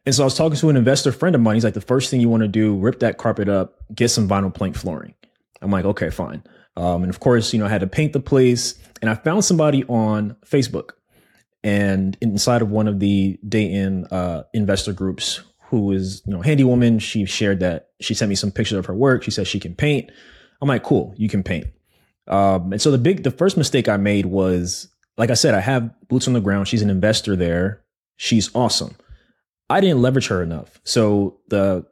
And 0.07 0.15
so 0.15 0.23
i 0.23 0.27
was 0.27 0.37
talking 0.37 0.59
to 0.59 0.69
an 0.69 0.77
investor 0.77 1.13
friend 1.13 1.35
of 1.35 1.41
mine. 1.41 1.55
He's 1.55 1.65
like 1.65 1.75
the 1.75 1.81
first 1.81 2.11
thing 2.11 2.21
you 2.21 2.29
want 2.29 2.43
to 2.43 2.49
do 2.49 2.77
rip 2.77 3.01
that 3.01 3.17
carpet 3.17 3.49
up 3.49 3.77
get 3.95 4.09
some 4.09 4.29
vinyl 4.29 4.53
plank 4.53 4.77
flooring. 4.77 5.15
I'm 5.63 5.71
like 5.71 5.85
okay 5.87 6.11
fine. 6.11 6.43
Um, 6.77 7.05
and 7.05 7.11
of 7.11 7.21
course 7.21 7.53
you 7.53 7.59
know 7.59 7.67
i 7.67 7.69
had 7.69 7.81
to 7.81 7.87
paint 7.87 8.13
the 8.13 8.21
place 8.21 8.75
and 9.01 9.09
i 9.09 9.15
found 9.15 9.45
somebody 9.45 9.85
on 9.85 10.37
facebook 10.45 10.91
and 11.63 12.19
inside 12.21 12.61
of 12.61 12.69
one 12.69 12.89
of 12.89 13.01
the 13.01 13.39
Dayton 13.49 14.05
uh, 14.11 14.43
investor 14.53 14.93
groups 14.93 15.41
who 15.69 15.93
is 15.93 16.23
you 16.27 16.33
know 16.33 16.43
handy 16.43 16.65
woman 16.65 16.99
she 16.99 17.25
shared 17.25 17.61
that 17.61 17.91
she 18.01 18.15
sent 18.15 18.29
me 18.29 18.35
some 18.35 18.51
pictures 18.51 18.79
of 18.79 18.87
her 18.87 18.95
work 18.95 19.23
she 19.23 19.31
said 19.31 19.47
she 19.47 19.61
can 19.61 19.75
paint 19.75 20.11
i'm 20.61 20.69
like 20.69 20.83
cool 20.83 21.15
you 21.17 21.29
can 21.29 21.43
paint 21.43 21.67
um, 22.27 22.73
and 22.73 22.81
so 22.81 22.91
the 22.91 22.99
big, 22.99 23.23
the 23.23 23.31
first 23.31 23.57
mistake 23.57 23.89
I 23.89 23.97
made 23.97 24.27
was, 24.27 24.89
like 25.17 25.31
I 25.31 25.35
said, 25.35 25.55
I 25.55 25.61
have 25.61 25.91
boots 26.09 26.27
on 26.27 26.35
the 26.35 26.41
ground. 26.41 26.69
She's 26.69 26.83
an 26.83 26.91
investor 26.91 27.37
there. 27.37 27.83
She's 28.17 28.55
awesome. 28.55 28.97
I 29.69 29.81
didn't 29.81 30.03
leverage 30.03 30.29
her 30.29 30.43
enough. 30.43 30.81
So 30.85 31.39
the 31.49 31.87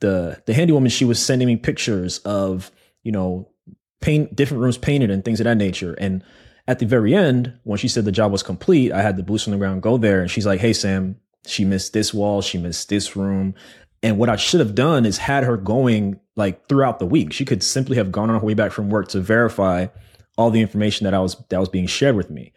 the 0.00 0.42
the 0.46 0.54
handy 0.54 0.72
woman, 0.72 0.90
she 0.90 1.04
was 1.04 1.24
sending 1.24 1.46
me 1.46 1.56
pictures 1.56 2.18
of 2.18 2.70
you 3.02 3.12
know 3.12 3.48
paint 4.00 4.34
different 4.34 4.62
rooms 4.62 4.78
painted 4.78 5.10
and 5.10 5.24
things 5.24 5.40
of 5.40 5.44
that 5.44 5.56
nature. 5.56 5.94
And 5.94 6.24
at 6.66 6.78
the 6.78 6.86
very 6.86 7.14
end, 7.14 7.58
when 7.62 7.78
she 7.78 7.88
said 7.88 8.04
the 8.04 8.12
job 8.12 8.32
was 8.32 8.42
complete, 8.42 8.90
I 8.90 9.02
had 9.02 9.16
the 9.16 9.22
boots 9.22 9.46
on 9.46 9.52
the 9.52 9.58
ground 9.58 9.82
go 9.82 9.96
there, 9.96 10.20
and 10.20 10.30
she's 10.30 10.46
like, 10.46 10.60
"Hey 10.60 10.72
Sam, 10.72 11.16
she 11.46 11.64
missed 11.64 11.92
this 11.92 12.14
wall, 12.14 12.42
she 12.42 12.58
missed 12.58 12.88
this 12.88 13.16
room." 13.16 13.54
And 14.02 14.18
what 14.18 14.28
I 14.28 14.36
should 14.36 14.60
have 14.60 14.74
done 14.74 15.06
is 15.06 15.16
had 15.16 15.44
her 15.44 15.56
going 15.56 16.20
like 16.36 16.68
throughout 16.68 16.98
the 16.98 17.06
week. 17.06 17.32
She 17.32 17.44
could 17.44 17.62
simply 17.62 17.96
have 17.96 18.12
gone 18.12 18.28
on 18.28 18.38
her 18.38 18.44
way 18.44 18.54
back 18.54 18.70
from 18.70 18.90
work 18.90 19.08
to 19.08 19.20
verify 19.20 19.86
all 20.36 20.50
the 20.50 20.60
information 20.60 21.04
that 21.04 21.14
I 21.14 21.20
was 21.20 21.36
that 21.48 21.60
was 21.60 21.68
being 21.68 21.86
shared 21.86 22.16
with 22.16 22.30
me. 22.30 22.52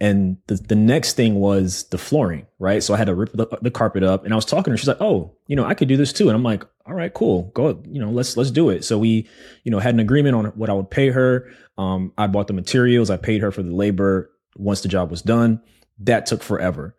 And 0.00 0.38
the, 0.46 0.54
the 0.54 0.74
next 0.74 1.14
thing 1.14 1.34
was 1.34 1.84
the 1.90 1.98
flooring, 1.98 2.46
right? 2.58 2.82
So 2.82 2.94
I 2.94 2.96
had 2.96 3.06
to 3.06 3.14
rip 3.14 3.32
the, 3.32 3.46
the 3.60 3.70
carpet 3.70 4.02
up 4.02 4.24
and 4.24 4.32
I 4.32 4.36
was 4.36 4.46
talking 4.46 4.64
to 4.64 4.70
her. 4.70 4.76
She's 4.76 4.88
like, 4.88 5.00
Oh, 5.00 5.34
you 5.46 5.56
know, 5.56 5.64
I 5.64 5.74
could 5.74 5.88
do 5.88 5.96
this 5.96 6.12
too. 6.12 6.28
And 6.28 6.36
I'm 6.36 6.42
like, 6.42 6.64
all 6.86 6.94
right, 6.94 7.12
cool. 7.12 7.50
Go, 7.54 7.82
you 7.86 8.00
know, 8.00 8.10
let's, 8.10 8.36
let's 8.36 8.50
do 8.50 8.70
it. 8.70 8.84
So 8.84 8.98
we, 8.98 9.28
you 9.62 9.70
know, 9.70 9.78
had 9.78 9.94
an 9.94 10.00
agreement 10.00 10.34
on 10.34 10.46
what 10.46 10.70
I 10.70 10.72
would 10.72 10.90
pay 10.90 11.10
her. 11.10 11.50
Um, 11.76 12.12
I 12.16 12.26
bought 12.26 12.46
the 12.46 12.54
materials. 12.54 13.10
I 13.10 13.16
paid 13.16 13.42
her 13.42 13.52
for 13.52 13.62
the 13.62 13.74
labor 13.74 14.30
once 14.56 14.80
the 14.80 14.88
job 14.88 15.10
was 15.10 15.22
done. 15.22 15.62
That 15.98 16.26
took 16.26 16.42
forever 16.42 16.96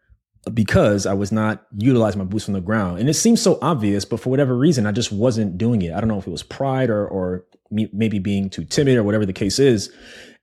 because 0.54 1.06
I 1.06 1.14
was 1.14 1.32
not 1.32 1.66
utilizing 1.78 2.20
my 2.20 2.26
boots 2.26 2.48
on 2.48 2.54
the 2.54 2.62
ground. 2.62 3.00
And 3.00 3.10
it 3.10 3.14
seems 3.14 3.42
so 3.42 3.60
obvious, 3.62 4.06
but 4.06 4.20
for 4.20 4.30
whatever 4.30 4.58
reason, 4.58 4.86
I 4.86 4.92
just 4.92 5.12
wasn't 5.12 5.58
doing 5.58 5.82
it. 5.82 5.94
I 5.94 6.00
don't 6.00 6.08
know 6.08 6.18
if 6.18 6.28
it 6.28 6.32
was 6.32 6.44
pride 6.44 6.90
or, 6.90 7.08
or 7.08 7.46
maybe 7.70 8.20
being 8.20 8.50
too 8.50 8.66
timid 8.66 8.98
or 8.98 9.04
whatever 9.04 9.26
the 9.26 9.34
case 9.34 9.60
is. 9.60 9.92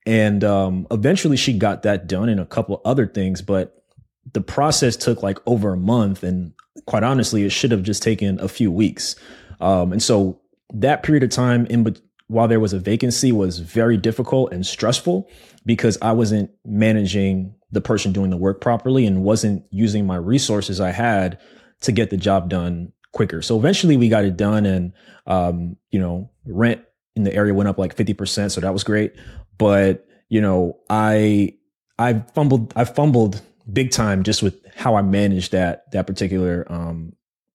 And 0.07 0.45
um, 0.45 0.87
eventually 0.91 1.37
she 1.37 1.53
got 1.53 1.83
that 1.83 2.07
done 2.07 2.29
and 2.29 2.41
a 2.41 2.47
couple 2.47 2.81
other 2.85 3.07
things, 3.07 3.43
but 3.43 3.85
the 4.33 4.41
process 4.41 4.97
took 4.97 5.23
like 5.23 5.39
over 5.47 5.73
a 5.73 5.77
month. 5.77 6.23
And 6.23 6.53
quite 6.87 7.03
honestly, 7.03 7.45
it 7.45 7.51
should 7.51 7.73
have 7.73 7.83
just 7.83 8.03
taken 8.03 8.41
a 8.41 8.49
few 8.49 8.71
weeks. 8.71 9.17
Um, 9.61 9.93
and 9.93 10.03
so 10.03 10.41
that 10.73 11.03
period 11.03 11.25
of 11.25 11.31
time 11.31 11.67
in 11.67 11.97
while 12.29 12.47
there 12.47 12.61
was 12.61 12.73
a 12.73 12.79
vacancy 12.79 13.33
was 13.33 13.59
very 13.59 13.97
difficult 13.97 14.53
and 14.53 14.65
stressful 14.65 15.29
because 15.67 15.99
I 16.01 16.13
wasn't 16.13 16.51
managing 16.65 17.55
the 17.71 17.81
person 17.81 18.13
doing 18.13 18.31
the 18.31 18.37
work 18.37 18.61
properly 18.61 19.07
and 19.07 19.23
wasn't 19.25 19.65
using 19.71 20.07
my 20.07 20.17
resources 20.17 20.81
I 20.81 20.91
had 20.91 21.39
to 21.83 21.93
get 21.93 22.11
the 22.11 22.17
job 22.17 22.49
done 22.49 22.93
quicker. 23.13 23.43
So 23.43 23.59
eventually 23.59 23.97
we 23.97 24.09
got 24.09 24.25
it 24.25 24.37
done 24.37 24.67
and 24.67 24.93
um, 25.27 25.77
you 25.91 26.01
know, 26.01 26.31
rent 26.47 26.83
in 27.15 27.25
the 27.25 27.35
area 27.35 27.53
went 27.53 27.69
up 27.69 27.79
like 27.79 27.95
50%, 27.95 28.51
so 28.51 28.61
that 28.61 28.73
was 28.73 28.83
great. 28.83 29.15
But, 29.59 30.07
you 30.29 30.41
know, 30.41 30.79
I 30.89 31.55
I 31.99 32.21
fumbled 32.35 32.73
I 32.77 32.85
fumbled 32.85 33.43
big 33.71 33.91
time 33.91 34.23
just 34.23 34.43
with 34.43 34.59
how 34.75 34.95
I 34.95 35.03
managed 35.03 35.53
that 35.53 35.91
that 35.93 36.07
particular 36.07 36.65
um 36.71 37.13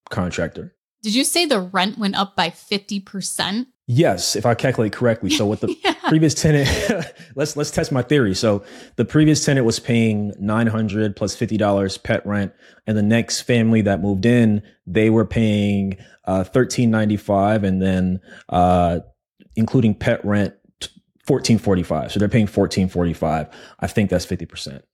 contractor. 0.10 0.76
Did 1.02 1.16
you 1.16 1.24
say 1.24 1.46
the 1.46 1.60
rent 1.60 1.98
went 1.98 2.16
up 2.16 2.36
by 2.36 2.50
50%? 2.50 3.66
Yes, 3.86 4.38
if 4.38 4.46
I 4.46 4.56
calculate 4.56 4.94
correctly. 4.94 5.30
So 5.30 5.46
with 5.46 5.60
the 5.60 5.76
yeah. 5.84 5.94
previous 6.08 6.34
tenant, 6.34 6.70
let's 7.36 7.58
let's 7.58 7.70
test 7.70 7.92
my 7.92 8.02
theory. 8.02 8.34
So 8.34 8.64
the 8.96 9.04
previous 9.04 9.44
tenant 9.44 9.66
was 9.66 9.80
paying 9.80 10.34
nine 10.40 10.68
hundred 10.68 11.16
plus 11.16 11.34
plus 11.34 11.36
fifty 11.36 11.58
dollars 11.58 11.98
pet 11.98 12.26
rent, 12.26 12.54
and 12.88 12.98
the 12.98 13.04
next 13.04 13.42
family 13.42 13.82
that 13.82 14.02
moved 14.02 14.26
in, 14.26 14.64
they 14.88 15.10
were 15.10 15.26
paying 15.26 15.98
uh, 16.26 16.46
thirteen 16.46 16.92
ninety 16.92 17.18
five, 17.18 17.66
and 17.66 17.82
then 17.82 18.22
uh, 18.48 19.00
including 19.58 19.96
pet 19.96 20.24
rent, 20.24 20.54
fourteen 21.28 21.58
forty 21.58 21.84
five. 21.84 22.12
So 22.14 22.20
they're 22.20 22.30
paying 22.30 22.48
fourteen 22.48 22.88
forty 22.88 23.14
five. 23.14 23.50
I 23.82 23.88
think 23.88 24.10
that's 24.10 24.26
fifty 24.26 24.46
percent 24.46 24.86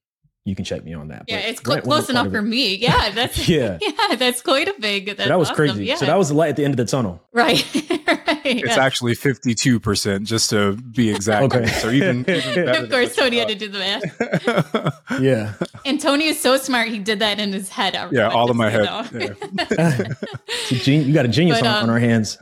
you 0.46 0.56
can 0.56 0.66
check 0.66 0.84
me 0.84 0.94
on 0.94 1.10
that. 1.10 1.26
Yeah, 1.28 1.38
but 1.38 1.46
it's 1.46 1.62
cl- 1.64 1.82
close 1.82 2.10
enough 2.10 2.32
for 2.32 2.42
me. 2.42 2.70
Yeah, 2.80 3.10
that's 3.10 3.48
yeah, 3.50 3.78
yeah, 3.82 4.16
that's 4.16 4.42
quite 4.42 4.68
a 4.68 4.74
big. 4.80 5.08
That's 5.08 5.24
so 5.24 5.30
that 5.30 5.40
was 5.40 5.50
awesome. 5.50 5.56
crazy. 5.56 5.86
Yeah. 5.86 5.96
So 5.96 6.06
that 6.06 6.18
was 6.18 6.30
the 6.30 6.36
light 6.36 6.50
at 6.50 6.56
the 6.56 6.64
end 6.64 6.74
of 6.74 6.78
the 6.78 6.86
tunnel. 6.86 7.22
Right. 7.34 7.64
right. 7.76 8.42
It's 8.46 8.78
yeah. 8.78 8.84
actually 8.84 9.16
fifty 9.16 9.54
two 9.54 9.80
percent, 9.80 10.26
just 10.26 10.50
to 10.52 10.74
be 10.76 11.10
exact. 11.10 11.54
okay. 11.54 11.68
So 11.68 11.90
even, 11.90 12.22
even 12.30 12.70
of 12.70 12.90
course, 12.90 13.16
Tony 13.16 13.40
had 13.40 13.50
to 13.50 13.56
do 13.56 13.68
the 13.68 13.80
math. 13.80 15.22
yeah. 15.22 15.54
And 15.86 16.00
Tony 16.00 16.28
is 16.28 16.40
so 16.40 16.58
smart; 16.58 16.88
he 16.88 17.00
did 17.00 17.20
that 17.20 17.40
in 17.40 17.52
his 17.52 17.70
head. 17.70 17.96
Yeah, 18.12 18.30
all 18.30 18.50
in 18.50 18.58
my 18.58 18.70
head. 18.70 18.86
Yeah. 19.14 20.14
you 20.86 21.14
got 21.14 21.26
a 21.26 21.30
genius 21.30 21.60
but, 21.60 21.68
um, 21.68 21.76
on, 21.76 21.84
on, 21.84 21.90
our 21.90 22.00
hands. 22.00 22.38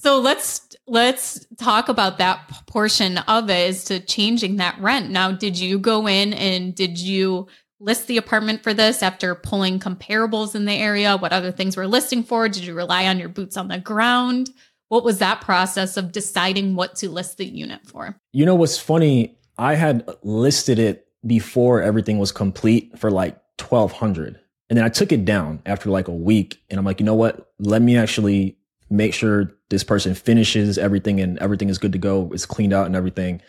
so 0.00 0.20
let's 0.20 0.73
let's 0.86 1.46
talk 1.58 1.88
about 1.88 2.18
that 2.18 2.66
portion 2.66 3.18
of 3.18 3.50
it 3.50 3.70
is 3.70 3.84
to 3.84 4.00
changing 4.00 4.56
that 4.56 4.78
rent. 4.80 5.10
Now, 5.10 5.32
did 5.32 5.58
you 5.58 5.78
go 5.78 6.06
in 6.06 6.32
and 6.34 6.74
did 6.74 6.98
you 6.98 7.46
list 7.80 8.06
the 8.06 8.16
apartment 8.16 8.62
for 8.62 8.74
this 8.74 9.02
after 9.02 9.34
pulling 9.34 9.78
comparables 9.78 10.54
in 10.54 10.64
the 10.64 10.72
area? 10.72 11.16
What 11.16 11.32
other 11.32 11.52
things 11.52 11.76
were 11.76 11.86
listing 11.86 12.22
for? 12.22 12.48
Did 12.48 12.64
you 12.64 12.74
rely 12.74 13.06
on 13.06 13.18
your 13.18 13.28
boots 13.28 13.56
on 13.56 13.68
the 13.68 13.78
ground? 13.78 14.50
What 14.88 15.04
was 15.04 15.18
that 15.18 15.40
process 15.40 15.96
of 15.96 16.12
deciding 16.12 16.76
what 16.76 16.96
to 16.96 17.10
list 17.10 17.38
the 17.38 17.46
unit 17.46 17.86
for? 17.86 18.16
You 18.32 18.46
know 18.46 18.54
what's 18.54 18.78
funny? 18.78 19.36
I 19.58 19.74
had 19.74 20.08
listed 20.22 20.78
it 20.78 21.06
before 21.26 21.82
everything 21.82 22.18
was 22.18 22.32
complete 22.32 22.98
for 22.98 23.10
like 23.10 23.40
1200 23.58 24.40
and 24.68 24.78
then 24.78 24.84
I 24.84 24.88
took 24.88 25.12
it 25.12 25.24
down 25.24 25.62
after 25.66 25.90
like 25.90 26.08
a 26.08 26.14
week 26.14 26.62
and 26.70 26.78
I'm 26.78 26.84
like, 26.84 27.00
you 27.00 27.06
know 27.06 27.14
what? 27.14 27.52
Let 27.58 27.82
me 27.82 27.96
actually 27.96 28.56
make 28.90 29.14
sure 29.14 29.52
this 29.74 29.84
person 29.84 30.14
finishes 30.14 30.78
everything 30.78 31.20
and 31.20 31.38
everything 31.38 31.68
is 31.68 31.78
good 31.78 31.92
to 31.92 31.98
go. 31.98 32.30
It's 32.32 32.46
cleaned 32.46 32.72
out 32.72 32.86
and 32.86 32.94
everything. 32.94 33.42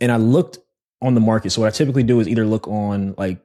And 0.00 0.12
I 0.12 0.16
looked 0.16 0.58
on 1.02 1.14
the 1.14 1.20
market. 1.20 1.50
So 1.50 1.62
what 1.62 1.68
I 1.68 1.70
typically 1.76 2.02
do 2.02 2.20
is 2.20 2.28
either 2.28 2.46
look 2.46 2.68
on 2.68 3.14
like 3.18 3.40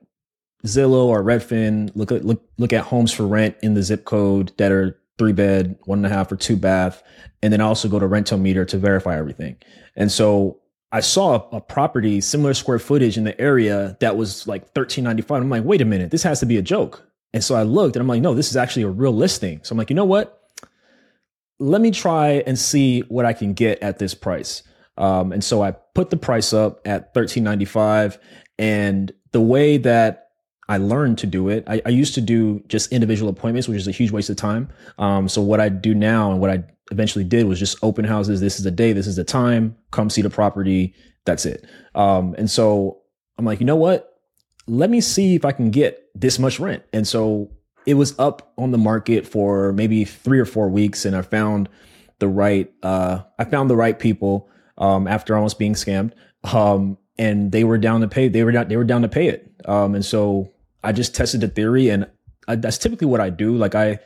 Zillow 0.66 1.05
or 1.05 1.24
Redfin, 1.24 1.91
look 1.95 2.11
at 2.11 2.24
look 2.24 2.43
look 2.57 2.72
at 2.72 2.86
homes 2.86 3.11
for 3.11 3.28
rent 3.28 3.55
in 3.61 3.74
the 3.74 3.84
zip 3.84 4.05
code 4.05 4.53
that 4.57 4.72
are 4.72 4.99
three 5.18 5.34
bed, 5.34 5.78
one 5.86 5.99
and 5.99 6.05
a 6.05 6.16
half 6.16 6.32
or 6.32 6.36
two 6.36 6.55
bath, 6.55 7.03
and 7.41 7.51
then 7.51 7.61
I 7.61 7.66
also 7.66 7.89
go 7.89 7.99
to 7.99 8.07
Rentometer 8.07 8.68
to 8.70 8.78
verify 8.78 9.18
everything. 9.18 9.57
And 9.95 10.11
so 10.11 10.61
I 10.91 11.01
saw 11.01 11.47
a, 11.51 11.57
a 11.57 11.61
property 11.61 12.22
similar 12.22 12.53
square 12.53 12.80
footage 12.80 13.18
in 13.18 13.24
the 13.24 13.39
area 13.39 13.97
that 13.99 14.16
was 14.16 14.47
like 14.47 14.61
1395. 14.61 15.41
I'm 15.41 15.49
like, 15.49 15.64
wait 15.64 15.82
a 15.82 15.86
minute, 15.86 16.11
this 16.11 16.24
has 16.24 16.39
to 16.39 16.45
be 16.45 16.57
a 16.57 16.61
joke. 16.61 17.05
And 17.34 17.43
so 17.43 17.55
I 17.55 17.64
looked 17.64 17.95
and 17.95 18.01
I'm 18.01 18.07
like, 18.07 18.22
no, 18.22 18.34
this 18.34 18.49
is 18.49 18.55
actually 18.55 18.84
a 18.84 18.89
real 18.89 19.11
listing. 19.11 19.59
So 19.64 19.74
I'm 19.74 19.78
like, 19.78 19.89
you 19.89 19.95
know 19.95 20.05
what? 20.05 20.43
Let 21.64 21.80
me 21.80 21.91
try 21.91 22.43
and 22.45 22.59
see 22.59 23.01
what 23.01 23.26
I 23.26 23.32
can 23.32 23.53
get 23.53 23.82
at 23.82 23.97
this 23.97 24.14
price. 24.14 24.64
Um, 24.97 25.32
and 25.32 25.41
so 25.41 25.64
I 25.64 25.72
put 25.72 26.09
the 26.09 26.18
price 26.18 26.51
up 26.51 26.82
at 26.86 27.16
1395 27.16 28.20
and 28.59 29.14
the 29.32 29.39
way 29.39 29.78
that 29.78 30.28
I 30.68 30.78
learned 30.78 31.20
to 31.20 31.28
do 31.28 31.47
it, 31.47 31.64
I, 31.68 31.82
I, 31.86 31.89
used 31.89 32.16
to 32.16 32.22
do 32.22 32.61
just 32.68 32.91
individual 32.91 33.30
appointments, 33.30 33.68
which 33.70 33.78
is 33.78 33.88
a 33.88 33.91
huge 33.91 34.11
waste 34.11 34.30
of 34.30 34.36
time. 34.36 34.70
Um, 34.97 35.30
so 35.30 35.41
what 35.41 35.61
I 35.61 35.70
do 35.70 35.95
now 35.95 36.32
and 36.32 36.41
what 36.41 36.49
I 36.49 36.64
eventually 36.91 37.24
did 37.24 37.47
was 37.47 37.59
just 37.59 37.78
open 37.82 38.03
houses. 38.03 38.41
This 38.41 38.57
is 38.57 38.64
the 38.64 38.72
day, 38.72 38.91
this 38.91 39.07
is 39.07 39.16
the 39.16 39.24
time, 39.24 39.76
come 39.91 40.09
see 40.09 40.22
the 40.22 40.30
property. 40.30 40.93
That's 41.26 41.45
it. 41.45 41.66
Um, 41.95 42.36
and 42.38 42.51
so 42.51 43.01
I'm 43.38 43.45
like, 43.45 43.61
you 43.61 43.66
know 43.66 43.78
what? 43.78 44.20
Let 44.68 44.89
me 44.89 44.99
see 44.99 45.36
if 45.36 45.45
I 45.45 45.53
can 45.53 45.72
get 45.72 46.09
this 46.14 46.39
much 46.39 46.59
rent. 46.59 46.84
And 46.91 47.07
so 47.07 47.51
it 47.86 47.96
was 47.96 48.18
up 48.20 48.54
on 48.58 48.72
the 48.72 48.78
market 48.78 49.28
for 49.28 49.74
maybe 49.74 50.06
three 50.06 50.40
or 50.40 50.46
four 50.46 50.70
weeks. 50.70 51.06
And 51.06 51.16
I 51.16 51.22
found 51.22 51.70
the 52.20 52.28
right, 52.28 52.72
uh, 52.84 53.24
I 53.38 53.46
found 53.46 53.70
the 53.70 53.76
right 53.76 53.98
people, 53.98 54.50
um, 54.78 55.08
after 55.08 55.36
almost 55.36 55.60
being 55.60 55.74
scammed. 55.74 56.14
Um, 56.44 56.98
and 57.18 57.52
they 57.52 57.64
were 57.64 57.78
down 57.78 58.02
to 58.02 58.08
pay, 58.08 58.28
they 58.28 58.44
were 58.44 58.52
down, 58.52 58.68
they 58.68 58.78
were 58.78 58.84
down 58.84 59.04
to 59.04 59.10
pay 59.10 59.28
it. 59.28 59.54
Um, 59.66 59.96
and 59.96 60.04
so 60.04 60.52
I 60.84 60.92
just 60.92 61.16
tested 61.16 61.42
the 61.42 61.48
theory 61.48 61.90
and 61.90 62.10
I, 62.48 62.56
that's 62.56 62.78
typically 62.78 63.08
what 63.08 63.22
I 63.22 63.30
do. 63.30 63.56
Like 63.56 63.76
I 63.76 64.00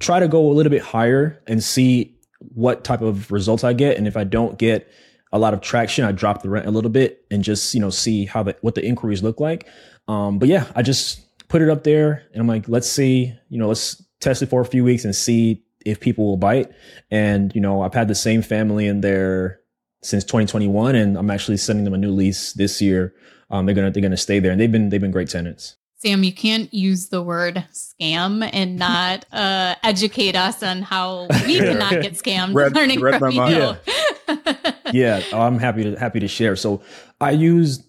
try 0.00 0.20
to 0.20 0.28
go 0.28 0.46
a 0.50 0.52
little 0.52 0.70
bit 0.70 0.82
higher 0.82 1.42
and 1.46 1.62
see 1.62 2.16
what 2.38 2.84
type 2.84 3.00
of 3.00 3.32
results 3.32 3.64
I 3.64 3.72
get. 3.72 3.96
And 3.96 4.06
if 4.06 4.16
I 4.16 4.24
don't 4.24 4.58
get 4.58 4.88
a 5.32 5.38
lot 5.38 5.54
of 5.54 5.60
traction, 5.60 6.04
I 6.04 6.12
drop 6.12 6.42
the 6.42 6.50
rent 6.50 6.66
a 6.66 6.70
little 6.70 6.90
bit 6.90 7.24
and 7.30 7.42
just, 7.42 7.74
you 7.74 7.80
know, 7.80 7.90
see 7.90 8.26
how 8.26 8.42
the, 8.42 8.56
what 8.60 8.74
the 8.74 8.84
inquiries 8.84 9.22
look 9.22 9.40
like. 9.40 9.66
Um, 10.06 10.38
but 10.38 10.48
yeah, 10.48 10.66
I 10.76 10.82
just 10.82 11.22
put 11.54 11.62
it 11.62 11.70
up 11.70 11.84
there 11.84 12.24
and 12.32 12.40
I'm 12.40 12.48
like, 12.48 12.68
let's 12.68 12.90
see, 12.90 13.32
you 13.48 13.58
know, 13.60 13.68
let's 13.68 14.02
test 14.18 14.42
it 14.42 14.46
for 14.46 14.60
a 14.60 14.64
few 14.64 14.82
weeks 14.82 15.04
and 15.04 15.14
see 15.14 15.62
if 15.86 16.00
people 16.00 16.26
will 16.26 16.36
bite. 16.36 16.72
And, 17.12 17.54
you 17.54 17.60
know, 17.60 17.82
I've 17.82 17.94
had 17.94 18.08
the 18.08 18.14
same 18.16 18.42
family 18.42 18.88
in 18.88 19.02
there 19.02 19.60
since 20.02 20.24
2021 20.24 20.96
and 20.96 21.16
I'm 21.16 21.30
actually 21.30 21.58
sending 21.58 21.84
them 21.84 21.94
a 21.94 21.96
new 21.96 22.10
lease 22.10 22.54
this 22.54 22.82
year. 22.82 23.14
Um, 23.50 23.66
they're 23.66 23.74
going 23.76 23.86
to, 23.86 23.92
they're 23.92 24.00
going 24.00 24.10
to 24.10 24.16
stay 24.16 24.40
there 24.40 24.50
and 24.50 24.60
they've 24.60 24.72
been, 24.72 24.88
they've 24.88 25.00
been 25.00 25.12
great 25.12 25.30
tenants. 25.30 25.76
Sam, 25.98 26.24
you 26.24 26.32
can't 26.32 26.74
use 26.74 27.10
the 27.10 27.22
word 27.22 27.64
scam 27.72 28.50
and 28.52 28.76
not 28.76 29.24
uh, 29.32 29.76
educate 29.84 30.34
us 30.34 30.60
on 30.60 30.82
how 30.82 31.28
we 31.46 31.58
cannot 31.58 32.02
get 32.02 32.14
scammed 32.14 32.56
Read- 32.56 32.74
learning 32.74 33.00
read 33.00 33.20
from 33.20 33.30
you. 33.30 33.38
mind. 33.38 33.78
yeah, 34.92 35.22
I'm 35.32 35.60
happy 35.60 35.84
to 35.84 35.94
happy 35.94 36.18
to 36.18 36.26
share. 36.26 36.56
So 36.56 36.82
I 37.20 37.30
use 37.30 37.84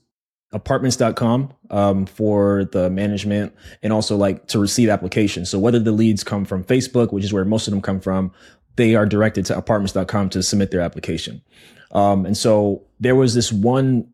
apartments.com 0.56 1.54
um, 1.70 2.06
for 2.06 2.66
the 2.72 2.90
management 2.90 3.54
and 3.84 3.92
also 3.92 4.16
like 4.16 4.48
to 4.48 4.58
receive 4.58 4.88
applications. 4.90 5.50
So 5.50 5.60
whether 5.60 5.80
the 5.80 5.92
leads 5.92 6.24
come 6.24 6.46
from 6.46 6.64
Facebook, 6.64 7.12
which 7.12 7.26
is 7.26 7.34
where 7.34 7.44
most 7.44 7.68
of 7.68 7.72
them 7.72 7.82
come 7.82 8.00
from, 8.00 8.32
they 8.78 8.96
are 8.96 9.06
directed 9.06 9.46
to 9.48 9.58
apartments.com 9.58 10.30
to 10.30 10.42
submit 10.42 10.72
their 10.72 10.80
application. 10.80 11.42
Um, 11.92 12.26
and 12.26 12.38
so 12.38 12.84
there 13.02 13.16
was 13.16 13.36
this 13.36 13.52
one 13.52 14.10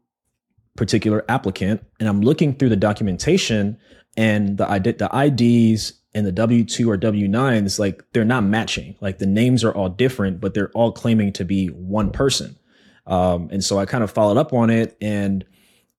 particular 0.75 1.23
applicant 1.29 1.85
and 1.99 2.09
I'm 2.09 2.21
looking 2.21 2.55
through 2.55 2.69
the 2.69 2.75
documentation 2.75 3.77
and 4.17 4.57
the 4.57 4.69
ID, 4.69 4.93
the 4.93 5.09
IDs 5.15 5.93
and 6.13 6.25
the 6.25 6.33
W2 6.33 6.87
or 6.87 6.97
W9s, 6.97 7.77
like 7.77 8.03
they're 8.13 8.25
not 8.25 8.43
matching. 8.43 8.95
Like 8.99 9.19
the 9.19 9.27
names 9.27 9.63
are 9.63 9.71
all 9.71 9.89
different, 9.89 10.41
but 10.41 10.55
they're 10.55 10.71
all 10.71 10.91
claiming 10.91 11.33
to 11.33 11.45
be 11.45 11.67
one 11.67 12.11
person. 12.11 12.57
Um, 13.05 13.49
and 13.51 13.63
so 13.63 13.77
I 13.77 13.85
kind 13.85 14.03
of 14.03 14.11
followed 14.11 14.37
up 14.37 14.53
on 14.53 14.69
it 14.71 14.97
and 15.01 15.45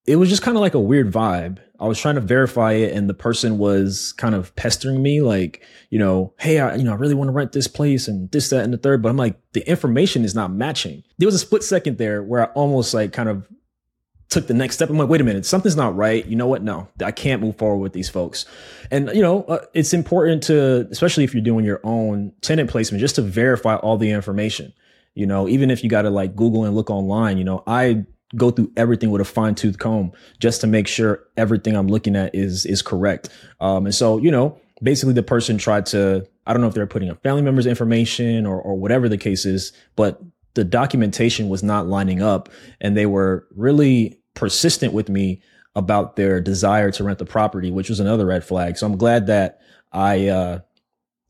it 0.06 0.16
was 0.16 0.28
just 0.28 0.42
kind 0.42 0.56
of 0.56 0.60
like 0.60 0.74
a 0.74 0.80
weird 0.80 1.12
vibe. 1.12 1.58
I 1.78 1.86
was 1.86 1.98
trying 1.98 2.14
to 2.16 2.20
verify 2.20 2.72
it 2.72 2.92
and 2.92 3.08
the 3.08 3.14
person 3.14 3.58
was 3.58 4.12
kind 4.14 4.34
of 4.34 4.54
pestering 4.56 5.02
me 5.02 5.20
like, 5.20 5.64
you 5.90 5.98
know, 5.98 6.32
hey, 6.38 6.60
I, 6.60 6.76
you 6.76 6.84
know, 6.84 6.92
I 6.92 6.96
really 6.96 7.14
want 7.14 7.28
to 7.28 7.32
rent 7.32 7.52
this 7.52 7.68
place 7.68 8.08
and 8.08 8.30
this, 8.30 8.50
that, 8.50 8.64
and 8.64 8.72
the 8.72 8.78
third. 8.78 9.02
But 9.02 9.10
I'm 9.10 9.16
like, 9.16 9.40
the 9.52 9.68
information 9.68 10.24
is 10.24 10.34
not 10.34 10.52
matching. 10.52 11.02
There 11.18 11.26
was 11.26 11.34
a 11.34 11.40
split 11.40 11.62
second 11.62 11.98
there 11.98 12.22
where 12.22 12.42
I 12.42 12.52
almost 12.52 12.94
like 12.94 13.12
kind 13.12 13.28
of 13.28 13.48
took 14.28 14.46
the 14.46 14.54
next 14.54 14.76
step. 14.76 14.90
I'm 14.90 14.96
like, 14.96 15.08
wait 15.08 15.20
a 15.20 15.24
minute, 15.24 15.44
something's 15.44 15.76
not 15.76 15.94
right. 15.94 16.24
You 16.26 16.36
know 16.36 16.46
what? 16.46 16.62
No, 16.62 16.88
I 17.04 17.12
can't 17.12 17.42
move 17.42 17.56
forward 17.58 17.82
with 17.82 17.92
these 17.92 18.08
folks. 18.08 18.46
And 18.90 19.10
you 19.14 19.22
know, 19.22 19.44
uh, 19.44 19.64
it's 19.74 19.92
important 19.92 20.42
to, 20.44 20.88
especially 20.90 21.24
if 21.24 21.34
you're 21.34 21.42
doing 21.42 21.64
your 21.64 21.80
own 21.84 22.32
tenant 22.40 22.70
placement, 22.70 23.00
just 23.00 23.16
to 23.16 23.22
verify 23.22 23.76
all 23.76 23.98
the 23.98 24.10
information. 24.10 24.72
You 25.14 25.26
know, 25.26 25.46
even 25.48 25.70
if 25.70 25.84
you 25.84 25.90
got 25.90 26.02
to 26.02 26.10
like 26.10 26.34
Google 26.34 26.64
and 26.64 26.74
look 26.74 26.88
online, 26.90 27.36
you 27.36 27.44
know, 27.44 27.62
I 27.66 28.06
go 28.36 28.50
through 28.50 28.72
everything 28.76 29.10
with 29.10 29.20
a 29.20 29.24
fine 29.24 29.54
tooth 29.54 29.78
comb 29.78 30.12
just 30.38 30.60
to 30.60 30.66
make 30.66 30.88
sure 30.88 31.24
everything 31.36 31.76
I'm 31.76 31.88
looking 31.88 32.16
at 32.16 32.34
is 32.34 32.66
is 32.66 32.82
correct. 32.82 33.28
Um, 33.60 33.86
and 33.86 33.94
so, 33.94 34.18
you 34.18 34.30
know, 34.30 34.58
basically 34.82 35.14
the 35.14 35.22
person 35.22 35.58
tried 35.58 35.86
to, 35.86 36.26
I 36.46 36.52
don't 36.52 36.62
know 36.62 36.68
if 36.68 36.74
they're 36.74 36.86
putting 36.86 37.10
a 37.10 37.14
family 37.16 37.42
member's 37.42 37.66
information 37.66 38.46
or 38.46 38.60
or 38.60 38.74
whatever 38.74 39.08
the 39.08 39.18
case 39.18 39.44
is, 39.44 39.72
but 39.96 40.20
the 40.54 40.64
documentation 40.64 41.48
was 41.48 41.62
not 41.62 41.86
lining 41.86 42.22
up, 42.22 42.50
and 42.80 42.96
they 42.96 43.06
were 43.06 43.46
really 43.56 44.18
persistent 44.34 44.92
with 44.92 45.08
me 45.08 45.40
about 45.74 46.16
their 46.16 46.40
desire 46.40 46.90
to 46.90 47.04
rent 47.04 47.18
the 47.18 47.24
property, 47.24 47.70
which 47.70 47.88
was 47.88 48.00
another 48.00 48.26
red 48.26 48.44
flag. 48.44 48.76
So 48.76 48.86
I'm 48.86 48.98
glad 48.98 49.26
that 49.28 49.60
I, 49.92 50.28
uh, 50.28 50.60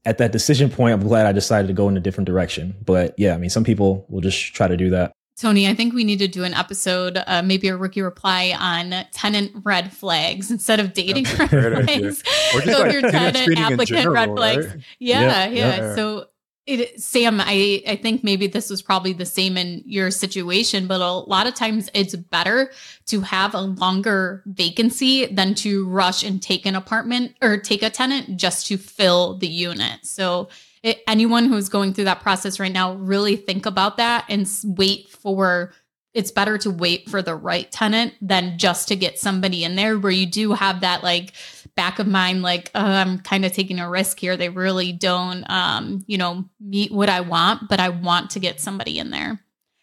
at 0.05 0.18
that 0.18 0.32
decision 0.32 0.68
point, 0.70 0.94
I'm 0.94 1.07
glad 1.07 1.26
I 1.26 1.32
decided 1.32 1.68
to 1.68 1.74
go 1.74 1.88
in 1.88 1.96
a 1.96 2.00
different 2.00 2.26
direction. 2.26 2.74
But 2.84 3.14
yeah, 3.16 3.34
I 3.34 3.38
mean, 3.38 3.50
some 3.50 3.62
people 3.62 4.05
will 4.09 4.20
just 4.20 4.55
try 4.55 4.66
to 4.66 4.76
do 4.76 4.90
that. 4.90 5.12
Tony, 5.37 5.66
I 5.68 5.74
think 5.74 5.95
we 5.95 6.05
need 6.05 6.18
to 6.18 6.28
do 6.28 6.45
an 6.45 6.55
episode, 6.55 7.18
uh, 7.26 7.43
maybe 7.43 7.68
a 7.68 7.76
rookie 7.76 8.03
reply 8.03 8.55
on 8.59 9.07
tenant 9.12 9.53
red 9.64 9.93
flags 9.93 10.51
instead 10.51 10.78
of 10.78 10.93
dating 10.93 11.24
red 11.39 11.51
flags. 11.51 12.22
Or 12.55 12.61
just 12.61 12.66
So 12.76 12.83
like 12.83 12.93
your 12.93 13.01
tenant 13.03 13.12
tenant 13.12 13.37
screening 13.39 13.64
in 13.64 13.72
applicant 13.72 13.89
general, 13.99 14.14
red 14.14 14.37
flags. 14.37 14.66
right? 14.66 14.76
Yeah, 14.99 15.20
Yeah, 15.20 15.47
yeah. 15.49 15.76
yeah. 15.76 15.95
So 15.95 16.26
it, 16.66 17.01
Sam, 17.01 17.41
I, 17.41 17.83
I 17.89 17.97
think 17.97 18.22
maybe 18.22 18.47
this 18.47 18.70
was 18.70 18.83
probably 18.83 19.12
the 19.12 19.26
same 19.26 19.57
in 19.57 19.83
your 19.85 20.12
situation, 20.12 20.87
but 20.87 21.01
a 21.01 21.11
lot 21.11 21.49
of 21.49 21.55
times 21.55 21.91
it's 21.93 22.14
better 22.14 22.70
to 23.07 23.20
have 23.22 23.55
a 23.55 23.61
longer 23.62 24.45
vacancy 24.47 25.26
than 25.26 25.55
to 25.57 25.89
rush 25.89 26.22
and 26.22 26.41
take 26.41 26.64
an 26.64 26.76
apartment 26.76 27.35
or 27.43 27.57
take 27.57 27.83
a 27.83 27.91
tenant 27.91 28.37
just 28.37 28.66
to 28.68 28.76
fill 28.76 29.39
the 29.39 29.49
unit. 29.49 30.07
So 30.07 30.51
it, 30.83 31.03
anyone 31.07 31.47
who's 31.47 31.68
going 31.68 31.95
through 31.95 32.05
that 32.05 32.20
process 32.20 32.59
right 32.59 32.72
now, 32.72 32.95
really 32.95 33.37
think 33.37 33.66
about 33.66 33.97
that 33.99 34.24
and 34.28 34.49
wait 34.64 35.09
for 35.09 35.72
it's 36.14 36.30
better 36.30 36.59
to 36.59 36.70
wait 36.70 37.09
for 37.09 37.22
the 37.22 37.35
right 37.35 37.70
tenant 37.70 38.14
than 38.20 38.59
just 38.59 38.89
to 38.89 38.97
get 38.97 39.18
somebody 39.18 39.64
in 39.64 39.76
there 39.76 39.99
where 39.99 40.12
you 40.12 40.26
do 40.26 40.53
have 40.53 40.80
that 40.80 41.03
like 41.03 41.33
back 41.74 41.99
of 41.99 42.07
mind 42.07 42.43
like 42.43 42.70
oh, 42.74 42.85
i'm 42.85 43.18
kind 43.18 43.45
of 43.45 43.53
taking 43.53 43.78
a 43.78 43.89
risk 43.89 44.20
here. 44.20 44.37
They 44.37 44.51
really 44.51 44.93
don't 44.93 45.49
um 45.51 46.05
you 46.07 46.18
know 46.18 46.45
meet 46.61 46.93
what 46.93 47.09
i 47.09 47.20
want 47.20 47.68
but 47.68 47.80
i 47.80 47.89
want 47.89 48.30
to 48.30 48.41
get 48.41 48.61
somebody 48.61 48.99
in 48.99 49.11
there. 49.11 49.41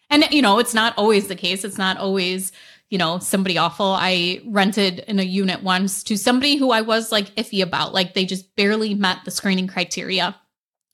And 0.08 0.24
you 0.30 0.42
know 0.42 0.58
it's 0.58 0.74
not 0.74 0.96
always 0.96 1.28
the 1.28 1.36
case. 1.36 1.64
It's 1.64 1.78
not 1.78 1.96
always 1.96 2.52
you 2.90 2.98
know 2.98 3.18
somebody 3.18 3.58
awful. 3.58 3.96
I 3.98 4.40
rented 4.46 5.00
in 5.00 5.18
a 5.18 5.24
unit 5.24 5.62
once 5.62 6.04
to 6.04 6.16
somebody 6.16 6.56
who 6.56 6.70
i 6.70 6.80
was 6.80 7.10
like 7.10 7.34
iffy 7.34 7.62
about. 7.62 7.92
Like 7.92 8.14
they 8.14 8.24
just 8.24 8.54
barely 8.54 8.94
met 8.94 9.18
the 9.24 9.30
screening 9.32 9.66
criteria 9.66 10.36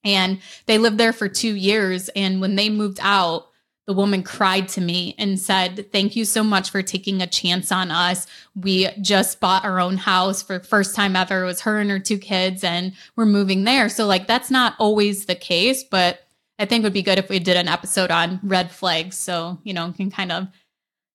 and 0.07 0.39
they 0.65 0.79
lived 0.79 0.97
there 0.97 1.13
for 1.13 1.29
two 1.29 1.55
years 1.55 2.09
and 2.11 2.41
when 2.41 2.57
they 2.57 2.71
moved 2.71 2.99
out 3.03 3.49
the 3.87 3.93
woman 3.93 4.23
cried 4.25 4.69
to 4.69 4.81
me 4.81 5.15
and 5.17 5.39
said, 5.39 5.91
Thank 5.93 6.17
you 6.17 6.25
so 6.25 6.43
much 6.43 6.71
for 6.71 6.83
taking 6.83 7.23
a 7.23 7.27
chance 7.27 7.71
on 7.71 7.91
us. 7.91 8.27
We 8.57 8.89
just 9.01 9.39
bought 9.39 9.65
our 9.65 9.79
own 9.79 9.97
house 9.97 10.43
for 10.43 10.59
the 10.59 10.65
first 10.65 10.95
time 10.95 11.15
ever. 11.15 11.43
It 11.43 11.47
was 11.47 11.61
her 11.61 11.79
and 11.79 11.91
her 11.91 12.01
two 12.01 12.19
kids, 12.19 12.65
and 12.65 12.93
we're 13.15 13.27
moving 13.27 13.65
there. 13.65 13.89
So, 13.89 14.07
like, 14.07 14.27
that's 14.27 14.51
not 14.51 14.75
always 14.79 15.27
the 15.27 15.37
case, 15.37 15.85
but 15.85 16.27
I 16.59 16.65
think 16.65 16.83
it 16.83 16.87
would 16.87 16.93
be 16.95 17.03
good 17.03 17.19
if 17.19 17.29
we 17.29 17.39
did 17.39 17.57
an 17.57 17.69
episode 17.69 18.11
on 18.11 18.41
red 18.43 18.73
flags. 18.73 19.17
So, 19.17 19.59
you 19.63 19.73
know, 19.73 19.93
can 19.93 20.11
kind 20.11 20.33
of 20.33 20.49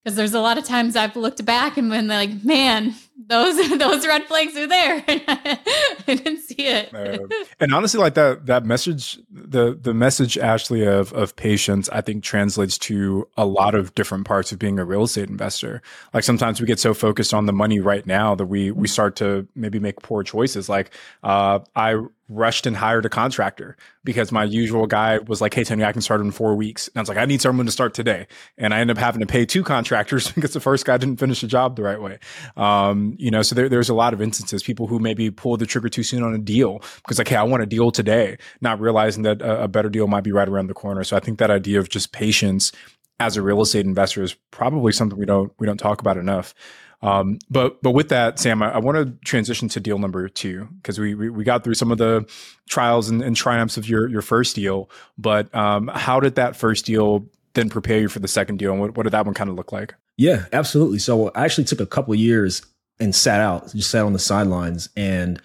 because 0.03 0.15
there's 0.15 0.33
a 0.33 0.39
lot 0.39 0.57
of 0.57 0.63
times 0.63 0.95
I've 0.95 1.15
looked 1.15 1.45
back 1.45 1.77
and 1.77 1.89
been 1.91 2.07
like, 2.07 2.43
man, 2.43 2.95
those 3.27 3.69
those 3.77 4.05
red 4.05 4.23
flags 4.25 4.55
are 4.55 4.67
there. 4.67 5.03
I 5.07 5.59
didn't 6.05 6.39
see 6.39 6.65
it. 6.65 6.93
Uh, 6.93 7.27
and 7.59 7.73
honestly, 7.73 7.99
like 7.99 8.15
that 8.15 8.45
that 8.45 8.65
message, 8.65 9.19
the 9.31 9.77
the 9.79 9.93
message, 9.93 10.37
Ashley, 10.37 10.85
of 10.85 11.13
of 11.13 11.35
patience, 11.35 11.89
I 11.89 12.01
think 12.01 12.23
translates 12.23 12.77
to 12.79 13.27
a 13.37 13.45
lot 13.45 13.75
of 13.75 13.93
different 13.95 14.25
parts 14.25 14.51
of 14.51 14.59
being 14.59 14.79
a 14.79 14.85
real 14.85 15.03
estate 15.03 15.29
investor. 15.29 15.81
Like 16.13 16.23
sometimes 16.23 16.59
we 16.61 16.67
get 16.67 16.79
so 16.79 16.93
focused 16.93 17.33
on 17.33 17.45
the 17.45 17.53
money 17.53 17.79
right 17.79 18.05
now 18.05 18.35
that 18.35 18.45
we 18.45 18.71
we 18.71 18.87
start 18.87 19.15
to 19.17 19.47
maybe 19.55 19.79
make 19.79 20.01
poor 20.01 20.23
choices. 20.23 20.69
Like 20.69 20.91
uh, 21.23 21.59
I 21.75 22.01
rushed 22.31 22.65
and 22.65 22.77
hired 22.77 23.05
a 23.05 23.09
contractor 23.09 23.75
because 24.03 24.31
my 24.31 24.43
usual 24.43 24.87
guy 24.87 25.19
was 25.19 25.41
like, 25.41 25.53
"Hey, 25.53 25.63
Tony, 25.63 25.83
I 25.83 25.91
can 25.91 26.01
start 26.01 26.21
in 26.21 26.31
four 26.31 26.55
weeks." 26.55 26.87
And 26.87 26.97
I 26.97 27.01
was 27.01 27.09
like, 27.09 27.17
"I 27.17 27.25
need 27.25 27.41
someone 27.41 27.65
to 27.65 27.71
start 27.71 27.93
today," 27.93 28.27
and 28.57 28.73
I 28.73 28.79
ended 28.79 28.97
up 28.97 29.03
having 29.03 29.19
to 29.19 29.27
pay 29.27 29.45
two 29.45 29.63
contractors 29.63 30.31
because 30.35 30.53
the 30.53 30.59
first 30.59 30.85
guy 30.85 30.97
didn't 30.97 31.17
finish 31.17 31.41
the 31.41 31.47
job 31.47 31.75
the 31.75 31.83
right 31.83 32.01
way. 32.01 32.19
Um, 32.55 33.00
you 33.17 33.31
know, 33.31 33.41
so 33.41 33.55
there, 33.55 33.69
there's 33.69 33.89
a 33.89 33.93
lot 33.93 34.13
of 34.13 34.21
instances 34.21 34.63
people 34.63 34.87
who 34.87 34.99
maybe 34.99 35.29
pull 35.29 35.57
the 35.57 35.65
trigger 35.65 35.89
too 35.89 36.03
soon 36.03 36.23
on 36.23 36.33
a 36.33 36.37
deal 36.37 36.81
because 36.97 37.17
like, 37.17 37.27
"Hey, 37.27 37.35
I 37.35 37.43
want 37.43 37.63
a 37.63 37.65
deal 37.65 37.91
today," 37.91 38.37
not 38.61 38.79
realizing 38.79 39.23
that 39.23 39.41
a, 39.41 39.63
a 39.63 39.67
better 39.67 39.89
deal 39.89 40.07
might 40.07 40.23
be 40.23 40.31
right 40.31 40.47
around 40.47 40.67
the 40.67 40.73
corner. 40.73 41.03
So 41.03 41.17
I 41.17 41.19
think 41.19 41.39
that 41.39 41.51
idea 41.51 41.79
of 41.79 41.89
just 41.89 42.11
patience 42.11 42.71
as 43.19 43.37
a 43.37 43.41
real 43.41 43.61
estate 43.61 43.85
investor 43.85 44.23
is 44.23 44.35
probably 44.49 44.91
something 44.91 45.17
we 45.17 45.25
don't 45.25 45.51
we 45.59 45.67
don't 45.67 45.79
talk 45.79 46.01
about 46.01 46.17
enough. 46.17 46.53
Um, 47.03 47.39
but 47.49 47.81
but 47.81 47.91
with 47.91 48.09
that, 48.09 48.39
Sam, 48.39 48.61
I, 48.61 48.75
I 48.75 48.77
want 48.79 48.97
to 48.97 49.25
transition 49.25 49.67
to 49.69 49.79
deal 49.79 49.97
number 49.97 50.27
two 50.29 50.67
because 50.77 50.99
we, 50.99 51.15
we 51.15 51.29
we 51.29 51.43
got 51.43 51.63
through 51.63 51.73
some 51.73 51.91
of 51.91 51.97
the 51.97 52.29
trials 52.69 53.09
and, 53.09 53.21
and 53.21 53.35
triumphs 53.35 53.77
of 53.77 53.87
your 53.87 54.07
your 54.07 54.21
first 54.21 54.55
deal. 54.55 54.89
But 55.17 55.53
um, 55.55 55.87
how 55.87 56.19
did 56.19 56.35
that 56.35 56.55
first 56.55 56.85
deal 56.85 57.27
then 57.53 57.69
prepare 57.69 57.99
you 57.99 58.07
for 58.07 58.19
the 58.19 58.27
second 58.27 58.59
deal, 58.59 58.71
and 58.71 58.79
what, 58.79 58.95
what 58.95 59.03
did 59.03 59.11
that 59.11 59.25
one 59.25 59.33
kind 59.33 59.49
of 59.49 59.55
look 59.55 59.71
like? 59.71 59.95
Yeah, 60.17 60.45
absolutely. 60.53 60.99
So 60.99 61.29
I 61.29 61.43
actually 61.45 61.63
took 61.63 61.79
a 61.79 61.85
couple 61.85 62.13
years 62.15 62.61
and 63.01 63.13
sat 63.13 63.41
out, 63.41 63.73
just 63.73 63.89
sat 63.89 64.05
on 64.05 64.13
the 64.13 64.19
sidelines. 64.19 64.89
And 64.95 65.41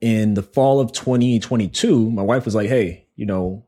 in 0.00 0.34
the 0.34 0.42
fall 0.42 0.80
of 0.80 0.92
2022, 0.92 2.10
my 2.10 2.22
wife 2.22 2.44
was 2.44 2.54
like, 2.54 2.68
"Hey, 2.68 3.06
you 3.16 3.24
know, 3.24 3.64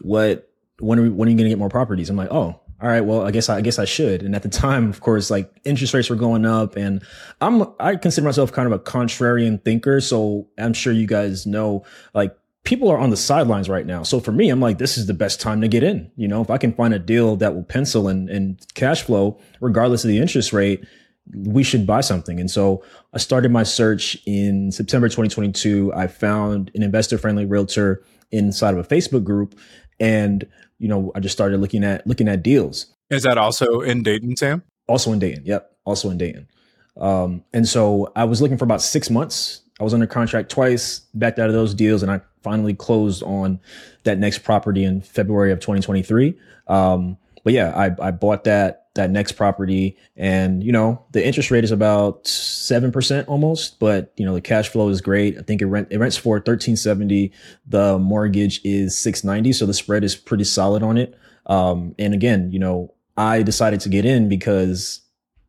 what? 0.00 0.48
When 0.78 0.98
are 0.98 1.02
we, 1.02 1.08
when 1.10 1.28
are 1.28 1.30
you 1.30 1.36
going 1.36 1.44
to 1.44 1.50
get 1.50 1.58
more 1.58 1.68
properties?" 1.68 2.08
I'm 2.08 2.16
like, 2.16 2.30
"Oh, 2.30 2.58
all 2.82 2.88
right. 2.88 3.02
Well, 3.02 3.26
I 3.26 3.30
guess 3.32 3.48
I, 3.50 3.56
I 3.56 3.60
guess 3.60 3.78
I 3.78 3.84
should." 3.84 4.22
And 4.22 4.34
at 4.34 4.42
the 4.42 4.48
time, 4.48 4.88
of 4.88 5.00
course, 5.00 5.30
like 5.30 5.52
interest 5.64 5.92
rates 5.92 6.08
were 6.08 6.16
going 6.16 6.46
up, 6.46 6.76
and 6.76 7.02
I'm 7.40 7.64
I 7.78 7.96
consider 7.96 8.24
myself 8.24 8.52
kind 8.52 8.66
of 8.66 8.72
a 8.72 8.78
contrarian 8.78 9.62
thinker. 9.62 10.00
So 10.00 10.48
I'm 10.56 10.72
sure 10.72 10.92
you 10.92 11.06
guys 11.06 11.46
know, 11.46 11.84
like 12.14 12.34
people 12.64 12.88
are 12.88 12.98
on 12.98 13.10
the 13.10 13.16
sidelines 13.16 13.68
right 13.68 13.86
now. 13.86 14.02
So 14.02 14.20
for 14.20 14.32
me, 14.32 14.50
I'm 14.50 14.60
like, 14.60 14.78
this 14.78 14.96
is 14.98 15.06
the 15.06 15.14
best 15.14 15.40
time 15.40 15.60
to 15.62 15.68
get 15.68 15.82
in. 15.82 16.10
You 16.16 16.28
know, 16.28 16.42
if 16.42 16.50
I 16.50 16.58
can 16.58 16.72
find 16.72 16.94
a 16.94 16.98
deal 16.98 17.36
that 17.36 17.54
will 17.54 17.64
pencil 17.64 18.08
and, 18.08 18.28
and 18.28 18.64
cash 18.74 19.02
flow, 19.02 19.40
regardless 19.60 20.04
of 20.04 20.08
the 20.08 20.18
interest 20.18 20.52
rate, 20.52 20.84
we 21.32 21.62
should 21.62 21.86
buy 21.86 22.00
something. 22.00 22.40
And 22.40 22.50
so 22.50 22.82
I 23.12 23.18
started 23.18 23.50
my 23.50 23.62
search 23.62 24.16
in 24.26 24.72
September 24.72 25.08
2022. 25.08 25.92
I 25.94 26.06
found 26.06 26.70
an 26.74 26.82
investor 26.82 27.18
friendly 27.18 27.46
realtor 27.46 28.02
inside 28.30 28.74
of 28.74 28.80
a 28.80 28.88
Facebook 28.88 29.24
group. 29.24 29.58
And, 29.98 30.46
you 30.78 30.88
know, 30.88 31.12
I 31.14 31.20
just 31.20 31.34
started 31.34 31.60
looking 31.60 31.84
at, 31.84 32.06
looking 32.06 32.28
at 32.28 32.42
deals. 32.42 32.86
Is 33.10 33.22
that 33.24 33.38
also 33.38 33.80
in 33.80 34.02
Dayton, 34.02 34.36
Sam? 34.36 34.62
Also 34.88 35.12
in 35.12 35.18
Dayton. 35.18 35.44
Yep. 35.44 35.76
Also 35.84 36.10
in 36.10 36.18
Dayton. 36.18 36.48
Um, 36.96 37.44
and 37.52 37.66
so 37.68 38.12
I 38.16 38.24
was 38.24 38.42
looking 38.42 38.58
for 38.58 38.64
about 38.64 38.82
six 38.82 39.10
months. 39.10 39.62
I 39.78 39.84
was 39.84 39.94
under 39.94 40.06
contract 40.06 40.50
twice, 40.50 41.00
backed 41.14 41.38
out 41.38 41.48
of 41.48 41.54
those 41.54 41.74
deals, 41.74 42.02
and 42.02 42.12
I 42.12 42.20
finally 42.42 42.74
closed 42.74 43.22
on 43.22 43.60
that 44.04 44.18
next 44.18 44.40
property 44.40 44.84
in 44.84 45.00
February 45.00 45.52
of 45.52 45.60
2023. 45.60 46.38
Um, 46.66 47.16
but 47.44 47.52
yeah, 47.52 47.72
I, 47.74 48.08
I 48.08 48.10
bought 48.10 48.44
that 48.44 48.79
that 49.00 49.10
next 49.10 49.32
property, 49.32 49.96
and 50.16 50.62
you 50.62 50.72
know 50.72 51.02
the 51.12 51.24
interest 51.24 51.50
rate 51.50 51.64
is 51.64 51.70
about 51.70 52.26
seven 52.26 52.92
percent 52.92 53.26
almost, 53.28 53.78
but 53.78 54.12
you 54.16 54.26
know 54.26 54.34
the 54.34 54.40
cash 54.40 54.68
flow 54.68 54.88
is 54.88 55.00
great. 55.00 55.38
I 55.38 55.42
think 55.42 55.62
it 55.62 55.66
rent 55.66 55.88
it 55.90 55.98
rents 55.98 56.16
for 56.16 56.34
1370. 56.34 57.32
The 57.66 57.98
mortgage 57.98 58.60
is 58.62 58.96
690, 58.98 59.52
so 59.54 59.66
the 59.66 59.74
spread 59.74 60.04
is 60.04 60.14
pretty 60.14 60.44
solid 60.44 60.82
on 60.82 60.98
it. 60.98 61.18
Um, 61.46 61.94
and 61.98 62.12
again, 62.12 62.52
you 62.52 62.58
know, 62.58 62.94
I 63.16 63.42
decided 63.42 63.80
to 63.80 63.88
get 63.88 64.04
in 64.04 64.28
because 64.28 65.00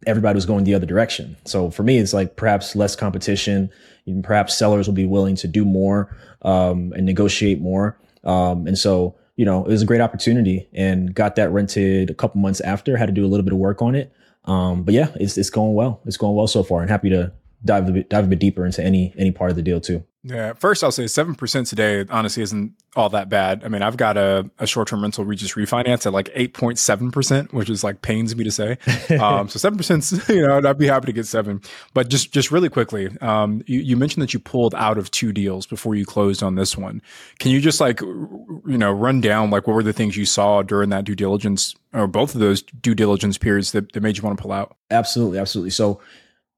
everybody 0.07 0.35
was 0.35 0.45
going 0.45 0.63
the 0.63 0.73
other 0.73 0.85
direction. 0.85 1.37
So 1.45 1.69
for 1.69 1.83
me, 1.83 1.97
it's 1.97 2.13
like 2.13 2.35
perhaps 2.35 2.75
less 2.75 2.95
competition. 2.95 3.69
And 4.07 4.23
perhaps 4.23 4.57
sellers 4.57 4.87
will 4.87 4.95
be 4.95 5.05
willing 5.05 5.35
to 5.35 5.47
do 5.47 5.63
more 5.63 6.15
um, 6.41 6.91
and 6.95 7.05
negotiate 7.05 7.61
more. 7.61 7.99
Um, 8.23 8.65
and 8.65 8.77
so, 8.77 9.15
you 9.35 9.45
know, 9.45 9.63
it 9.63 9.69
was 9.69 9.81
a 9.81 9.85
great 9.85 10.01
opportunity 10.01 10.67
and 10.73 11.13
got 11.13 11.35
that 11.35 11.51
rented 11.51 12.09
a 12.09 12.13
couple 12.13 12.41
months 12.41 12.59
after. 12.61 12.97
Had 12.97 13.07
to 13.07 13.11
do 13.11 13.25
a 13.25 13.27
little 13.27 13.43
bit 13.43 13.53
of 13.53 13.59
work 13.59 13.81
on 13.81 13.95
it. 13.95 14.13
Um, 14.45 14.83
but 14.83 14.93
yeah, 14.93 15.09
it's 15.15 15.37
it's 15.37 15.49
going 15.49 15.73
well. 15.73 16.01
It's 16.05 16.17
going 16.17 16.35
well 16.35 16.47
so 16.47 16.63
far, 16.63 16.81
and 16.81 16.89
happy 16.89 17.09
to 17.09 17.31
dive 17.63 17.87
a 17.87 17.91
bit, 17.91 18.09
dive 18.09 18.25
a 18.25 18.27
bit 18.27 18.39
deeper 18.39 18.65
into 18.65 18.83
any 18.83 19.13
any 19.17 19.31
part 19.31 19.51
of 19.51 19.55
the 19.55 19.61
deal 19.61 19.79
too. 19.79 20.03
Yeah, 20.23 20.53
first 20.53 20.83
I'll 20.83 20.91
say 20.91 21.07
seven 21.07 21.33
percent 21.33 21.65
today 21.65 22.05
honestly 22.07 22.43
isn't 22.43 22.73
all 22.95 23.09
that 23.09 23.27
bad. 23.27 23.63
I 23.63 23.69
mean, 23.69 23.81
I've 23.81 23.97
got 23.97 24.17
a, 24.17 24.49
a 24.59 24.67
short 24.67 24.87
term 24.87 25.01
rental 25.01 25.25
just 25.33 25.55
refinance 25.55 26.05
at 26.05 26.13
like 26.13 26.29
eight 26.35 26.53
point 26.53 26.77
seven 26.77 27.09
percent, 27.11 27.51
which 27.53 27.71
is 27.71 27.83
like 27.83 28.03
pains 28.03 28.35
me 28.35 28.43
to 28.43 28.51
say. 28.51 28.77
Um, 29.21 29.49
so 29.49 29.59
seven 29.59 29.77
percent, 29.77 30.09
you 30.29 30.47
know, 30.47 30.61
I'd 30.63 30.77
be 30.77 30.87
happy 30.87 31.07
to 31.07 31.11
get 31.11 31.25
seven. 31.25 31.61
But 31.93 32.09
just 32.09 32.31
just 32.31 32.49
really 32.49 32.69
quickly, 32.69 33.09
um, 33.19 33.61
you, 33.67 33.79
you 33.79 33.97
mentioned 33.97 34.21
that 34.21 34.33
you 34.33 34.39
pulled 34.39 34.73
out 34.75 34.97
of 34.97 35.11
two 35.11 35.33
deals 35.33 35.65
before 35.65 35.95
you 35.95 36.05
closed 36.05 36.41
on 36.41 36.55
this 36.55 36.77
one. 36.77 37.01
Can 37.39 37.51
you 37.51 37.59
just 37.59 37.81
like 37.81 37.99
you 38.01 38.77
know 38.77 38.91
run 38.91 39.21
down 39.21 39.49
like 39.49 39.67
what 39.67 39.73
were 39.73 39.83
the 39.83 39.93
things 39.93 40.15
you 40.15 40.25
saw 40.25 40.61
during 40.61 40.89
that 40.89 41.03
due 41.03 41.15
diligence 41.15 41.75
or 41.93 42.07
both 42.07 42.33
of 42.33 42.41
those 42.41 42.61
due 42.61 42.95
diligence 42.95 43.37
periods 43.37 43.73
that, 43.73 43.91
that 43.91 44.01
made 44.01 44.17
you 44.17 44.23
want 44.23 44.37
to 44.37 44.41
pull 44.41 44.51
out? 44.51 44.75
Absolutely, 44.89 45.39
absolutely. 45.39 45.71
So 45.71 45.99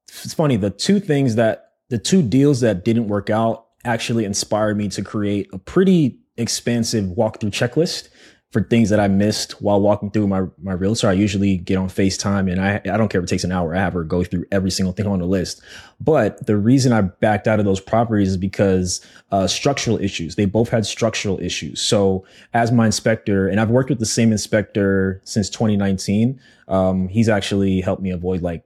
it's 0.08 0.34
funny 0.34 0.56
the 0.56 0.70
two 0.70 1.00
things 1.00 1.34
that 1.34 1.73
the 1.94 1.98
two 1.98 2.22
deals 2.22 2.58
that 2.58 2.84
didn't 2.84 3.06
work 3.06 3.30
out 3.30 3.68
actually 3.84 4.24
inspired 4.24 4.76
me 4.76 4.88
to 4.88 5.00
create 5.00 5.48
a 5.52 5.58
pretty 5.58 6.18
expansive 6.36 7.04
walkthrough 7.04 7.52
checklist 7.52 8.08
for 8.50 8.64
things 8.64 8.90
that 8.90 8.98
I 8.98 9.06
missed 9.06 9.62
while 9.62 9.80
walking 9.80 10.10
through 10.10 10.26
my 10.26 10.42
my 10.60 10.72
realtor. 10.72 11.06
I 11.06 11.12
usually 11.12 11.56
get 11.56 11.78
on 11.78 11.86
FaceTime 11.86 12.50
and 12.50 12.60
I 12.60 12.80
I 12.92 12.96
don't 12.96 13.10
care 13.10 13.20
if 13.20 13.26
it 13.26 13.28
takes 13.28 13.44
an 13.44 13.52
hour. 13.52 13.76
I 13.76 13.78
have 13.78 13.92
her 13.92 14.02
go 14.02 14.24
through 14.24 14.44
every 14.50 14.72
single 14.72 14.92
thing 14.92 15.06
on 15.06 15.20
the 15.20 15.24
list. 15.24 15.62
But 16.00 16.44
the 16.48 16.56
reason 16.56 16.92
I 16.92 17.02
backed 17.02 17.46
out 17.46 17.60
of 17.60 17.64
those 17.64 17.78
properties 17.78 18.30
is 18.30 18.36
because 18.38 19.00
uh, 19.30 19.46
structural 19.46 20.00
issues. 20.00 20.34
They 20.34 20.46
both 20.46 20.70
had 20.70 20.86
structural 20.86 21.38
issues. 21.38 21.80
So 21.80 22.26
as 22.54 22.72
my 22.72 22.86
inspector, 22.86 23.46
and 23.46 23.60
I've 23.60 23.70
worked 23.70 23.88
with 23.88 24.00
the 24.00 24.06
same 24.06 24.32
inspector 24.32 25.20
since 25.22 25.48
2019. 25.48 26.40
Um, 26.66 27.06
he's 27.06 27.28
actually 27.28 27.82
helped 27.82 28.02
me 28.02 28.10
avoid 28.10 28.42
like 28.42 28.64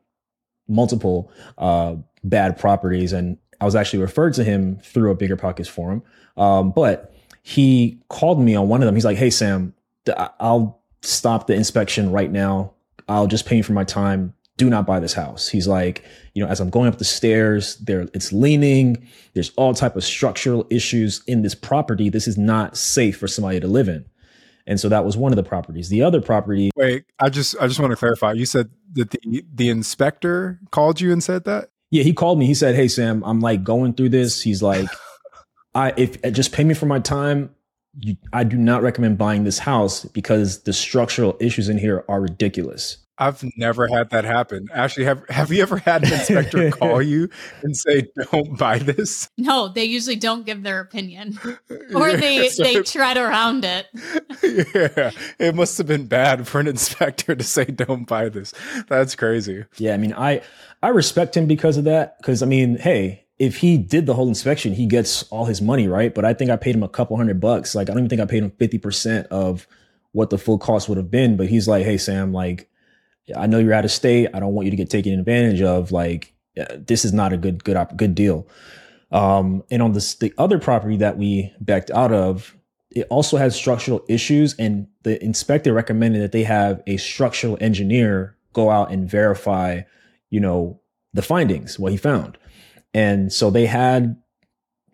multiple 0.69 1.31
uh, 1.57 1.97
bad 2.25 2.59
properties, 2.59 3.13
and 3.13 3.39
I 3.61 3.65
was 3.65 3.75
actually 3.75 4.01
referred 4.01 4.35
to 4.35 4.45
him 4.45 4.79
through 4.83 5.11
a 5.11 5.15
bigger 5.15 5.37
pockets 5.37 5.69
forum. 5.69 6.03
Um, 6.37 6.71
but 6.71 7.15
he 7.43 7.99
called 8.09 8.41
me 8.41 8.55
on 8.55 8.69
one 8.69 8.83
of 8.83 8.87
them. 8.87 8.95
He's 8.95 9.05
like, 9.05 9.19
"Hey 9.19 9.31
Sam, 9.31 9.75
I'll 10.41 10.81
stop 11.03 11.47
the 11.47 11.55
inspection 11.55 12.13
right 12.13 12.31
now. 12.31 12.73
I'll 13.09 13.27
just 13.27 13.47
pay 13.47 13.57
you 13.57 13.63
for 13.63 13.73
my 13.73 13.85
time. 13.85 14.35
Do 14.57 14.69
not 14.69 14.87
buy 14.87 15.01
this 15.01 15.15
house." 15.15 15.49
He's 15.49 15.67
like, 15.67 16.05
you 16.35 16.45
know, 16.45 16.49
as 16.49 16.61
I'm 16.61 16.71
going 16.71 16.89
up 16.89 16.99
the 16.99 17.05
stairs, 17.05 17.77
there 17.77 18.03
it's 18.15 18.33
leaning. 18.33 19.09
There's 19.35 19.51
all 19.57 19.75
type 19.75 19.97
of 19.97 20.05
structural 20.05 20.67
issues 20.71 21.23
in 21.27 21.43
this 21.43 21.55
property. 21.55 22.09
This 22.11 22.29
is 22.29 22.39
not 22.39 22.77
safe 22.77 23.19
for 23.19 23.27
somebody 23.27 23.61
to 23.61 23.67
live 23.67 23.89
in. 23.89 24.05
And 24.69 24.79
so 24.79 24.91
that 24.91 25.05
was 25.05 25.17
one 25.17 25.33
of 25.33 25.37
the 25.37 25.43
properties. 25.43 25.89
The 25.89 26.03
other 26.03 26.21
property. 26.21 26.71
Wait, 26.77 27.07
I 27.19 27.31
just 27.31 27.57
I 27.61 27.67
just 27.67 27.81
want 27.81 27.91
to 27.91 27.97
clarify. 27.97 28.33
You 28.35 28.45
said 28.45 28.71
that 28.93 29.11
the 29.11 29.45
the 29.53 29.71
inspector 29.71 30.61
called 30.71 31.01
you 31.01 31.11
and 31.11 31.25
said 31.25 31.45
that. 31.45 31.71
Yeah, 31.91 32.03
he 32.03 32.13
called 32.13 32.39
me. 32.39 32.47
He 32.47 32.55
said, 32.55 32.75
"Hey 32.75 32.89
Sam, 32.89 33.23
I'm 33.25 33.41
like 33.41 33.65
going 33.65 33.95
through 33.95 34.11
this." 34.11 34.43
He's 34.43 34.63
like, 34.63 34.89
"I 35.75 35.93
if 35.97 36.23
uh, 36.25 36.31
just 36.31 36.53
pay 36.53 36.65
me 36.65 36.75
for 36.75 36.87
my 36.87 36.99
time. 36.99 37.55
You, 38.01 38.17
I 38.33 38.45
do 38.45 38.57
not 38.57 38.83
recommend 38.83 39.19
buying 39.19 39.45
this 39.45 39.59
house 39.59 40.05
because 40.05 40.63
the 40.63 40.73
structural 40.73 41.37
issues 41.41 41.69
in 41.69 41.79
here 41.79 42.05
are 42.09 42.21
ridiculous." 42.21 42.99
I've 43.19 43.45
never 43.57 43.89
had 43.89 44.11
that 44.11 44.25
happen. 44.25 44.69
Actually, 44.73 45.07
have 45.07 45.29
have 45.29 45.51
you 45.51 45.61
ever 45.63 45.79
had 45.79 46.05
an 46.05 46.13
inspector 46.13 46.71
call 46.79 47.03
you 47.03 47.29
and 47.63 47.77
say, 47.77 48.09
"Don't 48.31 48.57
buy 48.57 48.79
this"? 48.79 49.29
No, 49.37 49.69
they 49.69 49.85
usually 49.85 50.15
don't 50.17 50.47
give 50.47 50.63
their 50.63 50.81
opinion, 50.81 51.39
or 51.95 52.11
yeah, 52.11 52.17
they 52.17 52.49
so 52.51 52.63
they 52.63 52.81
tread 52.83 53.17
around 53.17 53.65
it. 53.65 53.87
yeah, 54.43 55.11
it 55.39 55.55
must 55.57 55.77
have 55.79 55.89
been 55.89 56.07
bad 56.07 56.47
for 56.47 56.61
an 56.61 56.69
inspector 56.69 57.35
to 57.35 57.43
say, 57.43 57.65
"Don't 57.65 58.07
buy 58.07 58.29
this." 58.29 58.55
That's 58.89 59.17
crazy. 59.17 59.65
Yeah, 59.79 59.95
I 59.95 59.97
mean, 59.97 60.15
I 60.15 60.43
I 60.81 60.89
respect 60.89 61.37
him 61.37 61.47
because 61.47 61.77
of 61.77 61.85
that. 61.85 62.19
Because 62.19 62.41
I 62.41 62.47
mean, 62.47 62.79
hey, 62.79 63.27
if 63.41 63.57
he 63.57 63.79
did 63.79 64.07
the 64.07 64.15
whole 64.15 64.29
inspection, 64.29 64.75
he 64.75 64.87
gets 64.87 65.25
all 65.25 65.47
his 65.47 65.61
money, 65.61 65.89
right? 65.89 66.15
But 66.15 66.25
I 66.25 66.35
think 66.35 66.53
I 66.53 66.57
paid 66.57 66.77
him 66.77 66.85
a 66.85 66.89
couple 66.89 67.17
hundred 67.17 67.41
bucks. 67.41 67.75
Like 67.75 67.91
I 67.91 67.95
don't 67.95 68.05
even 68.05 68.11
think 68.11 68.21
I 68.21 68.27
paid 68.27 68.45
him 68.45 68.53
fifty 68.53 68.79
percent 68.79 69.27
of 69.33 69.67
what 70.13 70.31
the 70.31 70.39
full 70.39 70.59
cost 70.59 70.89
would 70.89 70.99
have 70.99 71.11
been. 71.11 71.37
But 71.37 71.49
he's 71.49 71.67
like, 71.67 71.85
"Hey, 71.85 71.99
Sam, 71.99 72.33
like." 72.33 72.71
I 73.37 73.47
know 73.47 73.59
you're 73.59 73.75
out 73.75 73.85
of 73.85 73.91
state. 73.91 74.29
I 74.35 74.41
don't 74.41 74.55
want 74.55 74.67
you 74.67 74.71
to 74.71 74.77
get 74.77 74.91
taken 74.91 75.19
advantage 75.19 75.63
of. 75.63 75.93
Like, 75.93 76.35
this 76.77 77.05
is 77.05 77.13
not 77.13 77.33
a 77.33 77.37
good, 77.37 77.65
good, 77.65 77.77
good 77.97 78.15
deal. 78.15 78.47
Um, 79.11 79.65
and 79.71 79.83
on 79.83 79.93
this, 79.93 80.15
the 80.17 80.35
other 80.37 80.59
property 80.59 80.97
that 80.99 81.17
we 81.17 81.53
backed 81.61 81.91
out 81.91 82.13
of, 82.13 82.55
it 82.91 83.07
also 83.11 83.37
has 83.37 83.55
structural 83.55 84.05
issues, 84.09 84.55
and 84.59 84.89
the 85.03 85.23
inspector 85.23 85.73
recommended 85.73 86.23
that 86.23 86.33
they 86.33 86.45
have 86.45 86.83
a 86.87 86.97
structural 86.97 87.59
engineer 87.61 88.37
go 88.53 88.71
out 88.71 88.91
and 88.91 89.09
verify, 89.09 89.83
you 90.31 90.41
know, 90.41 90.81
the 91.13 91.23
findings, 91.23 91.79
what 91.79 91.93
he 91.93 91.99
found. 91.99 92.39
And 92.95 93.33
so 93.33 93.51
they 93.51 93.67
had 93.67 94.21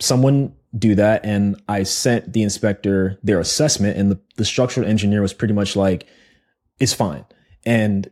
someone 0.00 0.54
do 0.76 0.94
that, 0.96 1.24
and 1.24 1.60
I 1.68 1.84
sent 1.84 2.32
the 2.32 2.42
inspector 2.42 3.18
their 3.22 3.38
assessment, 3.38 3.96
and 3.96 4.10
the, 4.10 4.20
the 4.36 4.44
structural 4.44 4.86
engineer 4.86 5.22
was 5.22 5.32
pretty 5.32 5.54
much 5.54 5.76
like, 5.76 6.06
"It's 6.80 6.92
fine." 6.92 7.24
And 7.64 8.10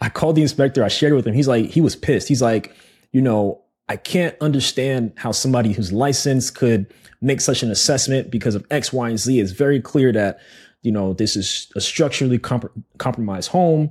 I 0.00 0.08
called 0.08 0.36
the 0.36 0.42
inspector. 0.42 0.84
I 0.84 0.88
shared 0.88 1.12
it 1.12 1.16
with 1.16 1.26
him. 1.26 1.34
He's 1.34 1.48
like, 1.48 1.66
he 1.66 1.80
was 1.80 1.96
pissed. 1.96 2.28
He's 2.28 2.42
like, 2.42 2.74
you 3.12 3.20
know, 3.20 3.62
I 3.88 3.96
can't 3.96 4.36
understand 4.40 5.12
how 5.16 5.32
somebody 5.32 5.72
who's 5.72 5.92
licensed 5.92 6.54
could 6.54 6.92
make 7.20 7.40
such 7.40 7.62
an 7.62 7.70
assessment 7.70 8.30
because 8.30 8.54
of 8.54 8.66
X, 8.70 8.92
Y, 8.92 9.08
and 9.08 9.18
Z. 9.18 9.40
It's 9.40 9.52
very 9.52 9.80
clear 9.80 10.12
that, 10.12 10.38
you 10.82 10.92
know, 10.92 11.12
this 11.12 11.36
is 11.36 11.70
a 11.74 11.80
structurally 11.80 12.38
comp- 12.38 12.70
compromised 12.98 13.50
home. 13.50 13.90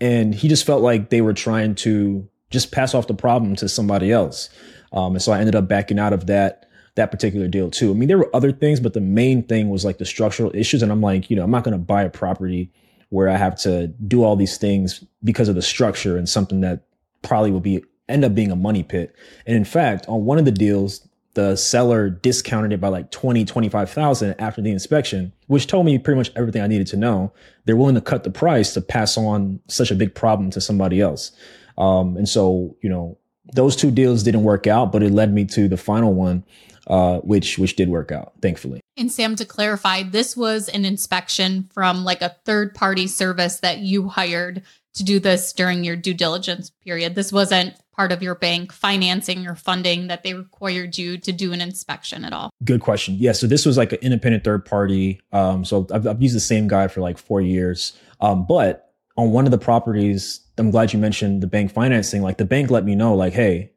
And 0.00 0.34
he 0.34 0.48
just 0.48 0.66
felt 0.66 0.82
like 0.82 1.10
they 1.10 1.20
were 1.20 1.32
trying 1.32 1.74
to 1.76 2.28
just 2.50 2.72
pass 2.72 2.94
off 2.94 3.06
the 3.06 3.14
problem 3.14 3.56
to 3.56 3.68
somebody 3.68 4.10
else. 4.10 4.50
Um, 4.92 5.14
and 5.14 5.22
so 5.22 5.32
I 5.32 5.38
ended 5.38 5.54
up 5.54 5.68
backing 5.68 5.98
out 5.98 6.12
of 6.12 6.26
that 6.26 6.64
that 6.96 7.10
particular 7.10 7.46
deal 7.46 7.70
too. 7.70 7.90
I 7.90 7.94
mean, 7.94 8.08
there 8.08 8.18
were 8.18 8.34
other 8.34 8.52
things, 8.52 8.80
but 8.80 8.94
the 8.94 9.02
main 9.02 9.42
thing 9.42 9.68
was 9.68 9.84
like 9.84 9.98
the 9.98 10.06
structural 10.06 10.50
issues. 10.54 10.82
And 10.82 10.90
I'm 10.90 11.02
like, 11.02 11.28
you 11.28 11.36
know, 11.36 11.44
I'm 11.44 11.50
not 11.50 11.62
going 11.62 11.72
to 11.72 11.78
buy 11.78 12.02
a 12.02 12.10
property 12.10 12.72
where 13.16 13.30
I 13.30 13.38
have 13.38 13.56
to 13.60 13.86
do 13.86 14.22
all 14.22 14.36
these 14.36 14.58
things 14.58 15.02
because 15.24 15.48
of 15.48 15.54
the 15.54 15.62
structure 15.62 16.18
and 16.18 16.28
something 16.28 16.60
that 16.60 16.82
probably 17.22 17.50
will 17.50 17.60
be 17.60 17.82
end 18.10 18.26
up 18.26 18.34
being 18.34 18.50
a 18.50 18.56
money 18.56 18.82
pit. 18.82 19.16
And 19.46 19.56
in 19.56 19.64
fact, 19.64 20.06
on 20.06 20.26
one 20.26 20.36
of 20.36 20.44
the 20.44 20.52
deals, 20.52 21.08
the 21.32 21.56
seller 21.56 22.10
discounted 22.10 22.74
it 22.74 22.80
by 22.80 22.88
like 22.88 23.10
20, 23.10 23.46
25,000 23.46 24.34
after 24.38 24.60
the 24.60 24.70
inspection, 24.70 25.32
which 25.46 25.66
told 25.66 25.86
me 25.86 25.98
pretty 25.98 26.18
much 26.18 26.30
everything 26.36 26.60
I 26.60 26.66
needed 26.66 26.88
to 26.88 26.98
know. 26.98 27.32
They're 27.64 27.74
willing 27.74 27.94
to 27.94 28.02
cut 28.02 28.22
the 28.22 28.30
price 28.30 28.74
to 28.74 28.82
pass 28.82 29.16
on 29.16 29.60
such 29.66 29.90
a 29.90 29.94
big 29.94 30.14
problem 30.14 30.50
to 30.50 30.60
somebody 30.60 31.00
else. 31.00 31.32
Um, 31.78 32.18
and 32.18 32.28
so, 32.28 32.76
you 32.82 32.90
know, 32.90 33.16
those 33.54 33.76
two 33.76 33.90
deals 33.90 34.24
didn't 34.24 34.42
work 34.42 34.66
out, 34.66 34.92
but 34.92 35.02
it 35.02 35.10
led 35.10 35.32
me 35.32 35.46
to 35.46 35.68
the 35.68 35.78
final 35.78 36.12
one, 36.12 36.44
uh, 36.86 37.20
which 37.20 37.58
which 37.58 37.76
did 37.76 37.88
work 37.88 38.12
out, 38.12 38.34
thankfully. 38.42 38.82
And 38.96 39.12
Sam, 39.12 39.36
to 39.36 39.44
clarify, 39.44 40.02
this 40.02 40.36
was 40.36 40.68
an 40.68 40.84
inspection 40.84 41.68
from 41.72 42.04
like 42.04 42.22
a 42.22 42.36
third 42.44 42.74
party 42.74 43.06
service 43.06 43.60
that 43.60 43.78
you 43.78 44.08
hired 44.08 44.62
to 44.94 45.04
do 45.04 45.20
this 45.20 45.52
during 45.52 45.84
your 45.84 45.96
due 45.96 46.14
diligence 46.14 46.70
period. 46.70 47.14
This 47.14 47.30
wasn't 47.30 47.74
part 47.96 48.12
of 48.12 48.22
your 48.22 48.34
bank 48.34 48.72
financing 48.72 49.46
or 49.46 49.54
funding 49.54 50.06
that 50.08 50.22
they 50.22 50.34
required 50.34 50.98
you 50.98 51.16
to 51.16 51.32
do 51.32 51.52
an 51.52 51.60
inspection 51.60 52.24
at 52.24 52.32
all? 52.32 52.50
Good 52.62 52.80
question. 52.80 53.16
Yeah. 53.18 53.32
So 53.32 53.46
this 53.46 53.64
was 53.64 53.78
like 53.78 53.92
an 53.92 53.98
independent 54.02 54.44
third 54.44 54.64
party. 54.64 55.20
Um, 55.32 55.64
so 55.64 55.86
I've, 55.90 56.06
I've, 56.06 56.22
used 56.22 56.36
the 56.36 56.40
same 56.40 56.68
guy 56.68 56.88
for 56.88 57.00
like 57.00 57.16
four 57.16 57.40
years. 57.40 57.98
Um, 58.20 58.46
but 58.46 58.92
on 59.16 59.32
one 59.32 59.46
of 59.46 59.50
the 59.50 59.58
properties, 59.58 60.40
I'm 60.58 60.70
glad 60.70 60.92
you 60.92 60.98
mentioned 60.98 61.42
the 61.42 61.46
bank 61.46 61.72
financing. 61.72 62.22
Like 62.22 62.36
the 62.36 62.44
bank 62.44 62.70
let 62.70 62.84
me 62.84 62.94
know, 62.94 63.14
like, 63.14 63.32
hey, 63.32 63.72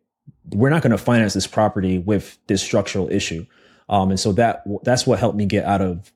we're 0.52 0.70
not 0.70 0.82
going 0.82 0.92
to 0.92 0.98
finance 0.98 1.34
this 1.34 1.48
property 1.48 1.98
with 1.98 2.38
this 2.48 2.62
structural 2.62 3.10
issue. 3.10 3.46
Um, 3.90 4.12
and 4.12 4.20
so 4.20 4.32
that 4.34 4.64
that's 4.84 5.06
what 5.06 5.20
helped 5.20 5.38
me 5.38 5.46
get 5.46 5.66
out 5.66 5.82
of 5.82 6.12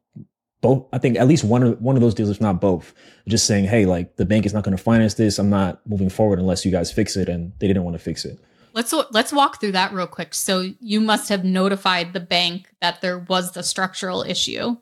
both. 0.62 0.86
I 0.94 0.98
think 0.98 1.18
at 1.18 1.28
least 1.28 1.44
one 1.44 1.64
of 1.64 1.82
one 1.82 1.96
of 1.96 2.02
those 2.02 2.14
deals, 2.14 2.30
if 2.30 2.40
not 2.40 2.62
both, 2.62 2.94
just 3.28 3.46
saying, 3.46 3.66
hey, 3.66 3.86
like 3.86 4.16
the 4.16 4.26
bank 4.26 4.46
is 4.46 4.54
not 4.54 4.64
going 4.64 4.78
to 4.78 4.82
finance 4.82 5.16
this. 5.16 5.40
I'm 5.40 5.50
not 5.50 5.82
moving 5.88 6.10
forward 6.10 6.40
unless 6.40 6.66
you 6.66 6.72
guys 6.72 6.92
fix 6.92 7.18
it, 7.18 7.30
and 7.30 7.52
they 7.60 7.68
didn't 7.68 7.84
want 7.84 7.96
to 7.96 8.04
fix 8.04 8.26
it. 8.26 8.40
Let's 8.74 8.94
let's 9.12 9.34
walk 9.34 9.60
through 9.60 9.74
that 9.74 9.92
real 9.94 10.08
quick. 10.08 10.34
So 10.34 10.70
you 10.80 11.02
must 11.02 11.30
have 11.30 11.44
notified 11.44 12.14
the 12.14 12.20
bank 12.20 12.70
that 12.82 13.02
there 13.02 13.20
was 13.20 13.52
the 13.52 13.64
structural 13.64 14.24
issue, 14.24 14.78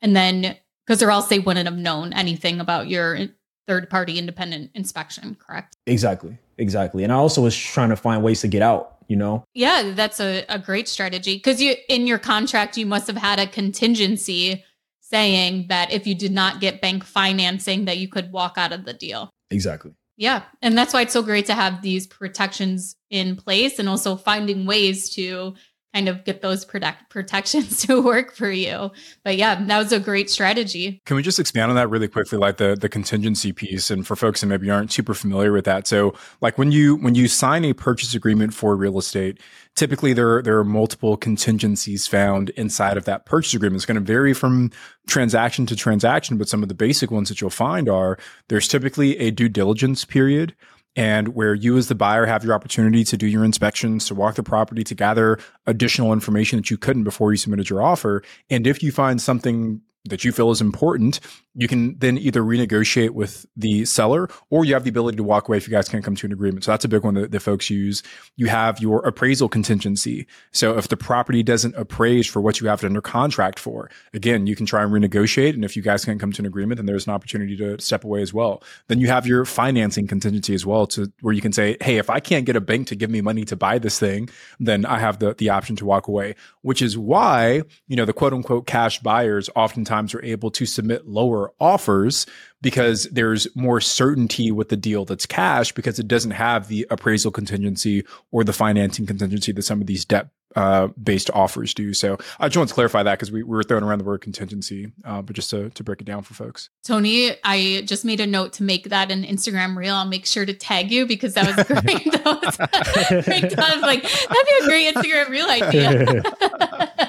and 0.00 0.14
then 0.14 0.56
because 0.86 1.02
or 1.02 1.10
else 1.10 1.28
they 1.28 1.38
wouldn't 1.38 1.68
have 1.68 1.76
known 1.76 2.12
anything 2.12 2.60
about 2.60 2.88
your 2.88 3.18
third 3.66 3.90
party 3.90 4.18
independent 4.18 4.70
inspection, 4.74 5.36
correct? 5.38 5.76
Exactly. 5.86 6.38
Exactly. 6.56 7.04
And 7.04 7.12
I 7.12 7.16
also 7.16 7.42
was 7.42 7.56
trying 7.56 7.90
to 7.90 7.96
find 7.96 8.22
ways 8.22 8.40
to 8.40 8.48
get 8.48 8.62
out, 8.62 8.96
you 9.08 9.16
know? 9.16 9.44
Yeah, 9.54 9.92
that's 9.94 10.20
a, 10.20 10.44
a 10.48 10.58
great 10.58 10.86
strategy. 10.86 11.36
Because 11.36 11.60
you 11.60 11.74
in 11.88 12.06
your 12.06 12.18
contract, 12.18 12.76
you 12.76 12.86
must 12.86 13.06
have 13.08 13.16
had 13.16 13.40
a 13.40 13.46
contingency 13.46 14.64
saying 15.00 15.66
that 15.68 15.90
if 15.90 16.06
you 16.06 16.14
did 16.14 16.32
not 16.32 16.60
get 16.60 16.80
bank 16.80 17.02
financing, 17.02 17.86
that 17.86 17.98
you 17.98 18.08
could 18.08 18.30
walk 18.30 18.54
out 18.56 18.72
of 18.72 18.84
the 18.84 18.92
deal. 18.92 19.30
Exactly. 19.50 19.92
Yeah. 20.18 20.42
And 20.60 20.76
that's 20.76 20.92
why 20.92 21.02
it's 21.02 21.12
so 21.12 21.22
great 21.22 21.46
to 21.46 21.54
have 21.54 21.80
these 21.80 22.06
protections 22.06 22.96
in 23.08 23.36
place 23.36 23.78
and 23.78 23.88
also 23.88 24.16
finding 24.16 24.66
ways 24.66 25.08
to 25.10 25.54
kind 25.94 26.08
of 26.08 26.24
get 26.24 26.42
those 26.42 26.64
protect 26.64 27.10
protections 27.10 27.82
to 27.86 28.00
work 28.02 28.34
for 28.34 28.50
you. 28.50 28.90
But 29.24 29.36
yeah, 29.36 29.62
that 29.64 29.78
was 29.78 29.92
a 29.92 30.00
great 30.00 30.30
strategy. 30.30 31.00
Can 31.06 31.16
we 31.16 31.22
just 31.22 31.38
expand 31.38 31.70
on 31.70 31.76
that 31.76 31.88
really 31.88 32.08
quickly, 32.08 32.38
like 32.38 32.58
the 32.58 32.76
the 32.76 32.88
contingency 32.88 33.52
piece, 33.52 33.90
and 33.90 34.06
for 34.06 34.16
folks 34.16 34.40
that 34.40 34.46
maybe 34.46 34.70
aren't 34.70 34.92
super 34.92 35.14
familiar 35.14 35.52
with 35.52 35.64
that? 35.64 35.86
So, 35.86 36.14
like 36.40 36.58
when 36.58 36.72
you 36.72 36.96
when 36.96 37.14
you 37.14 37.28
sign 37.28 37.64
a 37.64 37.72
purchase 37.72 38.14
agreement 38.14 38.54
for 38.54 38.76
real 38.76 38.98
estate, 38.98 39.40
typically 39.74 40.12
there 40.12 40.42
there 40.42 40.58
are 40.58 40.64
multiple 40.64 41.16
contingencies 41.16 42.06
found 42.06 42.50
inside 42.50 42.96
of 42.96 43.04
that 43.06 43.24
purchase 43.26 43.54
agreement. 43.54 43.76
It's 43.76 43.86
going 43.86 43.94
to 43.94 44.00
vary 44.00 44.34
from 44.34 44.70
transaction 45.06 45.66
to 45.66 45.76
transaction, 45.76 46.36
but 46.36 46.48
some 46.48 46.62
of 46.62 46.68
the 46.68 46.74
basic 46.74 47.10
ones 47.10 47.28
that 47.28 47.40
you'll 47.40 47.50
find 47.50 47.88
are 47.88 48.18
there's 48.48 48.68
typically 48.68 49.18
a 49.18 49.30
due 49.30 49.48
diligence 49.48 50.04
period 50.04 50.54
and 50.98 51.28
where 51.28 51.54
you 51.54 51.76
as 51.76 51.86
the 51.86 51.94
buyer 51.94 52.26
have 52.26 52.42
your 52.42 52.52
opportunity 52.52 53.04
to 53.04 53.16
do 53.16 53.28
your 53.28 53.44
inspections, 53.44 54.04
to 54.06 54.16
walk 54.16 54.34
the 54.34 54.42
property, 54.42 54.82
to 54.82 54.96
gather 54.96 55.38
additional 55.64 56.12
information 56.12 56.58
that 56.58 56.72
you 56.72 56.76
couldn't 56.76 57.04
before 57.04 57.30
you 57.30 57.36
submitted 57.36 57.70
your 57.70 57.80
offer. 57.80 58.20
And 58.50 58.66
if 58.66 58.82
you 58.82 58.90
find 58.90 59.22
something 59.22 59.80
that 60.06 60.24
you 60.24 60.32
feel 60.32 60.50
is 60.50 60.60
important, 60.60 61.20
you 61.54 61.66
can 61.66 61.98
then 61.98 62.16
either 62.18 62.42
renegotiate 62.42 63.10
with 63.10 63.44
the 63.56 63.84
seller 63.84 64.28
or 64.48 64.64
you 64.64 64.74
have 64.74 64.84
the 64.84 64.90
ability 64.90 65.16
to 65.16 65.24
walk 65.24 65.48
away 65.48 65.56
if 65.56 65.66
you 65.66 65.72
guys 65.72 65.88
can't 65.88 66.04
come 66.04 66.14
to 66.14 66.26
an 66.26 66.32
agreement. 66.32 66.64
So 66.64 66.70
that's 66.70 66.84
a 66.84 66.88
big 66.88 67.02
one 67.02 67.14
that, 67.14 67.32
that 67.32 67.40
folks 67.40 67.68
use. 67.68 68.02
You 68.36 68.46
have 68.46 68.80
your 68.80 69.04
appraisal 69.04 69.48
contingency. 69.48 70.26
So 70.52 70.78
if 70.78 70.86
the 70.86 70.96
property 70.96 71.42
doesn't 71.42 71.74
appraise 71.74 72.28
for 72.28 72.40
what 72.40 72.60
you 72.60 72.68
have 72.68 72.84
it 72.84 72.86
under 72.86 73.00
contract 73.00 73.58
for, 73.58 73.90
again, 74.14 74.46
you 74.46 74.54
can 74.54 74.66
try 74.66 74.84
and 74.84 74.92
renegotiate. 74.92 75.54
And 75.54 75.64
if 75.64 75.76
you 75.76 75.82
guys 75.82 76.04
can't 76.04 76.20
come 76.20 76.30
to 76.32 76.42
an 76.42 76.46
agreement, 76.46 76.76
then 76.76 76.86
there's 76.86 77.08
an 77.08 77.12
opportunity 77.12 77.56
to 77.56 77.80
step 77.80 78.04
away 78.04 78.22
as 78.22 78.32
well. 78.32 78.62
Then 78.86 79.00
you 79.00 79.08
have 79.08 79.26
your 79.26 79.44
financing 79.44 80.06
contingency 80.06 80.54
as 80.54 80.64
well 80.64 80.86
to 80.88 81.12
where 81.22 81.34
you 81.34 81.40
can 81.40 81.52
say, 81.52 81.76
Hey, 81.80 81.96
if 81.96 82.08
I 82.08 82.20
can't 82.20 82.46
get 82.46 82.54
a 82.54 82.60
bank 82.60 82.86
to 82.88 82.94
give 82.94 83.10
me 83.10 83.20
money 83.20 83.44
to 83.46 83.56
buy 83.56 83.78
this 83.78 83.98
thing, 83.98 84.28
then 84.60 84.86
I 84.86 85.00
have 85.00 85.18
the, 85.18 85.34
the 85.34 85.50
option 85.50 85.74
to 85.76 85.84
walk 85.84 86.06
away, 86.06 86.36
which 86.62 86.82
is 86.82 86.96
why, 86.96 87.62
you 87.88 87.96
know, 87.96 88.04
the 88.04 88.12
quote 88.12 88.32
unquote 88.32 88.66
cash 88.68 89.00
buyers 89.00 89.50
oftentimes 89.88 90.14
are 90.14 90.24
able 90.24 90.50
to 90.50 90.66
submit 90.66 91.06
lower 91.06 91.52
offers 91.60 92.26
because 92.60 93.04
there's 93.04 93.46
more 93.56 93.80
certainty 93.80 94.50
with 94.50 94.68
the 94.68 94.76
deal 94.76 95.04
that's 95.04 95.26
cash 95.26 95.72
because 95.72 95.98
it 95.98 96.08
doesn't 96.08 96.32
have 96.32 96.68
the 96.68 96.86
appraisal 96.90 97.30
contingency 97.30 98.04
or 98.30 98.44
the 98.44 98.52
financing 98.52 99.06
contingency 99.06 99.52
that 99.52 99.62
some 99.62 99.80
of 99.80 99.86
these 99.86 100.04
debt 100.04 100.28
uh, 100.56 100.88
based 101.02 101.30
offers 101.34 101.72
do. 101.74 101.94
So 101.94 102.18
I 102.40 102.48
just 102.48 102.56
want 102.56 102.68
to 102.68 102.74
clarify 102.74 103.02
that 103.02 103.12
because 103.12 103.30
we, 103.30 103.42
we, 103.42 103.54
were 103.54 103.62
throwing 103.62 103.84
around 103.84 103.98
the 103.98 104.04
word 104.04 104.22
contingency, 104.22 104.90
uh, 105.04 105.22
but 105.22 105.36
just 105.36 105.50
to, 105.50 105.70
to 105.70 105.84
break 105.84 106.00
it 106.00 106.04
down 106.04 106.22
for 106.22 106.34
folks. 106.34 106.70
Tony, 106.84 107.32
I 107.44 107.82
just 107.84 108.04
made 108.04 108.18
a 108.18 108.26
note 108.26 108.54
to 108.54 108.62
make 108.62 108.88
that 108.88 109.10
an 109.10 109.24
Instagram 109.24 109.76
reel. 109.76 109.94
I'll 109.94 110.06
make 110.06 110.26
sure 110.26 110.44
to 110.46 110.54
tag 110.54 110.90
you 110.90 111.06
because 111.06 111.34
that 111.34 111.46
was 111.46 111.66
great. 111.66 112.12
that 112.12 112.24
was, 112.42 113.24
great. 113.24 113.58
I 113.58 113.74
was 113.74 113.82
like, 113.82 114.02
that'd 114.02 114.46
be 114.46 114.58
a 114.62 114.66
great 114.66 114.94
Instagram 114.94 115.28
reel 115.28 115.48
idea. 115.48 117.04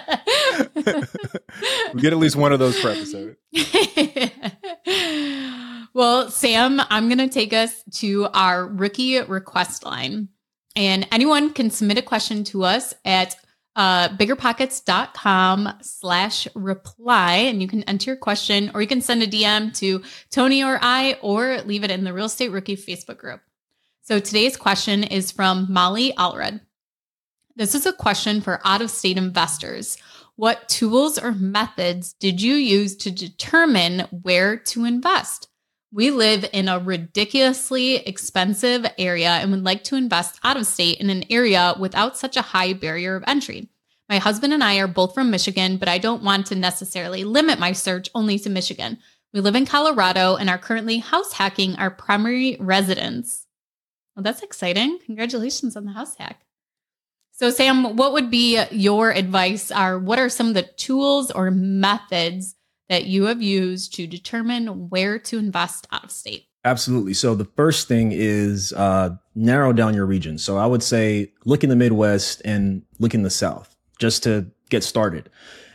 We 1.94 2.02
get 2.02 2.14
at 2.14 2.20
least 2.20 2.36
one 2.36 2.52
of 2.52 2.60
those 2.60 2.80
per 2.80 2.92
episode. 2.92 3.38
well, 5.94 6.30
Sam, 6.30 6.82
I'm 6.90 7.08
going 7.08 7.20
to 7.20 7.30
take 7.30 7.54
us 7.54 7.84
to 7.96 8.28
our 8.34 8.68
rookie 8.68 9.20
request 9.22 9.86
line. 9.86 10.30
And 10.76 11.08
anyone 11.12 11.54
can 11.54 11.72
submit 11.72 11.98
a 11.98 12.02
question 12.02 12.44
to 12.46 12.64
us 12.64 12.94
at 13.04 13.36
uh, 13.76 14.10
biggerpockets.com 14.10 15.74
slash 15.82 16.48
reply. 16.56 17.36
And 17.36 17.62
you 17.62 17.68
can 17.68 17.84
enter 17.84 18.12
your 18.12 18.18
question 18.18 18.72
or 18.74 18.82
you 18.82 18.88
can 18.88 19.02
send 19.02 19.24
a 19.24 19.28
DM 19.28 19.76
to 19.80 20.04
Tony 20.32 20.64
or 20.64 20.80
I 20.82 21.18
or 21.22 21.62
leave 21.62 21.84
it 21.84 21.92
in 21.92 22.04
the 22.04 22.14
Real 22.14 22.26
Estate 22.26 22.50
Rookie 22.50 22.76
Facebook 22.76 23.18
group. 23.18 23.42
So 24.02 24.20
today's 24.20 24.58
question 24.58 25.04
is 25.04 25.32
from 25.32 25.68
Molly 25.70 26.14
Allred. 26.18 26.62
This 27.56 27.76
is 27.76 27.86
a 27.86 27.94
question 27.94 28.42
for 28.42 28.60
out 28.64 28.82
of 28.82 28.90
state 28.90 29.18
investors. 29.18 29.98
What 30.40 30.70
tools 30.70 31.20
or 31.20 31.34
methods 31.34 32.14
did 32.14 32.42
you 32.42 32.54
use 32.54 32.96
to 32.96 33.12
determine 33.12 34.08
where 34.10 34.56
to 34.56 34.86
invest? 34.86 35.50
We 35.92 36.12
live 36.12 36.46
in 36.54 36.70
a 36.70 36.80
ridiculously 36.80 37.98
expensive 37.98 38.86
area 38.98 39.32
and 39.32 39.52
would 39.52 39.66
like 39.66 39.84
to 39.84 39.98
invest 39.98 40.40
out 40.42 40.56
of 40.56 40.66
state 40.66 41.02
in 41.02 41.10
an 41.10 41.26
area 41.30 41.76
without 41.78 42.18
such 42.18 42.38
a 42.38 42.42
high 42.42 42.72
barrier 42.72 43.18
of 43.18 43.26
entry. 43.28 43.68
My 44.08 44.18
husband 44.18 44.54
and 44.54 44.64
I 44.64 44.78
are 44.78 44.88
both 44.88 45.14
from 45.14 45.30
Michigan, 45.30 45.76
but 45.76 45.90
I 45.90 45.98
don't 45.98 46.24
want 46.24 46.46
to 46.46 46.56
necessarily 46.56 47.26
limit 47.26 47.60
my 47.60 47.74
search 47.74 48.10
only 48.16 48.40
to 48.40 48.50
Michigan. 48.50 49.00
We 49.34 49.42
live 49.42 49.58
in 49.58 49.66
Colorado 49.66 50.38
and 50.38 50.50
are 50.50 50.58
currently 50.58 51.00
house 51.00 51.34
hacking 51.34 51.76
our 51.76 51.92
primary 51.92 52.56
residence. 52.62 53.46
Well, 54.16 54.24
that's 54.24 54.42
exciting. 54.42 55.00
Congratulations 55.06 55.76
on 55.76 55.84
the 55.84 55.92
house 55.92 56.16
hack. 56.16 56.46
So, 57.40 57.50
Sam, 57.52 57.96
what 57.96 58.12
would 58.12 58.30
be 58.30 58.62
your 58.70 59.12
advice? 59.12 59.72
Are 59.72 59.98
what 59.98 60.20
are 60.20 60.28
some 60.28 60.50
of 60.50 60.56
the 60.56 60.64
tools 60.64 61.32
or 61.32 61.50
methods 61.50 62.56
that 62.90 63.06
you 63.06 63.28
have 63.28 63.42
used 63.42 63.94
to 63.94 64.08
determine 64.08 64.90
where 64.90 65.18
to 65.20 65.38
invest 65.38 65.88
out 65.94 66.04
of 66.04 66.12
state? 66.12 66.48
Absolutely. 66.66 67.14
So 67.14 67.36
the 67.36 67.46
first 67.46 67.88
thing 67.88 68.12
is 68.12 68.74
uh, 68.74 69.12
narrow 69.36 69.72
down 69.72 69.94
your 69.94 70.06
region. 70.06 70.38
So 70.38 70.58
I 70.58 70.66
would 70.66 70.84
say 70.84 71.32
look 71.46 71.64
in 71.64 71.70
the 71.70 71.78
Midwest 71.78 72.42
and 72.44 72.82
look 73.00 73.14
in 73.14 73.24
the 73.24 73.30
South 73.30 73.74
just 74.00 74.22
to 74.24 74.52
get 74.70 74.84
started. 74.84 75.30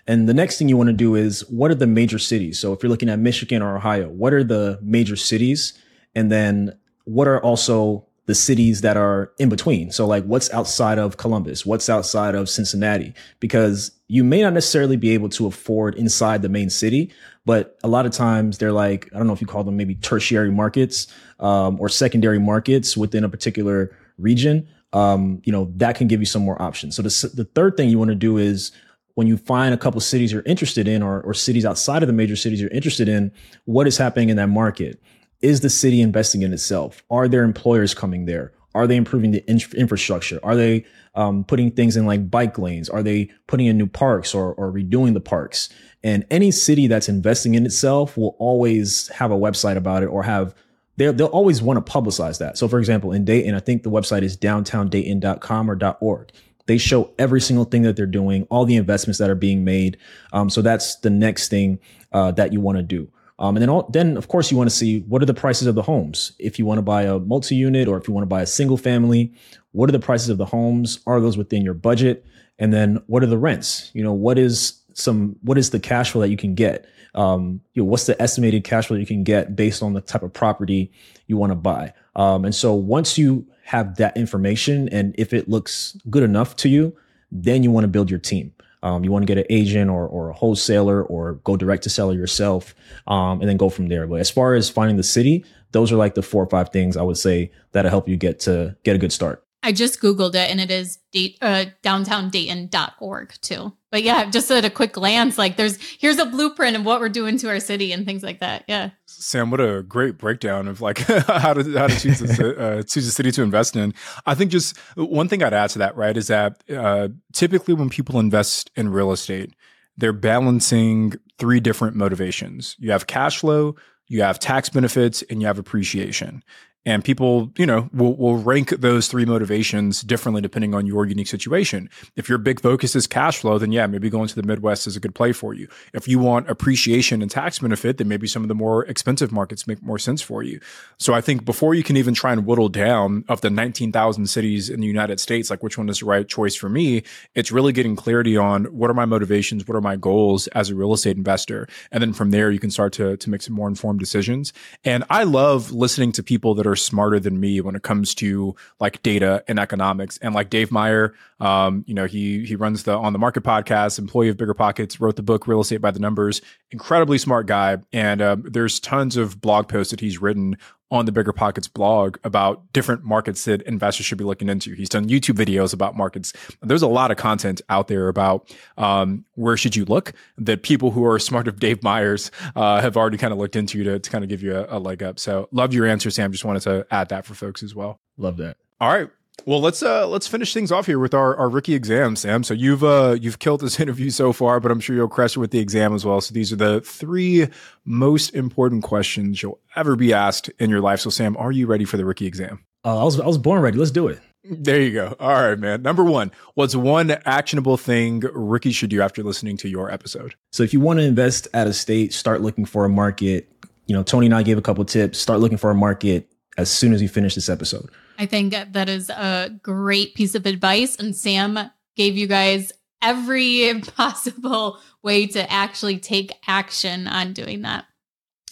And 0.06 0.28
the 0.28 0.34
next 0.34 0.58
thing 0.58 0.68
you 0.68 0.76
want 0.76 0.88
to 0.88 0.92
do 0.92 1.14
is 1.14 1.48
what 1.48 1.70
are 1.70 1.74
the 1.74 1.86
major 1.86 2.18
cities? 2.18 2.58
So 2.58 2.74
if 2.74 2.82
you're 2.82 2.90
looking 2.90 3.08
at 3.08 3.18
Michigan 3.18 3.62
or 3.62 3.74
Ohio, 3.74 4.10
what 4.10 4.34
are 4.34 4.44
the 4.44 4.78
major 4.82 5.16
cities? 5.16 5.72
And 6.14 6.30
then 6.30 6.78
what 7.04 7.26
are 7.26 7.40
also 7.40 8.04
the 8.26 8.34
cities 8.34 8.80
that 8.80 8.96
are 8.96 9.30
in 9.38 9.48
between. 9.48 9.90
So 9.90 10.06
like 10.06 10.24
what's 10.24 10.50
outside 10.52 10.98
of 10.98 11.16
Columbus, 11.18 11.66
what's 11.66 11.90
outside 11.90 12.34
of 12.34 12.48
Cincinnati, 12.48 13.12
because 13.38 13.90
you 14.08 14.24
may 14.24 14.40
not 14.40 14.54
necessarily 14.54 14.96
be 14.96 15.10
able 15.10 15.28
to 15.30 15.46
afford 15.46 15.94
inside 15.96 16.40
the 16.42 16.48
main 16.48 16.70
city, 16.70 17.12
but 17.44 17.78
a 17.84 17.88
lot 17.88 18.06
of 18.06 18.12
times 18.12 18.58
they're 18.58 18.72
like, 18.72 19.10
I 19.12 19.18
don't 19.18 19.26
know 19.26 19.34
if 19.34 19.40
you 19.40 19.46
call 19.46 19.64
them 19.64 19.76
maybe 19.76 19.94
tertiary 19.96 20.50
markets, 20.50 21.06
um, 21.40 21.78
or 21.80 21.88
secondary 21.88 22.38
markets 22.38 22.96
within 22.96 23.24
a 23.24 23.28
particular 23.28 23.94
region. 24.16 24.66
Um, 24.94 25.42
you 25.44 25.52
know, 25.52 25.70
that 25.76 25.96
can 25.96 26.06
give 26.06 26.20
you 26.20 26.26
some 26.26 26.42
more 26.42 26.60
options. 26.62 26.96
So 26.96 27.02
the, 27.02 27.30
the 27.34 27.44
third 27.44 27.76
thing 27.76 27.90
you 27.90 27.98
want 27.98 28.10
to 28.10 28.14
do 28.14 28.38
is 28.38 28.70
when 29.14 29.26
you 29.26 29.36
find 29.36 29.74
a 29.74 29.76
couple 29.76 30.00
cities 30.00 30.32
you're 30.32 30.42
interested 30.42 30.88
in 30.88 31.02
or, 31.02 31.20
or 31.22 31.34
cities 31.34 31.64
outside 31.64 32.02
of 32.02 32.06
the 32.06 32.12
major 32.12 32.36
cities 32.36 32.60
you're 32.60 32.70
interested 32.70 33.08
in, 33.08 33.32
what 33.64 33.86
is 33.86 33.98
happening 33.98 34.28
in 34.28 34.36
that 34.36 34.48
market? 34.48 35.00
Is 35.44 35.60
the 35.60 35.70
city 35.70 36.00
investing 36.00 36.42
in 36.42 36.52
itself? 36.52 37.04
Are 37.10 37.28
there 37.28 37.44
employers 37.44 37.92
coming 37.92 38.24
there? 38.24 38.52
Are 38.74 38.86
they 38.86 38.96
improving 38.96 39.30
the 39.30 39.44
in- 39.48 39.60
infrastructure? 39.76 40.40
Are 40.42 40.56
they 40.56 40.84
um, 41.14 41.44
putting 41.44 41.70
things 41.70 41.96
in 41.96 42.06
like 42.06 42.30
bike 42.30 42.58
lanes? 42.58 42.88
Are 42.88 43.02
they 43.02 43.30
putting 43.46 43.66
in 43.66 43.76
new 43.76 43.86
parks 43.86 44.34
or, 44.34 44.54
or 44.54 44.72
redoing 44.72 45.12
the 45.12 45.20
parks? 45.20 45.68
And 46.02 46.24
any 46.30 46.50
city 46.50 46.86
that's 46.86 47.08
investing 47.08 47.54
in 47.54 47.66
itself 47.66 48.16
will 48.16 48.34
always 48.38 49.08
have 49.08 49.30
a 49.30 49.36
website 49.36 49.76
about 49.76 50.02
it 50.02 50.06
or 50.06 50.22
have 50.22 50.54
they'll, 50.96 51.12
they'll 51.12 51.26
always 51.28 51.62
want 51.62 51.84
to 51.84 51.92
publicize 51.92 52.38
that. 52.38 52.58
So 52.58 52.66
for 52.66 52.78
example, 52.78 53.12
in 53.12 53.24
Dayton, 53.24 53.54
I 53.54 53.60
think 53.60 53.82
the 53.82 53.90
website 53.90 54.22
is 54.22 54.36
downtowndayton.com 54.36 55.70
or 55.70 55.96
.org. 56.00 56.32
They 56.66 56.78
show 56.78 57.12
every 57.18 57.42
single 57.42 57.66
thing 57.66 57.82
that 57.82 57.94
they're 57.94 58.06
doing, 58.06 58.44
all 58.50 58.64
the 58.64 58.76
investments 58.76 59.18
that 59.18 59.28
are 59.28 59.34
being 59.34 59.64
made. 59.64 59.98
Um, 60.32 60.48
so 60.48 60.62
that's 60.62 60.96
the 60.96 61.10
next 61.10 61.48
thing 61.48 61.78
uh, 62.12 62.30
that 62.32 62.54
you 62.54 62.60
want 62.60 62.78
to 62.78 62.82
do. 62.82 63.10
Um, 63.38 63.56
and 63.56 63.62
then, 63.62 63.68
all, 63.68 63.88
then 63.92 64.16
of 64.16 64.28
course, 64.28 64.50
you 64.50 64.56
want 64.56 64.70
to 64.70 64.76
see 64.76 65.00
what 65.00 65.22
are 65.22 65.26
the 65.26 65.34
prices 65.34 65.66
of 65.66 65.74
the 65.74 65.82
homes. 65.82 66.32
If 66.38 66.58
you 66.58 66.66
want 66.66 66.78
to 66.78 66.82
buy 66.82 67.02
a 67.02 67.18
multi-unit 67.18 67.88
or 67.88 67.96
if 67.96 68.06
you 68.06 68.14
want 68.14 68.22
to 68.22 68.28
buy 68.28 68.42
a 68.42 68.46
single 68.46 68.76
family, 68.76 69.32
what 69.72 69.88
are 69.88 69.92
the 69.92 69.98
prices 69.98 70.28
of 70.28 70.38
the 70.38 70.46
homes? 70.46 71.00
Are 71.06 71.20
those 71.20 71.36
within 71.36 71.62
your 71.62 71.74
budget? 71.74 72.24
And 72.58 72.72
then 72.72 73.02
what 73.06 73.22
are 73.22 73.26
the 73.26 73.38
rents? 73.38 73.90
You 73.92 74.04
know, 74.04 74.12
what 74.12 74.38
is 74.38 74.80
some 74.92 75.36
what 75.42 75.58
is 75.58 75.70
the 75.70 75.80
cash 75.80 76.12
flow 76.12 76.20
that 76.20 76.28
you 76.28 76.36
can 76.36 76.54
get? 76.54 76.86
Um, 77.14 77.60
you 77.74 77.82
know, 77.82 77.88
what's 77.88 78.06
the 78.06 78.20
estimated 78.22 78.64
cash 78.64 78.86
flow 78.86 78.96
you 78.96 79.06
can 79.06 79.24
get 79.24 79.56
based 79.56 79.82
on 79.82 79.92
the 79.92 80.00
type 80.00 80.22
of 80.22 80.32
property 80.32 80.92
you 81.26 81.36
want 81.36 81.50
to 81.50 81.56
buy? 81.56 81.92
Um, 82.16 82.44
and 82.44 82.54
so 82.54 82.74
once 82.74 83.18
you 83.18 83.46
have 83.64 83.96
that 83.96 84.16
information, 84.16 84.88
and 84.90 85.14
if 85.18 85.32
it 85.32 85.48
looks 85.48 85.96
good 86.08 86.22
enough 86.22 86.54
to 86.56 86.68
you, 86.68 86.96
then 87.32 87.62
you 87.64 87.70
want 87.70 87.84
to 87.84 87.88
build 87.88 88.10
your 88.10 88.20
team. 88.20 88.52
Um, 88.84 89.02
you 89.02 89.10
want 89.10 89.22
to 89.22 89.26
get 89.26 89.38
an 89.38 89.46
agent 89.48 89.90
or, 89.90 90.06
or 90.06 90.28
a 90.28 90.34
wholesaler 90.34 91.02
or 91.02 91.34
go 91.42 91.56
direct 91.56 91.82
to 91.84 91.90
seller 91.90 92.12
yourself 92.14 92.74
um, 93.06 93.40
and 93.40 93.48
then 93.48 93.56
go 93.56 93.70
from 93.70 93.88
there. 93.88 94.06
But 94.06 94.20
as 94.20 94.30
far 94.30 94.54
as 94.54 94.68
finding 94.68 94.98
the 94.98 95.02
city, 95.02 95.44
those 95.72 95.90
are 95.90 95.96
like 95.96 96.14
the 96.14 96.22
four 96.22 96.42
or 96.42 96.48
five 96.48 96.68
things 96.68 96.96
I 96.96 97.02
would 97.02 97.16
say 97.16 97.50
that'll 97.72 97.90
help 97.90 98.08
you 98.08 98.16
get 98.16 98.40
to 98.40 98.76
get 98.84 98.94
a 98.94 98.98
good 98.98 99.12
start. 99.12 99.44
I 99.62 99.72
just 99.72 100.00
Googled 100.02 100.34
it 100.34 100.50
and 100.50 100.60
it 100.60 100.70
is 100.70 100.98
date, 101.10 101.38
uh, 101.40 101.64
downtowndayton.org 101.82 103.32
too. 103.40 103.72
But 103.94 104.02
yeah, 104.02 104.28
just 104.28 104.50
at 104.50 104.64
a 104.64 104.70
quick 104.70 104.92
glance, 104.92 105.38
like 105.38 105.56
there's, 105.56 105.78
here's 106.00 106.18
a 106.18 106.26
blueprint 106.26 106.76
of 106.76 106.84
what 106.84 106.98
we're 106.98 107.08
doing 107.08 107.38
to 107.38 107.48
our 107.48 107.60
city 107.60 107.92
and 107.92 108.04
things 108.04 108.24
like 108.24 108.40
that. 108.40 108.64
Yeah. 108.66 108.90
Sam, 109.06 109.52
what 109.52 109.60
a 109.60 109.84
great 109.84 110.18
breakdown 110.18 110.66
of 110.66 110.80
like 110.80 110.98
how 110.98 111.54
to, 111.54 111.78
how 111.78 111.86
to 111.86 111.96
choose 111.96 112.20
a, 112.40 112.60
uh, 112.60 112.82
choose 112.82 113.06
a 113.06 113.12
city 113.12 113.30
to 113.30 113.42
invest 113.42 113.76
in. 113.76 113.94
I 114.26 114.34
think 114.34 114.50
just 114.50 114.76
one 114.96 115.28
thing 115.28 115.44
I'd 115.44 115.54
add 115.54 115.70
to 115.70 115.78
that, 115.78 115.96
right, 115.96 116.16
is 116.16 116.26
that 116.26 116.64
uh, 116.68 117.10
typically 117.32 117.72
when 117.74 117.88
people 117.88 118.18
invest 118.18 118.68
in 118.74 118.88
real 118.88 119.12
estate, 119.12 119.54
they're 119.96 120.12
balancing 120.12 121.14
three 121.38 121.60
different 121.60 121.94
motivations. 121.94 122.74
You 122.80 122.90
have 122.90 123.06
cash 123.06 123.38
flow, 123.38 123.76
you 124.08 124.22
have 124.22 124.40
tax 124.40 124.68
benefits, 124.68 125.22
and 125.30 125.40
you 125.40 125.46
have 125.46 125.60
appreciation. 125.60 126.42
And 126.86 127.02
people, 127.02 127.50
you 127.56 127.66
know, 127.66 127.88
will, 127.92 128.14
will 128.16 128.36
rank 128.36 128.70
those 128.70 129.08
three 129.08 129.24
motivations 129.24 130.02
differently 130.02 130.42
depending 130.42 130.74
on 130.74 130.86
your 130.86 131.06
unique 131.06 131.28
situation. 131.28 131.88
If 132.16 132.28
your 132.28 132.38
big 132.38 132.60
focus 132.60 132.94
is 132.94 133.06
cash 133.06 133.38
flow, 133.38 133.58
then 133.58 133.72
yeah, 133.72 133.86
maybe 133.86 134.10
going 134.10 134.28
to 134.28 134.34
the 134.34 134.42
Midwest 134.42 134.86
is 134.86 134.96
a 134.96 135.00
good 135.00 135.14
play 135.14 135.32
for 135.32 135.54
you. 135.54 135.68
If 135.92 136.06
you 136.06 136.18
want 136.18 136.50
appreciation 136.50 137.22
and 137.22 137.30
tax 137.30 137.58
benefit, 137.58 137.98
then 137.98 138.08
maybe 138.08 138.26
some 138.26 138.42
of 138.42 138.48
the 138.48 138.54
more 138.54 138.84
expensive 138.84 139.32
markets 139.32 139.66
make 139.66 139.82
more 139.82 139.98
sense 139.98 140.20
for 140.20 140.42
you. 140.42 140.60
So 140.98 141.14
I 141.14 141.20
think 141.20 141.44
before 141.44 141.74
you 141.74 141.82
can 141.82 141.96
even 141.96 142.14
try 142.14 142.32
and 142.32 142.44
whittle 142.44 142.68
down 142.68 143.24
of 143.28 143.40
the 143.40 143.50
19,000 143.50 144.26
cities 144.26 144.68
in 144.68 144.80
the 144.80 144.86
United 144.86 145.20
States, 145.20 145.50
like 145.50 145.62
which 145.62 145.78
one 145.78 145.88
is 145.88 146.00
the 146.00 146.06
right 146.06 146.28
choice 146.28 146.54
for 146.54 146.68
me, 146.68 147.02
it's 147.34 147.50
really 147.50 147.72
getting 147.72 147.96
clarity 147.96 148.36
on 148.36 148.64
what 148.66 148.90
are 148.90 148.94
my 148.94 149.06
motivations, 149.06 149.66
what 149.66 149.76
are 149.76 149.80
my 149.80 149.96
goals 149.96 150.46
as 150.48 150.70
a 150.70 150.74
real 150.74 150.92
estate 150.92 151.16
investor. 151.16 151.66
And 151.90 152.02
then 152.02 152.12
from 152.12 152.30
there, 152.30 152.50
you 152.50 152.58
can 152.58 152.70
start 152.70 152.92
to, 152.94 153.16
to 153.16 153.30
make 153.30 153.42
some 153.42 153.54
more 153.54 153.68
informed 153.68 154.00
decisions. 154.00 154.52
And 154.84 155.04
I 155.08 155.24
love 155.24 155.72
listening 155.72 156.12
to 156.12 156.22
people 156.22 156.54
that 156.54 156.66
are 156.66 156.73
are 156.74 156.76
smarter 156.76 157.20
than 157.20 157.38
me 157.38 157.60
when 157.60 157.76
it 157.76 157.82
comes 157.82 158.14
to 158.16 158.54
like 158.80 159.02
data 159.02 159.44
and 159.46 159.58
economics. 159.58 160.18
And 160.18 160.34
like 160.34 160.50
Dave 160.50 160.72
Meyer, 160.72 161.14
um, 161.40 161.84
you 161.86 161.94
know, 161.94 162.06
he 162.06 162.44
he 162.44 162.56
runs 162.56 162.82
the 162.82 162.96
On 162.96 163.12
the 163.12 163.18
Market 163.18 163.44
podcast, 163.44 163.98
employee 163.98 164.28
of 164.28 164.36
Bigger 164.36 164.54
Pockets, 164.54 165.00
wrote 165.00 165.16
the 165.16 165.22
book 165.22 165.46
Real 165.46 165.60
Estate 165.60 165.80
by 165.80 165.92
the 165.92 166.00
Numbers. 166.00 166.42
Incredibly 166.70 167.18
smart 167.18 167.46
guy, 167.46 167.78
and 167.92 168.20
um, 168.20 168.44
there's 168.46 168.80
tons 168.80 169.16
of 169.16 169.40
blog 169.40 169.68
posts 169.68 169.92
that 169.92 170.00
he's 170.00 170.20
written 170.20 170.56
on 170.94 171.06
the 171.06 171.12
Bigger 171.12 171.32
Pockets 171.32 171.66
blog 171.66 172.18
about 172.22 172.72
different 172.72 173.02
markets 173.02 173.44
that 173.46 173.60
investors 173.62 174.06
should 174.06 174.16
be 174.16 174.22
looking 174.22 174.48
into. 174.48 174.74
He's 174.74 174.88
done 174.88 175.08
YouTube 175.08 175.34
videos 175.34 175.74
about 175.74 175.96
markets. 175.96 176.32
There's 176.62 176.82
a 176.82 176.88
lot 176.88 177.10
of 177.10 177.16
content 177.16 177.60
out 177.68 177.88
there 177.88 178.06
about 178.06 178.54
um, 178.78 179.24
where 179.34 179.56
should 179.56 179.74
you 179.74 179.84
look 179.86 180.12
that 180.38 180.62
people 180.62 180.92
who 180.92 181.04
are 181.04 181.18
smart 181.18 181.48
of 181.48 181.58
Dave 181.58 181.82
Myers 181.82 182.30
uh, 182.54 182.80
have 182.80 182.96
already 182.96 183.18
kind 183.18 183.32
of 183.32 183.40
looked 183.40 183.56
into 183.56 183.82
to, 183.82 183.98
to 183.98 184.10
kind 184.10 184.22
of 184.22 184.30
give 184.30 184.40
you 184.40 184.54
a, 184.54 184.66
a 184.70 184.78
leg 184.78 185.02
up. 185.02 185.18
So 185.18 185.48
love 185.50 185.74
your 185.74 185.84
answer, 185.84 186.10
Sam. 186.12 186.30
Just 186.30 186.44
wanted 186.44 186.62
to 186.62 186.86
add 186.92 187.08
that 187.08 187.26
for 187.26 187.34
folks 187.34 187.64
as 187.64 187.74
well. 187.74 187.98
Love 188.16 188.36
that. 188.36 188.56
All 188.80 188.88
right. 188.88 189.10
Well, 189.46 189.60
let's 189.60 189.82
uh 189.82 190.06
let's 190.06 190.26
finish 190.26 190.54
things 190.54 190.72
off 190.72 190.86
here 190.86 190.98
with 190.98 191.12
our, 191.12 191.36
our 191.36 191.48
rookie 191.48 191.74
exam, 191.74 192.16
Sam. 192.16 192.44
So 192.44 192.54
you've 192.54 192.82
uh 192.82 193.16
you've 193.20 193.38
killed 193.38 193.60
this 193.60 193.78
interview 193.84 194.10
so 194.10 194.32
far, 194.32 194.60
but 194.60 194.70
I'm 194.70 194.80
sure 194.80 194.96
you'll 194.96 195.08
crush 195.08 195.36
it 195.36 195.40
with 195.40 195.50
the 195.50 195.58
exam 195.58 195.94
as 195.94 196.04
well. 196.04 196.20
So 196.20 196.32
these 196.32 196.52
are 196.52 196.56
the 196.56 196.80
three 196.80 197.48
most 197.84 198.34
important 198.34 198.84
questions 198.84 199.42
you'll 199.42 199.60
ever 199.76 199.96
be 199.96 200.12
asked 200.12 200.48
in 200.58 200.70
your 200.70 200.80
life. 200.80 201.00
So 201.00 201.10
Sam, 201.10 201.36
are 201.36 201.52
you 201.52 201.66
ready 201.66 201.84
for 201.84 201.96
the 201.96 202.04
rookie 202.04 202.26
exam? 202.26 202.64
Uh, 202.84 203.00
I 203.00 203.04
was 203.04 203.20
I 203.20 203.26
was 203.26 203.38
born 203.38 203.60
ready. 203.60 203.76
Let's 203.76 203.90
do 203.90 204.08
it. 204.08 204.20
There 204.44 204.80
you 204.80 204.92
go. 204.92 205.16
All 205.18 205.32
right, 205.32 205.58
man. 205.58 205.80
Number 205.80 206.04
one, 206.04 206.30
what's 206.52 206.76
one 206.76 207.10
actionable 207.24 207.78
thing 207.78 208.20
rookies 208.34 208.76
should 208.76 208.90
do 208.90 209.00
after 209.00 209.22
listening 209.22 209.56
to 209.58 209.68
your 209.70 209.90
episode? 209.90 210.34
So 210.52 210.62
if 210.62 210.74
you 210.74 210.80
want 210.80 210.98
to 210.98 211.04
invest 211.04 211.48
at 211.54 211.66
a 211.66 211.72
state, 211.72 212.12
start 212.12 212.42
looking 212.42 212.66
for 212.66 212.84
a 212.84 212.90
market. 212.90 213.48
You 213.86 213.96
know, 213.96 214.02
Tony 214.02 214.26
and 214.26 214.34
I 214.34 214.42
gave 214.42 214.58
a 214.58 214.62
couple 214.62 214.84
tips. 214.84 215.18
Start 215.18 215.40
looking 215.40 215.56
for 215.56 215.70
a 215.70 215.74
market 215.74 216.30
as 216.58 216.70
soon 216.70 216.92
as 216.92 217.00
you 217.00 217.08
finish 217.08 217.34
this 217.34 217.48
episode. 217.48 217.88
I 218.18 218.26
think 218.26 218.54
that 218.72 218.88
is 218.88 219.10
a 219.10 219.50
great 219.62 220.14
piece 220.14 220.34
of 220.34 220.46
advice. 220.46 220.96
And 220.96 221.14
Sam 221.14 221.58
gave 221.96 222.16
you 222.16 222.26
guys 222.26 222.72
every 223.02 223.80
possible 223.96 224.78
way 225.02 225.26
to 225.28 225.50
actually 225.50 225.98
take 225.98 226.32
action 226.46 227.06
on 227.06 227.32
doing 227.32 227.62
that. 227.62 227.84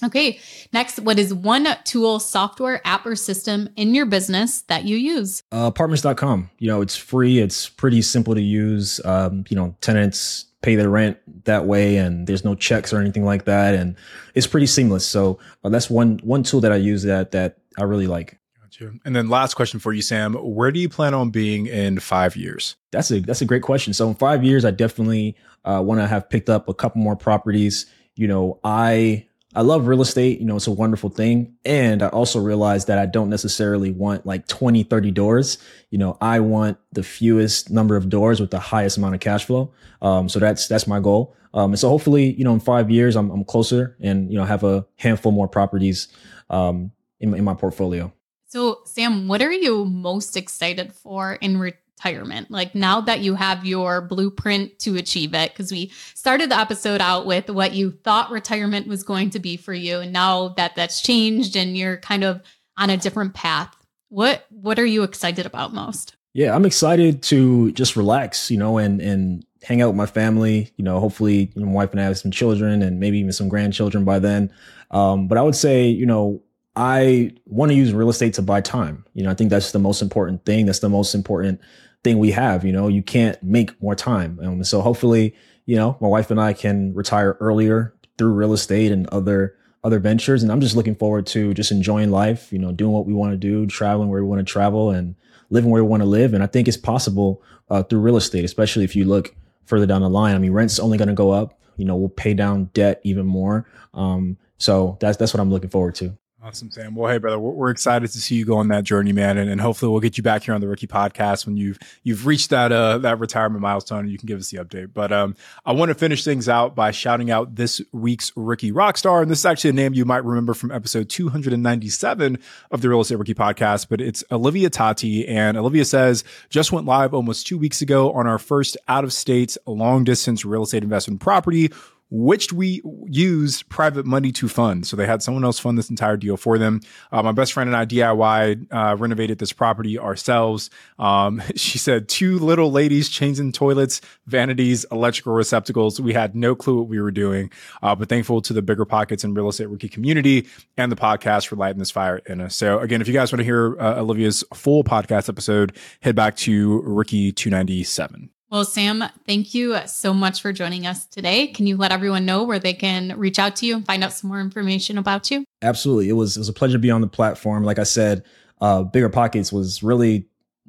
Okay, 0.04 0.40
next, 0.72 0.98
what 0.98 1.16
is 1.16 1.32
one 1.32 1.68
tool, 1.84 2.18
software, 2.18 2.80
app, 2.84 3.06
or 3.06 3.14
system 3.14 3.68
in 3.76 3.94
your 3.94 4.04
business 4.04 4.62
that 4.62 4.84
you 4.84 4.96
use? 4.96 5.44
Uh, 5.52 5.66
apartments.com. 5.66 6.50
You 6.58 6.68
know, 6.68 6.80
it's 6.80 6.96
free, 6.96 7.38
it's 7.38 7.68
pretty 7.68 8.02
simple 8.02 8.34
to 8.34 8.42
use. 8.42 9.00
Um, 9.04 9.44
you 9.48 9.54
know, 9.54 9.76
tenants 9.80 10.46
pay 10.62 10.76
their 10.76 10.88
rent 10.88 11.18
that 11.44 11.66
way 11.66 11.96
and 11.96 12.26
there's 12.26 12.44
no 12.44 12.54
checks 12.54 12.92
or 12.92 13.00
anything 13.00 13.24
like 13.24 13.44
that 13.44 13.74
and 13.74 13.96
it's 14.34 14.46
pretty 14.46 14.66
seamless 14.66 15.04
so 15.04 15.38
uh, 15.64 15.68
that's 15.68 15.90
one 15.90 16.20
one 16.22 16.44
tool 16.44 16.60
that 16.60 16.70
i 16.70 16.76
use 16.76 17.02
that 17.02 17.32
that 17.32 17.58
i 17.78 17.82
really 17.82 18.06
like 18.06 18.38
Gotcha. 18.72 18.94
And 19.04 19.14
then 19.14 19.28
last 19.28 19.54
question 19.54 19.80
for 19.80 19.92
you, 19.92 20.02
Sam. 20.02 20.34
Where 20.34 20.70
do 20.70 20.80
you 20.80 20.88
plan 20.88 21.14
on 21.14 21.30
being 21.30 21.66
in 21.66 22.00
five 22.00 22.36
years? 22.36 22.76
That's 22.90 23.10
a 23.10 23.20
that's 23.20 23.42
a 23.42 23.44
great 23.44 23.62
question. 23.62 23.92
So 23.92 24.08
in 24.08 24.14
five 24.14 24.44
years, 24.44 24.64
I 24.64 24.70
definitely 24.70 25.36
uh, 25.64 25.82
want 25.84 26.00
to 26.00 26.06
have 26.06 26.28
picked 26.28 26.48
up 26.48 26.68
a 26.68 26.74
couple 26.74 27.02
more 27.02 27.16
properties. 27.16 27.86
You 28.16 28.28
know, 28.28 28.60
I 28.64 29.26
I 29.54 29.60
love 29.60 29.86
real 29.86 30.00
estate. 30.00 30.40
You 30.40 30.46
know, 30.46 30.56
it's 30.56 30.66
a 30.66 30.72
wonderful 30.72 31.10
thing. 31.10 31.54
And 31.66 32.02
I 32.02 32.08
also 32.08 32.40
realize 32.40 32.86
that 32.86 32.98
I 32.98 33.04
don't 33.04 33.28
necessarily 33.28 33.90
want 33.90 34.24
like 34.24 34.48
20, 34.48 34.84
30 34.84 35.10
doors. 35.10 35.58
You 35.90 35.98
know, 35.98 36.16
I 36.22 36.40
want 36.40 36.78
the 36.92 37.02
fewest 37.02 37.70
number 37.70 37.96
of 37.96 38.08
doors 38.08 38.40
with 38.40 38.50
the 38.50 38.58
highest 38.58 38.96
amount 38.96 39.14
of 39.14 39.20
cash 39.20 39.44
flow. 39.44 39.72
Um, 40.00 40.30
so 40.30 40.38
that's, 40.38 40.68
that's 40.68 40.86
my 40.86 41.00
goal. 41.00 41.36
Um, 41.52 41.72
and 41.72 41.78
so 41.78 41.90
hopefully, 41.90 42.32
you 42.32 42.44
know, 42.44 42.54
in 42.54 42.60
five 42.60 42.90
years, 42.90 43.14
I'm, 43.14 43.30
I'm 43.30 43.44
closer 43.44 43.94
and, 44.00 44.32
you 44.32 44.38
know, 44.38 44.44
have 44.46 44.64
a 44.64 44.86
handful 44.96 45.32
more 45.32 45.48
properties, 45.48 46.08
um, 46.48 46.90
in, 47.20 47.34
in 47.34 47.44
my 47.44 47.52
portfolio. 47.52 48.10
So, 48.52 48.80
Sam, 48.84 49.28
what 49.28 49.40
are 49.40 49.50
you 49.50 49.86
most 49.86 50.36
excited 50.36 50.92
for 50.92 51.38
in 51.40 51.56
retirement? 51.56 52.50
Like 52.50 52.74
now 52.74 53.00
that 53.00 53.20
you 53.20 53.34
have 53.34 53.64
your 53.64 54.02
blueprint 54.02 54.78
to 54.80 54.96
achieve 54.96 55.32
it, 55.32 55.52
because 55.52 55.72
we 55.72 55.90
started 56.12 56.50
the 56.50 56.58
episode 56.58 57.00
out 57.00 57.24
with 57.24 57.48
what 57.48 57.72
you 57.72 57.92
thought 58.04 58.30
retirement 58.30 58.86
was 58.86 59.04
going 59.04 59.30
to 59.30 59.38
be 59.38 59.56
for 59.56 59.72
you. 59.72 60.00
And 60.00 60.12
now 60.12 60.48
that 60.48 60.76
that's 60.76 61.00
changed 61.00 61.56
and 61.56 61.78
you're 61.78 61.96
kind 61.96 62.24
of 62.24 62.42
on 62.76 62.90
a 62.90 62.98
different 62.98 63.32
path, 63.32 63.74
what 64.10 64.44
what 64.50 64.78
are 64.78 64.84
you 64.84 65.02
excited 65.02 65.46
about 65.46 65.72
most? 65.72 66.16
Yeah, 66.34 66.54
I'm 66.54 66.66
excited 66.66 67.22
to 67.22 67.72
just 67.72 67.96
relax, 67.96 68.50
you 68.50 68.58
know, 68.58 68.76
and 68.76 69.00
and 69.00 69.46
hang 69.62 69.80
out 69.80 69.88
with 69.88 69.96
my 69.96 70.04
family. 70.04 70.70
You 70.76 70.84
know, 70.84 71.00
hopefully, 71.00 71.50
my 71.56 71.72
wife 71.72 71.92
and 71.92 72.00
I 72.02 72.04
have 72.04 72.18
some 72.18 72.30
children 72.30 72.82
and 72.82 73.00
maybe 73.00 73.16
even 73.16 73.32
some 73.32 73.48
grandchildren 73.48 74.04
by 74.04 74.18
then. 74.18 74.52
Um, 74.90 75.26
but 75.26 75.38
I 75.38 75.42
would 75.42 75.56
say, 75.56 75.86
you 75.86 76.04
know, 76.04 76.42
I 76.74 77.32
want 77.44 77.70
to 77.70 77.74
use 77.74 77.92
real 77.92 78.08
estate 78.08 78.34
to 78.34 78.42
buy 78.42 78.60
time. 78.60 79.04
You 79.14 79.24
know, 79.24 79.30
I 79.30 79.34
think 79.34 79.50
that's 79.50 79.72
the 79.72 79.78
most 79.78 80.00
important 80.00 80.44
thing. 80.44 80.66
That's 80.66 80.78
the 80.78 80.88
most 80.88 81.14
important 81.14 81.60
thing 82.02 82.18
we 82.18 82.30
have. 82.30 82.64
You 82.64 82.72
know, 82.72 82.88
you 82.88 83.02
can't 83.02 83.40
make 83.42 83.80
more 83.82 83.94
time. 83.94 84.38
Um, 84.42 84.64
so 84.64 84.80
hopefully, 84.80 85.34
you 85.66 85.76
know, 85.76 85.96
my 86.00 86.08
wife 86.08 86.30
and 86.30 86.40
I 86.40 86.52
can 86.54 86.94
retire 86.94 87.36
earlier 87.40 87.94
through 88.16 88.32
real 88.32 88.52
estate 88.52 88.90
and 88.90 89.06
other 89.08 89.56
other 89.84 89.98
ventures. 89.98 90.42
And 90.42 90.52
I'm 90.52 90.60
just 90.60 90.76
looking 90.76 90.94
forward 90.94 91.26
to 91.28 91.52
just 91.54 91.72
enjoying 91.72 92.10
life. 92.10 92.52
You 92.52 92.58
know, 92.58 92.72
doing 92.72 92.92
what 92.92 93.06
we 93.06 93.12
want 93.12 93.32
to 93.32 93.36
do, 93.36 93.66
traveling 93.66 94.08
where 94.08 94.22
we 94.22 94.28
want 94.28 94.46
to 94.46 94.50
travel, 94.50 94.90
and 94.90 95.14
living 95.50 95.70
where 95.70 95.84
we 95.84 95.90
want 95.90 96.02
to 96.02 96.08
live. 96.08 96.32
And 96.32 96.42
I 96.42 96.46
think 96.46 96.68
it's 96.68 96.76
possible 96.78 97.42
uh, 97.68 97.82
through 97.82 98.00
real 98.00 98.16
estate, 98.16 98.44
especially 98.44 98.84
if 98.84 98.96
you 98.96 99.04
look 99.04 99.34
further 99.66 99.86
down 99.86 100.00
the 100.00 100.08
line. 100.08 100.34
I 100.34 100.38
mean, 100.38 100.52
rent's 100.52 100.78
only 100.78 100.96
going 100.96 101.08
to 101.08 101.14
go 101.14 101.30
up. 101.30 101.60
You 101.76 101.84
know, 101.84 101.96
we'll 101.96 102.08
pay 102.08 102.32
down 102.32 102.70
debt 102.74 103.00
even 103.04 103.26
more. 103.26 103.66
Um, 103.92 104.38
so 104.56 104.96
that's 105.00 105.18
that's 105.18 105.34
what 105.34 105.40
I'm 105.40 105.50
looking 105.50 105.70
forward 105.70 105.94
to. 105.96 106.16
Awesome, 106.44 106.72
Sam. 106.72 106.96
Well, 106.96 107.08
hey, 107.08 107.18
brother, 107.18 107.38
we're, 107.38 107.70
excited 107.70 108.10
to 108.10 108.18
see 108.18 108.34
you 108.34 108.44
go 108.44 108.56
on 108.56 108.66
that 108.68 108.82
journey, 108.82 109.12
man, 109.12 109.38
and, 109.38 109.48
and, 109.48 109.60
hopefully 109.60 109.92
we'll 109.92 110.00
get 110.00 110.16
you 110.16 110.24
back 110.24 110.42
here 110.42 110.54
on 110.54 110.60
the 110.60 110.66
Rookie 110.66 110.88
Podcast 110.88 111.46
when 111.46 111.56
you've 111.56 111.78
you've 112.02 112.26
reached 112.26 112.50
that 112.50 112.72
uh, 112.72 112.98
that 112.98 113.20
retirement 113.20 113.62
milestone, 113.62 114.00
and 114.00 114.10
you 114.10 114.18
can 114.18 114.26
give 114.26 114.40
us 114.40 114.50
the 114.50 114.58
update. 114.58 114.90
But 114.92 115.12
um, 115.12 115.36
I 115.64 115.70
want 115.70 115.90
to 115.90 115.94
finish 115.94 116.24
things 116.24 116.48
out 116.48 116.74
by 116.74 116.90
shouting 116.90 117.30
out 117.30 117.54
this 117.54 117.80
week's 117.92 118.32
Rookie 118.34 118.72
Rockstar, 118.72 119.22
and 119.22 119.30
this 119.30 119.38
is 119.38 119.46
actually 119.46 119.70
a 119.70 119.74
name 119.74 119.94
you 119.94 120.04
might 120.04 120.24
remember 120.24 120.52
from 120.52 120.72
episode 120.72 121.08
297 121.08 122.38
of 122.72 122.80
the 122.80 122.88
Real 122.88 123.02
Estate 123.02 123.18
Rookie 123.18 123.34
Podcast. 123.34 123.86
But 123.88 124.00
it's 124.00 124.24
Olivia 124.32 124.68
Tati, 124.68 125.28
and 125.28 125.56
Olivia 125.56 125.84
says 125.84 126.24
just 126.50 126.72
went 126.72 126.86
live 126.86 127.14
almost 127.14 127.46
two 127.46 127.56
weeks 127.56 127.82
ago 127.82 128.12
on 128.14 128.26
our 128.26 128.40
first 128.40 128.76
out 128.88 129.04
of 129.04 129.12
state 129.12 129.56
long 129.64 130.02
distance 130.02 130.44
real 130.44 130.64
estate 130.64 130.82
investment 130.82 131.20
property 131.20 131.70
which 132.14 132.52
we 132.52 132.82
used 133.06 133.66
private 133.70 134.04
money 134.04 134.30
to 134.30 134.46
fund. 134.46 134.86
So 134.86 134.96
they 134.96 135.06
had 135.06 135.22
someone 135.22 135.44
else 135.44 135.58
fund 135.58 135.78
this 135.78 135.88
entire 135.88 136.18
deal 136.18 136.36
for 136.36 136.58
them. 136.58 136.82
Uh, 137.10 137.22
my 137.22 137.32
best 137.32 137.54
friend 137.54 137.68
and 137.68 137.74
I 137.74 137.86
DIY 137.86 138.66
uh, 138.70 138.96
renovated 138.98 139.38
this 139.38 139.54
property 139.54 139.98
ourselves. 139.98 140.68
Um, 140.98 141.42
she 141.56 141.78
said 141.78 142.10
two 142.10 142.38
little 142.38 142.70
ladies 142.70 143.08
changing 143.08 143.52
toilets, 143.52 144.02
vanities, 144.26 144.84
electrical 144.92 145.32
receptacles. 145.32 146.02
We 146.02 146.12
had 146.12 146.36
no 146.36 146.54
clue 146.54 146.80
what 146.80 146.88
we 146.88 147.00
were 147.00 147.10
doing, 147.10 147.50
uh, 147.82 147.94
but 147.94 148.10
thankful 148.10 148.42
to 148.42 148.52
the 148.52 148.60
bigger 148.60 148.84
pockets 148.84 149.24
and 149.24 149.34
real 149.34 149.48
estate 149.48 149.70
rookie 149.70 149.88
community 149.88 150.46
and 150.76 150.92
the 150.92 150.96
podcast 150.96 151.46
for 151.46 151.56
lighting 151.56 151.78
this 151.78 151.90
fire 151.90 152.18
in 152.26 152.42
us. 152.42 152.54
So 152.54 152.78
again, 152.80 153.00
if 153.00 153.08
you 153.08 153.14
guys 153.14 153.32
want 153.32 153.40
to 153.40 153.44
hear 153.44 153.80
uh, 153.80 153.98
Olivia's 153.98 154.44
full 154.52 154.84
podcast 154.84 155.30
episode, 155.30 155.74
head 156.02 156.14
back 156.14 156.36
to 156.36 156.82
Rookie 156.82 157.32
297. 157.32 158.31
Well, 158.52 158.66
Sam, 158.66 159.02
thank 159.26 159.54
you 159.54 159.78
so 159.86 160.12
much 160.12 160.42
for 160.42 160.52
joining 160.52 160.86
us 160.86 161.06
today. 161.06 161.46
Can 161.46 161.66
you 161.66 161.78
let 161.78 161.90
everyone 161.90 162.26
know 162.26 162.44
where 162.44 162.58
they 162.58 162.74
can 162.74 163.18
reach 163.18 163.38
out 163.38 163.56
to 163.56 163.66
you 163.66 163.74
and 163.74 163.86
find 163.86 164.04
out 164.04 164.12
some 164.12 164.28
more 164.28 164.42
information 164.42 164.98
about 164.98 165.30
you? 165.30 165.46
Absolutely. 165.62 166.10
It 166.10 166.12
was 166.12 166.36
it 166.36 166.40
was 166.40 166.50
a 166.50 166.52
pleasure 166.52 166.74
to 166.74 166.78
be 166.78 166.90
on 166.90 167.00
the 167.00 167.06
platform. 167.06 167.64
Like 167.64 167.78
I 167.78 167.84
said, 167.84 168.24
uh, 168.60 168.82
Bigger 168.82 169.08
Pockets 169.08 169.54
was 169.54 169.82
really 169.82 170.26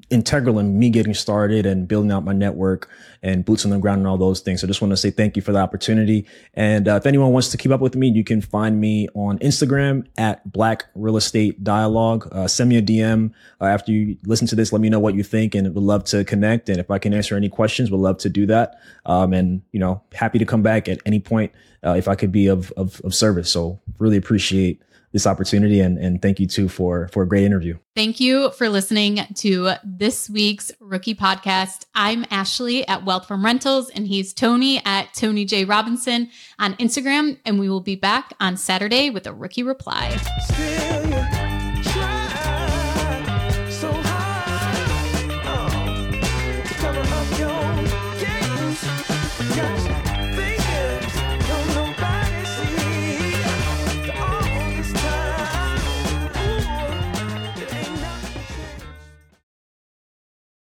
integral 0.10 0.60
in 0.60 0.78
me 0.78 0.90
getting 0.90 1.14
started 1.14 1.66
and 1.66 1.88
building 1.88 2.12
out 2.12 2.24
my 2.24 2.34
network 2.34 2.90
and 3.22 3.46
boots 3.46 3.66
on 3.66 3.72
the 3.72 3.78
ground 3.78 4.00
and 4.00 4.08
all 4.08 4.18
those 4.18 4.42
things. 4.42 4.62
So 4.62 4.68
just 4.68 4.82
want 4.82 4.92
to 4.92 4.98
say 4.98 5.10
thank 5.12 5.36
you 5.36 5.42
for 5.42 5.52
the 5.52 5.60
opportunity. 5.60 6.26
And 6.54 6.88
uh, 6.88 6.96
if 6.96 7.06
anyone 7.06 7.32
wants 7.32 7.50
to 7.50 7.58
keep 7.58 7.72
up 7.72 7.80
with 7.80 7.96
me, 7.96 8.10
you 8.10 8.24
can 8.24 8.42
find 8.42 8.80
me 8.80 9.08
on 9.14 9.40
Instagram 9.40 10.06
at 10.18 10.52
Black 10.52 10.86
Real 10.96 11.18
Estate 11.18 11.64
Dialogue. 11.64 12.28
Uh, 12.32 12.48
send 12.48 12.70
me 12.70 12.78
a 12.78 12.82
DM 12.82 13.32
uh, 13.62 13.66
after 13.66 13.92
you 13.92 14.18
listen 14.26 14.48
to 14.48 14.56
this. 14.56 14.72
Let 14.72 14.82
me 14.82 14.90
know 14.90 15.00
what 15.00 15.16
you 15.16 15.24
think, 15.24 15.56
and 15.56 15.74
would 15.74 15.84
love 15.84 16.04
to 16.06 16.24
connect. 16.26 16.70
And 16.70 16.80
if 16.80 16.92
I 16.92 17.00
can 17.00 17.14
answer 17.14 17.36
any 17.36 17.50
questions, 17.50 17.90
would 17.92 18.00
love 18.00 18.18
to 18.20 18.30
do 18.30 18.46
that. 18.48 18.76
Um, 19.06 19.34
and 19.34 19.62
you 19.72 19.80
know, 19.80 20.02
happy 20.14 20.40
to 20.40 20.46
come 20.46 20.62
back 20.62 20.88
at 20.88 21.00
any 21.06 21.20
point 21.20 21.52
uh, 21.86 21.94
if 21.94 22.08
I 22.08 22.16
could 22.16 22.32
be 22.32 22.48
of, 22.48 22.72
of 22.74 23.02
of 23.02 23.16
service. 23.16 23.52
So 23.52 23.80
really 24.00 24.18
appreciate 24.18 24.82
this 25.14 25.28
opportunity 25.28 25.80
and, 25.80 25.98
and 26.00 26.22
thank 26.22 26.40
you 26.40 26.48
too 26.48 26.68
for 26.68 27.08
for 27.10 27.24
a 27.24 27.28
great 27.28 27.44
interview. 27.44 27.78
Thank 27.96 28.20
you 28.20 28.50
for 28.52 28.68
listening 28.68 29.20
to 29.36 29.74
this 29.84 30.30
week's 30.30 30.72
rookie 30.80 31.16
podcast. 31.16 31.86
I'm 31.94 32.26
Ashley 32.32 32.86
at 32.88 33.06
Wealth 33.06 33.28
from 33.28 33.46
Rentals 33.46 33.90
and 33.92 34.08
he's 34.08 34.34
Tony 34.34 34.82
at 34.84 35.14
Tony 35.14 35.46
J 35.46 35.66
Robinson 35.66 36.30
on 36.58 36.74
Instagram 36.76 37.38
and 37.46 37.60
we 37.60 37.70
will 37.70 37.82
be 37.82 37.96
back 37.96 38.34
on 38.40 38.58
Saturday 38.58 39.12
with 39.12 39.28
a 39.28 39.34
rookie 39.34 39.64
reply. 39.64 40.18